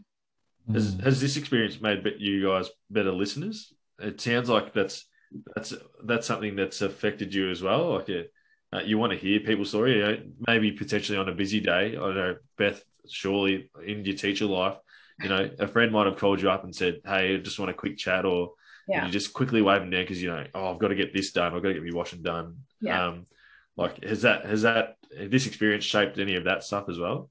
Has, 0.72 0.97
has 1.03 1.22
this 1.22 1.38
experience 1.38 1.82
made 1.82 2.05
you 2.20 2.47
guys 2.47 2.70
better 2.91 3.11
listeners? 3.11 3.74
It 3.99 4.22
sounds 4.22 4.49
like 4.49 4.74
that's 4.74 5.05
that's 5.55 5.74
that's 6.03 6.28
something 6.28 6.55
that's 6.55 6.82
affected 6.82 7.34
you 7.34 7.49
as 7.49 7.61
well. 7.61 7.95
Like 7.95 8.09
a, 8.09 8.26
uh, 8.74 8.82
you 8.82 8.97
want 8.97 9.11
to 9.11 9.17
hear 9.17 9.39
people's 9.39 9.70
story, 9.70 9.97
you 9.97 10.01
know, 10.01 10.17
maybe 10.47 10.72
potentially 10.72 11.17
on 11.17 11.30
a 11.30 11.34
busy 11.34 11.59
day. 11.59 11.91
I 11.91 11.99
don't 11.99 12.15
know, 12.15 12.36
Beth, 12.57 12.84
surely 13.07 13.70
in 13.86 14.05
your 14.05 14.15
teacher 14.15 14.45
life, 14.45 14.78
you 15.22 15.30
know, 15.30 15.49
a 15.59 15.67
friend 15.67 15.91
might 15.91 16.05
have 16.05 16.17
called 16.17 16.41
you 16.41 16.49
up 16.49 16.63
and 16.63 16.76
said, 16.76 17.01
Hey, 17.05 17.36
I 17.36 17.38
just 17.38 17.59
want 17.59 17.72
a 17.72 17.76
quick 17.76 17.97
chat, 17.97 18.26
or 18.26 18.53
yeah. 18.88 19.05
you 19.05 19.11
just 19.11 19.34
quickly 19.34 19.61
wave 19.61 19.82
them 19.82 19.89
down 19.89 20.03
because, 20.03 20.22
you 20.22 20.30
know, 20.30 20.45
oh, 20.53 20.72
I've 20.72 20.80
got 20.80 20.89
to 20.89 20.95
get 20.95 21.13
this 21.13 21.32
done. 21.32 21.53
I've 21.53 21.61
got 21.61 21.70
to 21.70 21.74
get 21.74 21.84
my 21.84 21.89
washing 21.93 22.22
done. 22.22 22.57
Yeah. 22.80 23.07
Um, 23.07 23.26
like, 23.76 24.03
has 24.03 24.22
that, 24.22 24.45
has 24.45 24.61
that, 24.61 24.97
has 25.17 25.30
this 25.30 25.47
experience 25.47 25.84
shaped 25.84 26.20
any 26.20 26.36
of 26.36 26.43
that 26.45 26.63
stuff 26.63 26.89
as 26.89 26.99
well? 26.99 27.30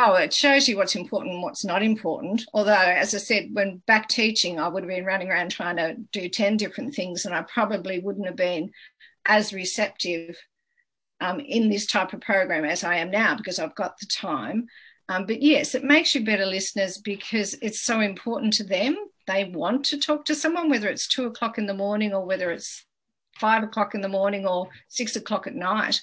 Oh, 0.00 0.14
it 0.14 0.32
shows 0.32 0.68
you 0.68 0.76
what's 0.76 0.94
important 0.94 1.34
and 1.34 1.42
what's 1.42 1.64
not 1.64 1.82
important. 1.82 2.44
Although, 2.54 2.72
as 2.72 3.14
I 3.14 3.18
said, 3.18 3.48
when 3.52 3.82
back 3.86 4.08
teaching, 4.08 4.60
I 4.60 4.68
would 4.68 4.84
have 4.84 4.88
been 4.88 5.04
running 5.04 5.28
around 5.28 5.50
trying 5.50 5.76
to 5.76 5.96
do 6.12 6.28
10 6.28 6.56
different 6.56 6.94
things, 6.94 7.26
and 7.26 7.34
I 7.34 7.42
probably 7.42 7.98
wouldn't 7.98 8.26
have 8.26 8.36
been 8.36 8.70
as 9.28 9.52
receptive 9.52 10.36
um, 11.20 11.40
in 11.40 11.68
this 11.68 11.86
type 11.86 12.12
of 12.12 12.20
program 12.20 12.64
as 12.64 12.82
I 12.82 12.96
am 12.96 13.10
now 13.10 13.36
because 13.36 13.58
I've 13.58 13.74
got 13.74 13.98
the 13.98 14.06
time. 14.06 14.66
Um, 15.08 15.26
but 15.26 15.40
yes, 15.40 15.74
it 15.74 15.84
makes 15.84 16.14
you 16.14 16.24
better 16.24 16.44
listeners 16.44 16.98
because 16.98 17.54
it's 17.62 17.80
so 17.80 18.00
important 18.00 18.52
to 18.54 18.64
them. 18.64 18.96
They 19.26 19.44
want 19.44 19.84
to 19.86 19.98
talk 19.98 20.24
to 20.26 20.34
someone, 20.34 20.68
whether 20.68 20.88
it's 20.88 21.08
two 21.08 21.26
o'clock 21.26 21.58
in 21.58 21.66
the 21.66 21.74
morning 21.74 22.12
or 22.12 22.24
whether 22.26 22.50
it's 22.50 22.84
five 23.38 23.62
o'clock 23.62 23.94
in 23.94 24.00
the 24.00 24.08
morning 24.08 24.46
or 24.46 24.68
six 24.88 25.16
o'clock 25.16 25.46
at 25.46 25.54
night. 25.54 26.00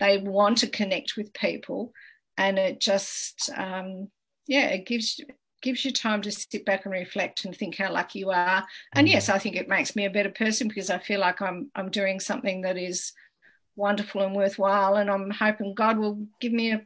They 0.00 0.18
want 0.18 0.58
to 0.58 0.68
connect 0.68 1.16
with 1.16 1.32
people, 1.32 1.92
and 2.36 2.58
it 2.58 2.80
just, 2.80 3.50
um, 3.56 4.08
yeah, 4.46 4.66
it 4.68 4.86
gives 4.86 5.20
gives 5.60 5.84
you 5.84 5.92
time 5.92 6.22
to 6.22 6.32
sit 6.32 6.64
back 6.64 6.84
and 6.84 6.92
reflect 6.92 7.44
and 7.44 7.56
think 7.56 7.76
how 7.76 7.92
lucky 7.92 8.20
you 8.20 8.30
are. 8.30 8.64
And 8.94 9.06
mm. 9.06 9.10
yes, 9.10 9.28
I 9.28 9.38
think 9.38 9.56
it 9.56 9.68
makes 9.68 9.96
me 9.96 10.04
a 10.04 10.10
better 10.10 10.30
person 10.30 10.68
because 10.68 10.90
I 10.90 10.98
feel 10.98 11.20
like 11.20 11.40
I'm 11.42 11.70
I'm 11.74 11.90
doing 11.90 12.20
something 12.20 12.62
that 12.62 12.76
is 12.76 13.12
wonderful 13.76 14.22
and 14.22 14.34
worthwhile. 14.34 14.96
And 14.96 15.10
I'm 15.10 15.30
hoping 15.30 15.74
God 15.74 15.98
will 15.98 16.26
give 16.40 16.52
me 16.52 16.72
a 16.72 16.82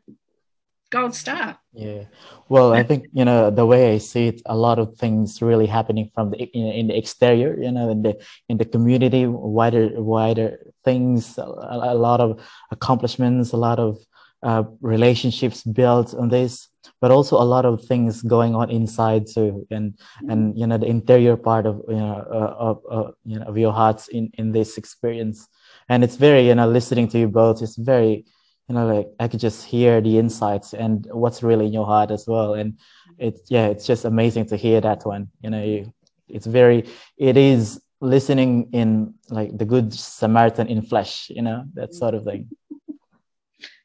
gold 0.90 1.14
star. 1.14 1.58
Yeah. 1.72 2.04
Well, 2.48 2.74
I 2.74 2.82
think, 2.82 3.06
you 3.14 3.24
know, 3.24 3.50
the 3.50 3.64
way 3.64 3.94
I 3.94 3.98
see 3.98 4.28
it, 4.28 4.42
a 4.44 4.54
lot 4.54 4.78
of 4.78 4.94
things 4.98 5.40
really 5.40 5.66
happening 5.66 6.10
from 6.14 6.30
the, 6.30 6.36
in, 6.36 6.66
in 6.66 6.86
the 6.88 6.98
exterior, 6.98 7.58
you 7.58 7.72
know, 7.72 7.88
in 7.88 8.02
the, 8.02 8.22
in 8.50 8.58
the 8.58 8.66
community, 8.66 9.26
wider, 9.26 9.88
wider 10.00 10.58
things, 10.84 11.38
a, 11.38 11.42
a 11.42 11.94
lot 11.94 12.20
of 12.20 12.40
accomplishments, 12.70 13.52
a 13.52 13.56
lot 13.56 13.78
of 13.78 13.98
uh, 14.42 14.64
relationships 14.80 15.62
built 15.62 16.14
on 16.14 16.28
this, 16.28 16.68
but 17.00 17.10
also 17.10 17.36
a 17.36 17.44
lot 17.44 17.64
of 17.64 17.84
things 17.84 18.22
going 18.22 18.54
on 18.54 18.70
inside 18.70 19.26
too. 19.26 19.66
And, 19.70 19.98
and, 20.28 20.58
you 20.58 20.66
know, 20.66 20.78
the 20.78 20.86
interior 20.86 21.36
part 21.36 21.66
of, 21.66 21.82
you 21.88 21.96
know, 21.96 22.26
uh, 22.30 22.54
of, 22.58 22.82
uh, 22.90 23.10
you 23.24 23.38
know, 23.38 23.46
of 23.46 23.56
your 23.56 23.72
hearts 23.72 24.08
in, 24.08 24.30
in 24.38 24.52
this 24.52 24.78
experience. 24.78 25.48
And 25.88 26.04
it's 26.04 26.16
very 26.16 26.46
you 26.46 26.54
know 26.54 26.68
listening 26.68 27.08
to 27.08 27.18
you 27.18 27.28
both 27.28 27.62
it's 27.62 27.76
very 27.76 28.24
you 28.68 28.74
know 28.74 28.86
like 28.86 29.08
i 29.20 29.28
could 29.28 29.40
just 29.40 29.64
hear 29.64 30.00
the 30.00 30.18
insights 30.18 30.74
and 30.74 31.06
what's 31.12 31.42
really 31.42 31.66
in 31.66 31.72
your 31.72 31.86
heart 31.86 32.10
as 32.10 32.26
well. 32.26 32.54
And 32.54 32.78
it's 33.18 33.42
yeah 33.50 33.66
it's 33.66 33.86
just 33.86 34.04
amazing 34.04 34.46
to 34.46 34.56
hear 34.56 34.80
that 34.80 35.04
one. 35.04 35.28
You 35.42 35.50
know 35.50 35.62
you, 35.62 35.92
it's 36.28 36.46
very 36.46 36.88
it 37.16 37.36
is 37.36 37.80
listening 38.00 38.70
in 38.72 39.14
like 39.28 39.56
the 39.56 39.64
good 39.64 39.94
samaritan 39.94 40.66
in 40.66 40.82
flesh 40.82 41.30
you 41.30 41.42
know 41.42 41.64
that 41.74 41.94
sort 41.94 42.14
of 42.14 42.24
thing 42.24 42.48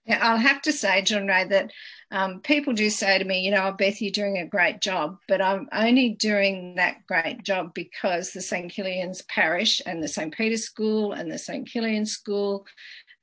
yeah 0.08 0.20
i'll 0.22 0.38
have 0.38 0.62
to 0.62 0.72
say 0.72 1.02
john 1.02 1.28
ray 1.28 1.46
that 1.46 1.72
um, 2.10 2.40
people 2.40 2.74
do 2.74 2.90
say 2.90 3.18
to 3.20 3.26
me, 3.26 3.42
you 3.42 3.52
know, 3.52 3.68
oh, 3.68 3.72
Beth, 3.74 4.02
you're 4.02 4.12
doing 4.12 4.38
a 4.38 4.48
great 4.48 4.80
job, 4.80 5.18
but 5.28 5.42
I'm 5.42 5.68
only 5.74 6.10
doing 6.10 6.76
that 6.76 7.06
great 7.06 7.44
job 7.44 7.74
because 7.74 8.32
the 8.32 8.42
St. 8.42 8.72
Kilian's 8.72 9.24
Parish 9.24 9.82
and 9.86 10.02
the 10.02 10.08
St. 10.08 10.34
Peter's 10.34 10.64
School 10.64 11.12
and 11.12 11.30
the 11.30 11.38
St. 11.38 11.68
Kilian 11.68 12.08
School 12.08 12.66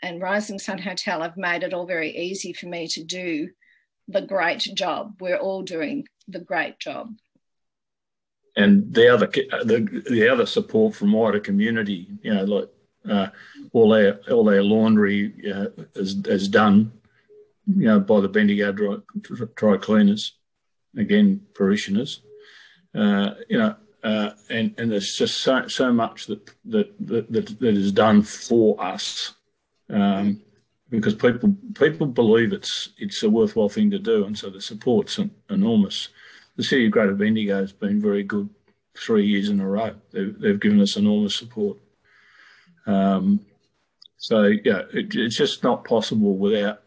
and 0.03 0.21
Rising 0.21 0.59
Sun 0.59 0.79
Hotel 0.79 1.23
have 1.23 1.39
made 1.39 1.63
it 1.63 1.73
all 1.73 1.87
very 1.87 2.15
easy 2.15 2.53
for 2.53 2.67
me 2.67 2.87
to 2.89 3.03
do 3.03 3.49
the 4.09 4.21
great 4.21 4.59
job. 4.59 5.17
We're 5.19 5.39
all 5.39 5.63
doing 5.63 6.07
the 6.29 6.41
great 6.41 6.79
job. 6.79 7.15
And 8.57 8.93
the 8.93 9.13
other 9.13 9.27
the, 9.27 10.03
the 10.11 10.29
other 10.29 10.47
support 10.47 10.95
from 10.95 11.13
wider 11.13 11.41
community, 11.41 12.07
you 12.23 12.35
know, 12.35 12.45
like 12.45 12.69
uh, 13.09 13.29
all 13.73 13.93
our 13.95 14.21
all 14.31 14.49
our 14.49 14.63
laundry 14.63 15.35
uh, 15.53 15.67
is, 15.95 16.25
is 16.27 16.49
done 16.49 16.93
you 17.67 17.87
know, 17.87 18.01
by 18.01 18.21
the 18.21 18.29
Bendigo 18.29 18.73
dry, 18.73 18.97
dry 19.55 19.77
cleaners, 19.77 20.37
again, 20.97 21.41
parishioners. 21.55 22.23
Uh, 22.95 23.35
you 23.49 23.59
know, 23.59 23.75
uh, 24.03 24.31
and 24.51 24.75
and 24.79 24.93
there's 24.93 25.15
just 25.15 25.39
so 25.39 25.67
so 25.67 25.93
much 25.93 26.27
that 26.27 26.51
that 26.67 26.95
that, 27.07 27.33
that, 27.33 27.59
that 27.59 27.75
is 27.75 27.91
done 27.91 28.23
for 28.23 28.81
us, 28.83 29.35
um, 29.91 30.41
because 30.91 31.15
people 31.15 31.57
people 31.75 32.07
believe 32.07 32.53
it's 32.53 32.91
it's 32.99 33.23
a 33.23 33.31
worthwhile 33.31 33.69
thing 33.69 33.91
to 33.91 33.99
do, 33.99 34.27
and 34.27 34.39
so 34.39 34.51
the 34.51 34.61
support's 34.61 35.19
enormous. 35.51 36.09
The 36.57 36.63
city 36.63 36.87
of 36.87 36.93
Greater 36.93 37.15
Bendigo 37.15 37.61
has 37.61 37.73
been 37.73 38.01
very 38.01 38.23
good 38.23 38.49
three 38.97 39.27
years 39.27 39.49
in 39.49 39.61
a 39.61 39.69
row. 39.69 39.93
They've, 40.13 40.39
they've 40.39 40.61
given 40.61 40.81
us 40.81 40.97
enormous 40.97 41.35
support. 41.35 41.79
Um, 42.87 43.41
so 44.19 44.45
yeah, 44.45 44.83
it, 44.93 45.15
it's 45.15 45.37
just 45.37 45.63
not 45.63 45.85
possible 45.85 46.37
without. 46.37 46.83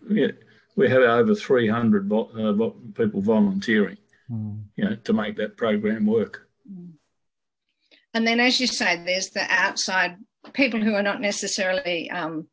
we 0.75 0.89
have 0.89 1.01
over 1.01 1.35
300 1.35 2.07
vo- 2.07 2.31
uh, 2.35 2.53
vo- 2.53 2.75
people 2.95 3.21
volunteering, 3.21 3.97
Mm. 4.31 4.63
you 4.75 4.83
know, 4.83 4.95
to 4.95 5.13
make 5.13 5.37
that 5.37 5.55
program 5.55 6.05
work. 6.05 6.49
And 8.13 8.27
then, 8.27 8.39
as 8.39 8.59
you 8.59 8.67
say, 8.67 9.01
there's 9.03 9.29
the 9.29 9.45
outside 9.49 10.17
people 10.53 10.81
who 10.81 10.93
are 10.95 11.03
not 11.03 11.21
necessarily 11.21 12.09
um, 12.11 12.47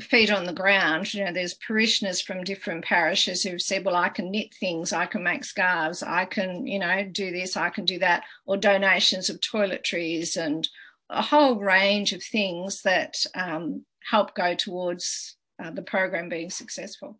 feet 0.00 0.30
on 0.30 0.44
the 0.44 0.52
ground. 0.52 1.12
You 1.12 1.24
know, 1.24 1.32
there's 1.32 1.54
parishioners 1.54 2.20
from 2.20 2.44
different 2.44 2.84
parishes 2.84 3.42
who've 3.42 3.60
said, 3.60 3.84
"Well, 3.84 3.96
I 3.96 4.10
can 4.10 4.30
knit 4.30 4.54
things, 4.54 4.92
I 4.92 5.06
can 5.06 5.22
make 5.22 5.44
scarves, 5.44 6.02
I 6.02 6.24
can, 6.24 6.66
you 6.66 6.78
know, 6.78 7.04
do 7.10 7.30
this, 7.32 7.56
I 7.56 7.70
can 7.70 7.84
do 7.84 7.98
that," 8.00 8.22
or 8.46 8.56
donations 8.56 9.28
of 9.30 9.40
toiletries 9.40 10.36
and 10.36 10.68
a 11.12 11.22
whole 11.22 11.56
range 11.56 12.12
of 12.12 12.22
things 12.22 12.82
that 12.82 13.16
um, 13.34 13.84
help 14.10 14.34
go 14.34 14.54
towards 14.54 15.36
uh, 15.62 15.70
the 15.70 15.82
program 15.82 16.28
being 16.28 16.50
successful. 16.50 17.18